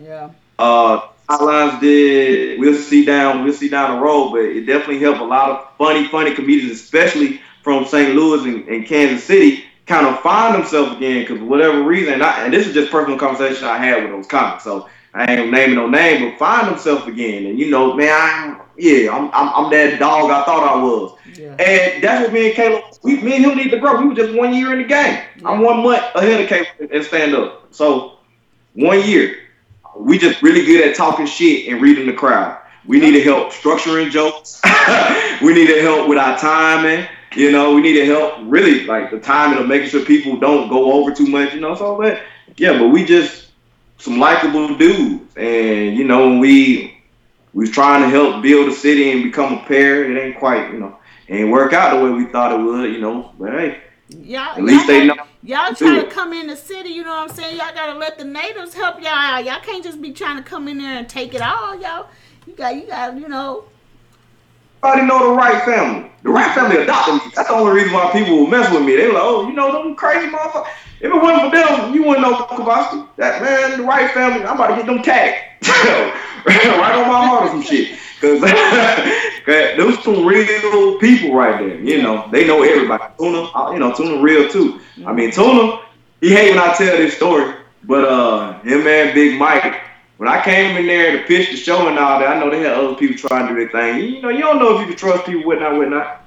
yeah. 0.00 0.30
Uh, 0.58 1.00
Outlines 1.30 1.80
did. 1.80 2.58
We'll 2.58 2.74
see 2.74 3.04
down. 3.04 3.44
We'll 3.44 3.52
see 3.52 3.68
down 3.68 3.96
the 3.96 4.02
road, 4.02 4.30
but 4.32 4.40
it 4.40 4.66
definitely 4.66 4.98
helped 4.98 5.20
a 5.20 5.24
lot 5.24 5.50
of 5.50 5.76
funny, 5.78 6.06
funny 6.08 6.34
comedians, 6.34 6.72
especially 6.72 7.40
from 7.62 7.84
St. 7.84 8.16
Louis 8.16 8.44
and, 8.44 8.68
and 8.68 8.86
Kansas 8.86 9.22
City, 9.22 9.64
kind 9.86 10.06
of 10.06 10.18
find 10.20 10.54
themselves 10.54 10.96
again 10.96 11.20
because 11.20 11.40
whatever 11.40 11.82
reason. 11.82 12.14
And, 12.14 12.24
I, 12.24 12.44
and 12.44 12.52
this 12.52 12.66
is 12.66 12.74
just 12.74 12.90
personal 12.90 13.16
conversation 13.16 13.64
I 13.64 13.78
had 13.78 14.02
with 14.02 14.12
those 14.12 14.26
comics, 14.26 14.64
so 14.64 14.88
I 15.12 15.34
ain't 15.34 15.50
naming 15.50 15.74
no 15.74 15.88
name, 15.88 16.30
but 16.30 16.38
find 16.38 16.68
himself 16.68 17.06
again. 17.06 17.46
And 17.46 17.58
you 17.58 17.70
know, 17.70 17.94
man, 17.94 18.12
I'm, 18.12 18.60
yeah, 18.76 19.10
I'm, 19.10 19.24
I'm, 19.32 19.64
I'm 19.66 19.70
that 19.72 19.98
dog 19.98 20.30
I 20.30 20.44
thought 20.44 20.76
I 20.76 20.82
was. 20.82 21.18
Yeah. 21.36 21.56
And 21.58 22.02
that's 22.02 22.22
what 22.22 22.32
me 22.32 22.46
and 22.46 22.54
Caleb, 22.54 22.84
we, 23.02 23.20
me 23.20 23.36
and 23.36 23.44
him 23.44 23.56
need 23.56 23.70
to 23.70 23.78
grow. 23.78 24.00
We 24.00 24.08
were 24.08 24.14
just 24.14 24.34
one 24.34 24.54
year 24.54 24.72
in 24.72 24.78
the 24.78 24.88
game. 24.88 25.20
Yeah. 25.38 25.48
I'm 25.48 25.62
one 25.62 25.82
month 25.82 26.02
ahead 26.14 26.40
of 26.40 26.48
Caleb 26.48 26.92
and 26.92 27.04
stand 27.04 27.34
up. 27.34 27.66
So 27.72 28.18
one 28.74 29.02
year 29.02 29.36
we 29.96 30.18
just 30.18 30.42
really 30.42 30.64
good 30.64 30.88
at 30.88 30.96
talking 30.96 31.26
shit 31.26 31.68
and 31.68 31.82
reading 31.82 32.06
the 32.06 32.12
crowd. 32.12 32.58
We 32.86 32.98
need 32.98 33.12
to 33.12 33.22
help 33.22 33.52
structuring 33.52 34.10
jokes. 34.10 34.60
we 35.42 35.52
need 35.52 35.66
to 35.66 35.82
help 35.82 36.08
with 36.08 36.18
our 36.18 36.38
timing. 36.38 37.06
You 37.34 37.52
know, 37.52 37.74
we 37.74 37.82
need 37.82 37.94
to 37.94 38.06
help 38.06 38.34
really 38.42 38.84
like 38.84 39.10
the 39.10 39.20
timing 39.20 39.58
of 39.58 39.68
making 39.68 39.90
sure 39.90 40.04
people 40.04 40.36
don't 40.36 40.68
go 40.68 40.92
over 40.92 41.12
too 41.12 41.26
much. 41.26 41.54
You 41.54 41.60
know, 41.60 41.74
so 41.74 42.00
that 42.02 42.22
yeah, 42.56 42.78
but 42.78 42.88
we 42.88 43.04
just 43.04 43.49
some 44.00 44.18
likable 44.18 44.76
dudes, 44.76 45.36
and 45.36 45.96
you 45.96 46.04
know, 46.04 46.38
we 46.38 46.98
we 47.52 47.64
was 47.64 47.70
trying 47.70 48.02
to 48.02 48.08
help 48.08 48.42
build 48.42 48.68
a 48.68 48.74
city 48.74 49.12
and 49.12 49.22
become 49.22 49.54
a 49.54 49.64
pair. 49.64 50.10
It 50.10 50.20
ain't 50.20 50.38
quite, 50.38 50.72
you 50.72 50.78
know, 50.78 50.98
ain't 51.28 51.50
work 51.50 51.72
out 51.72 51.96
the 51.96 52.04
way 52.04 52.10
we 52.10 52.26
thought 52.26 52.52
it 52.52 52.62
would. 52.62 52.92
You 52.92 53.00
know, 53.00 53.32
but 53.38 53.52
hey, 53.52 53.80
Y'all, 54.18 54.56
At 54.56 54.64
least 54.64 54.86
they 54.86 55.06
know. 55.06 55.14
Y'all 55.42 55.74
try 55.74 56.02
to 56.02 56.10
come 56.10 56.32
in 56.32 56.48
the 56.48 56.56
city, 56.56 56.90
you 56.90 57.02
know 57.02 57.10
what 57.10 57.30
I'm 57.30 57.36
saying? 57.36 57.56
Y'all 57.56 57.74
gotta 57.74 57.98
let 57.98 58.18
the 58.18 58.24
natives 58.24 58.74
help 58.74 59.00
y'all 59.00 59.08
out. 59.08 59.44
Y'all 59.44 59.60
can't 59.60 59.82
just 59.82 60.02
be 60.02 60.12
trying 60.12 60.36
to 60.36 60.42
come 60.42 60.68
in 60.68 60.78
there 60.78 60.98
and 60.98 61.08
take 61.08 61.32
it 61.32 61.40
all, 61.40 61.80
y'all. 61.80 62.08
You 62.46 62.54
got, 62.54 62.74
you 62.74 62.86
got, 62.86 63.16
you 63.16 63.28
know. 63.28 63.64
Everybody 64.82 65.06
know 65.06 65.30
the 65.30 65.36
right 65.36 65.62
family. 65.64 66.10
The 66.22 66.30
right 66.30 66.54
family 66.54 66.78
adopted 66.78 67.14
me. 67.14 67.32
That's 67.34 67.48
the 67.48 67.54
only 67.54 67.72
reason 67.72 67.92
why 67.92 68.10
people 68.12 68.36
will 68.36 68.46
mess 68.46 68.72
with 68.72 68.82
me. 68.82 68.96
They 68.96 69.08
were 69.08 69.14
like, 69.14 69.22
oh, 69.22 69.46
you 69.46 69.54
know, 69.54 69.72
them 69.72 69.94
crazy 69.94 70.30
motherfuckers. 70.30 70.68
If 71.00 71.12
it 71.12 71.14
wasn't 71.14 71.50
for 71.50 71.56
them, 71.56 71.94
you 71.94 72.02
wouldn't 72.02 72.22
know 72.22 72.36
Kovaski. 72.46 73.06
That 73.16 73.42
man, 73.42 73.78
the 73.78 73.84
right 73.84 74.10
family. 74.12 74.44
I'm 74.44 74.56
about 74.56 74.68
to 74.68 74.76
get 74.76 74.86
them 74.86 75.02
tagged. 75.02 75.36
right 76.46 76.94
on 76.94 77.08
my 77.08 77.26
heart 77.26 77.44
or 77.44 77.48
some 77.48 77.62
shit. 77.62 77.98
Cause, 78.20 78.40
cause 79.46 79.76
those 79.76 80.02
some 80.02 80.24
real 80.26 80.98
people 80.98 81.34
right 81.34 81.58
there. 81.58 81.80
You 81.80 82.02
know, 82.02 82.28
they 82.30 82.46
know 82.46 82.62
everybody. 82.62 83.04
Tuna, 83.18 83.50
uh, 83.54 83.72
you 83.72 83.78
know, 83.78 83.92
Tuna 83.94 84.22
real 84.22 84.48
too. 84.48 84.80
I 85.06 85.12
mean, 85.12 85.30
Tuna, 85.30 85.80
he 86.20 86.30
hate 86.30 86.50
when 86.50 86.58
I 86.58 86.74
tell 86.74 86.96
this 86.96 87.16
story, 87.16 87.54
but 87.84 88.04
uh, 88.04 88.60
him 88.60 88.86
and 88.86 89.14
Big 89.14 89.38
Mike, 89.38 89.80
when 90.20 90.28
I 90.28 90.42
came 90.42 90.76
in 90.76 90.86
there 90.86 91.16
to 91.16 91.24
pitch 91.24 91.50
the 91.50 91.56
show 91.56 91.88
and 91.88 91.98
all 91.98 92.20
that, 92.20 92.28
I 92.28 92.38
know 92.38 92.50
they 92.50 92.58
had 92.58 92.74
other 92.74 92.94
people 92.94 93.16
trying 93.16 93.48
to 93.48 93.54
do 93.54 93.58
their 93.58 93.70
thing. 93.70 94.16
You 94.16 94.20
know, 94.20 94.28
you 94.28 94.40
don't 94.40 94.58
know 94.58 94.74
if 94.74 94.80
you 94.82 94.88
can 94.88 94.96
trust 94.96 95.24
people, 95.24 95.44
whatnot, 95.44 95.78
whatnot. 95.78 96.20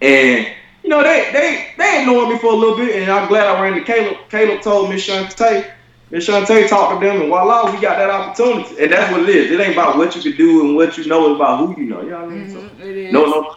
And 0.00 0.46
you 0.82 0.88
know, 0.88 1.02
they 1.02 1.28
they 1.30 1.74
they 1.76 2.00
ignored 2.00 2.30
me 2.30 2.38
for 2.38 2.54
a 2.54 2.56
little 2.56 2.74
bit, 2.74 3.02
and 3.02 3.12
I'm 3.12 3.28
glad 3.28 3.48
I 3.48 3.60
ran 3.60 3.74
to 3.74 3.84
Caleb. 3.84 4.16
Caleb 4.30 4.62
told 4.62 4.88
me, 4.88 4.96
Shantae, 4.96 5.70
and 6.10 6.22
Shantae 6.22 6.66
talked 6.70 7.02
to 7.02 7.06
them, 7.06 7.20
and 7.20 7.28
voila, 7.28 7.70
we 7.70 7.82
got 7.82 7.98
that 7.98 8.08
opportunity. 8.08 8.82
And 8.82 8.90
that's 8.90 9.12
what 9.12 9.28
it 9.28 9.28
is. 9.28 9.50
It 9.50 9.60
ain't 9.60 9.74
about 9.74 9.98
what 9.98 10.16
you 10.16 10.22
can 10.22 10.34
do 10.38 10.66
and 10.66 10.74
what 10.74 10.96
you 10.96 11.04
know, 11.04 11.32
it's 11.32 11.36
about 11.36 11.58
who 11.58 11.82
you 11.82 11.90
know. 11.90 12.00
You 12.00 12.12
know 12.12 12.24
what 12.24 12.32
I 12.32 12.34
mean? 12.34 12.46
Mm-hmm. 12.46 12.80
So, 12.80 12.86
it 12.86 12.96
is. 12.96 13.12
No, 13.12 13.26
no. 13.26 13.56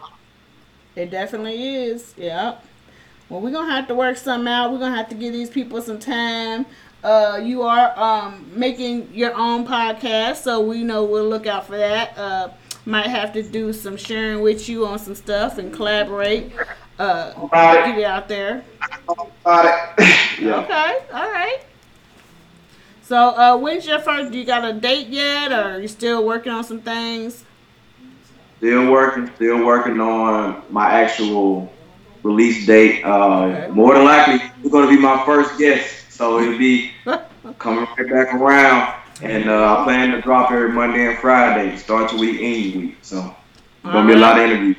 It 0.96 1.10
definitely 1.10 1.76
is. 1.76 2.12
Yeah. 2.18 2.58
Well, 3.30 3.40
we're 3.40 3.52
gonna 3.52 3.72
have 3.72 3.88
to 3.88 3.94
work 3.94 4.18
something 4.18 4.52
out. 4.52 4.70
We're 4.70 4.80
gonna 4.80 4.96
have 4.96 5.08
to 5.08 5.14
give 5.14 5.32
these 5.32 5.48
people 5.48 5.80
some 5.80 5.98
time. 5.98 6.66
Uh, 7.06 7.36
you 7.36 7.62
are 7.62 7.96
um, 7.96 8.50
making 8.52 9.08
your 9.14 9.32
own 9.36 9.64
podcast, 9.64 10.42
so 10.42 10.60
we 10.60 10.82
know 10.82 11.04
we'll 11.04 11.28
look 11.28 11.46
out 11.46 11.64
for 11.64 11.76
that. 11.76 12.18
Uh, 12.18 12.48
might 12.84 13.06
have 13.06 13.32
to 13.32 13.44
do 13.44 13.72
some 13.72 13.96
sharing 13.96 14.40
with 14.40 14.68
you 14.68 14.84
on 14.84 14.98
some 14.98 15.14
stuff 15.14 15.56
and 15.58 15.72
collaborate. 15.72 16.50
Uh, 16.98 17.30
get 17.52 17.98
it 17.98 18.04
out 18.04 18.26
there. 18.26 18.64
yeah. 19.46 20.64
Okay. 20.64 20.98
All 21.12 21.30
right. 21.30 21.60
So, 23.02 23.16
uh, 23.16 23.56
when's 23.56 23.86
your 23.86 24.00
first? 24.00 24.32
Do 24.32 24.38
you 24.38 24.44
got 24.44 24.64
a 24.64 24.72
date 24.72 25.06
yet, 25.06 25.52
or 25.52 25.74
are 25.76 25.80
you 25.80 25.86
still 25.86 26.26
working 26.26 26.50
on 26.50 26.64
some 26.64 26.80
things? 26.80 27.44
Still 28.56 28.90
working. 28.90 29.30
Still 29.36 29.64
working 29.64 30.00
on 30.00 30.60
my 30.70 30.90
actual 30.90 31.72
release 32.24 32.66
date. 32.66 33.04
Uh, 33.04 33.44
okay. 33.44 33.68
More 33.70 33.94
than 33.94 34.04
likely, 34.04 34.50
you're 34.60 34.72
going 34.72 34.88
to 34.88 34.96
be 34.96 35.00
my 35.00 35.24
first 35.24 35.56
guest, 35.56 36.05
so 36.16 36.40
it'll 36.40 36.58
be 36.58 36.92
coming 37.58 37.86
right 37.98 38.10
back 38.10 38.34
around. 38.34 38.94
And 39.22 39.48
uh, 39.48 39.78
I 39.78 39.84
plan 39.84 40.10
to 40.10 40.20
drop 40.20 40.50
every 40.50 40.72
Monday 40.72 41.06
and 41.06 41.18
Friday, 41.18 41.76
start 41.76 42.12
your 42.12 42.20
week, 42.20 42.40
end 42.40 42.64
your 42.64 42.82
week. 42.82 42.98
So, 43.02 43.34
it's 43.82 43.92
going 43.92 44.06
to 44.06 44.12
be 44.12 44.18
a 44.18 44.20
lot 44.20 44.38
of 44.38 44.44
interviews. 44.44 44.76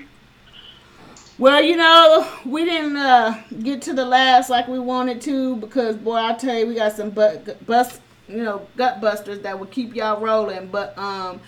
Well, 1.40 1.62
you 1.62 1.76
know, 1.76 2.28
we 2.46 2.66
didn't 2.66 2.98
uh, 2.98 3.42
get 3.64 3.82
to 3.84 3.94
the 3.94 4.06
last 4.06 4.50
like 4.50 4.68
we 4.68 4.80
wanted 4.80 5.22
to 5.22 5.56
because, 5.58 5.96
boy, 5.96 6.18
I 6.18 6.34
tell 6.34 6.58
you, 6.58 6.68
we 6.68 6.76
got 6.76 6.94
some 6.94 7.12
but 7.12 7.66
bust 7.66 8.02
you 8.28 8.44
know, 8.44 8.68
gut 8.76 9.00
busters 9.02 9.40
that 9.40 9.58
will 9.58 9.68
keep 9.68 9.96
y'all 9.96 10.20
rolling. 10.20 10.68
But 10.68 10.98
um, 10.98 11.40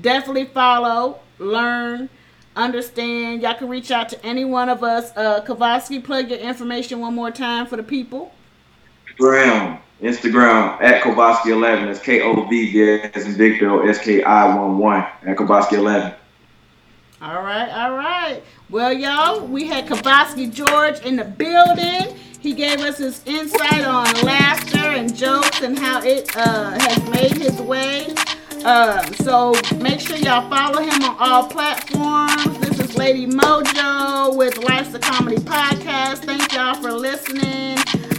definitely 0.00 0.46
follow, 0.46 1.20
learn, 1.38 2.08
understand. 2.54 3.42
Y'all 3.42 3.54
can 3.54 3.68
reach 3.68 3.90
out 3.90 4.08
to 4.10 4.24
any 4.24 4.44
one 4.44 4.68
of 4.68 4.82
us. 4.82 5.12
Uh, 5.16 5.44
Kovaski, 5.44 6.02
plug 6.02 6.30
your 6.30 6.38
information 6.38 7.00
one 7.00 7.14
more 7.14 7.30
time 7.30 7.66
for 7.66 7.76
the 7.76 7.82
people. 7.82 8.32
Instagram, 9.18 9.80
Instagram 10.02 10.80
at 10.82 11.02
Kovaski11. 11.02 11.86
That's 11.86 12.00
K 12.00 12.20
O 12.22 12.44
V 12.44 12.72
V 12.72 13.00
as 13.14 13.26
in 13.26 13.32
Victor 13.32 13.88
S 13.88 13.98
K 13.98 14.22
I 14.22 14.54
1 14.54 14.78
1 14.78 15.00
at 15.26 15.36
Kovaski11. 15.36 16.14
All 17.22 17.42
right, 17.42 17.70
all 17.70 17.96
right. 17.96 18.42
Well, 18.68 18.92
y'all, 18.92 19.46
we 19.46 19.66
had 19.66 19.86
Kovaski 19.86 20.52
George 20.52 21.00
in 21.00 21.16
the 21.16 21.24
building. 21.24 22.14
He 22.40 22.52
gave 22.52 22.80
us 22.80 22.98
his 22.98 23.22
insight 23.24 23.84
on 23.84 24.04
laughter 24.22 24.78
and 24.78 25.14
jokes 25.16 25.62
and 25.62 25.78
how 25.78 26.02
it 26.02 26.30
uh, 26.36 26.78
has 26.78 27.10
made 27.10 27.32
his 27.38 27.60
way. 27.62 28.14
Uh, 28.64 29.02
so 29.14 29.54
make 29.78 30.00
sure 30.00 30.16
y'all 30.16 30.48
follow 30.50 30.82
him 30.82 31.02
on 31.04 31.16
all 31.18 31.48
platforms. 31.48 32.58
This 32.58 32.78
is 32.80 32.96
Lady 32.96 33.26
Mojo 33.26 34.36
with 34.36 34.58
Life's 34.58 34.94
a 34.94 34.98
Comedy 34.98 35.36
Podcast. 35.36 36.18
Thank 36.18 36.52
y'all 36.52 36.74
for 36.74 36.92
listening. 36.92 37.75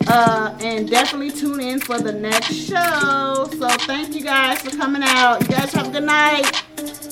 Uh, 0.09 0.57
and 0.61 0.89
definitely 0.89 1.31
tune 1.31 1.59
in 1.59 1.79
for 1.79 1.99
the 1.99 2.13
next 2.13 2.53
show. 2.53 3.49
So 3.51 3.67
thank 3.85 4.15
you 4.15 4.23
guys 4.23 4.61
for 4.61 4.75
coming 4.75 5.03
out. 5.03 5.41
You 5.41 5.47
guys 5.47 5.73
have 5.73 5.89
a 5.89 5.91
good 5.91 6.03
night. 6.03 7.06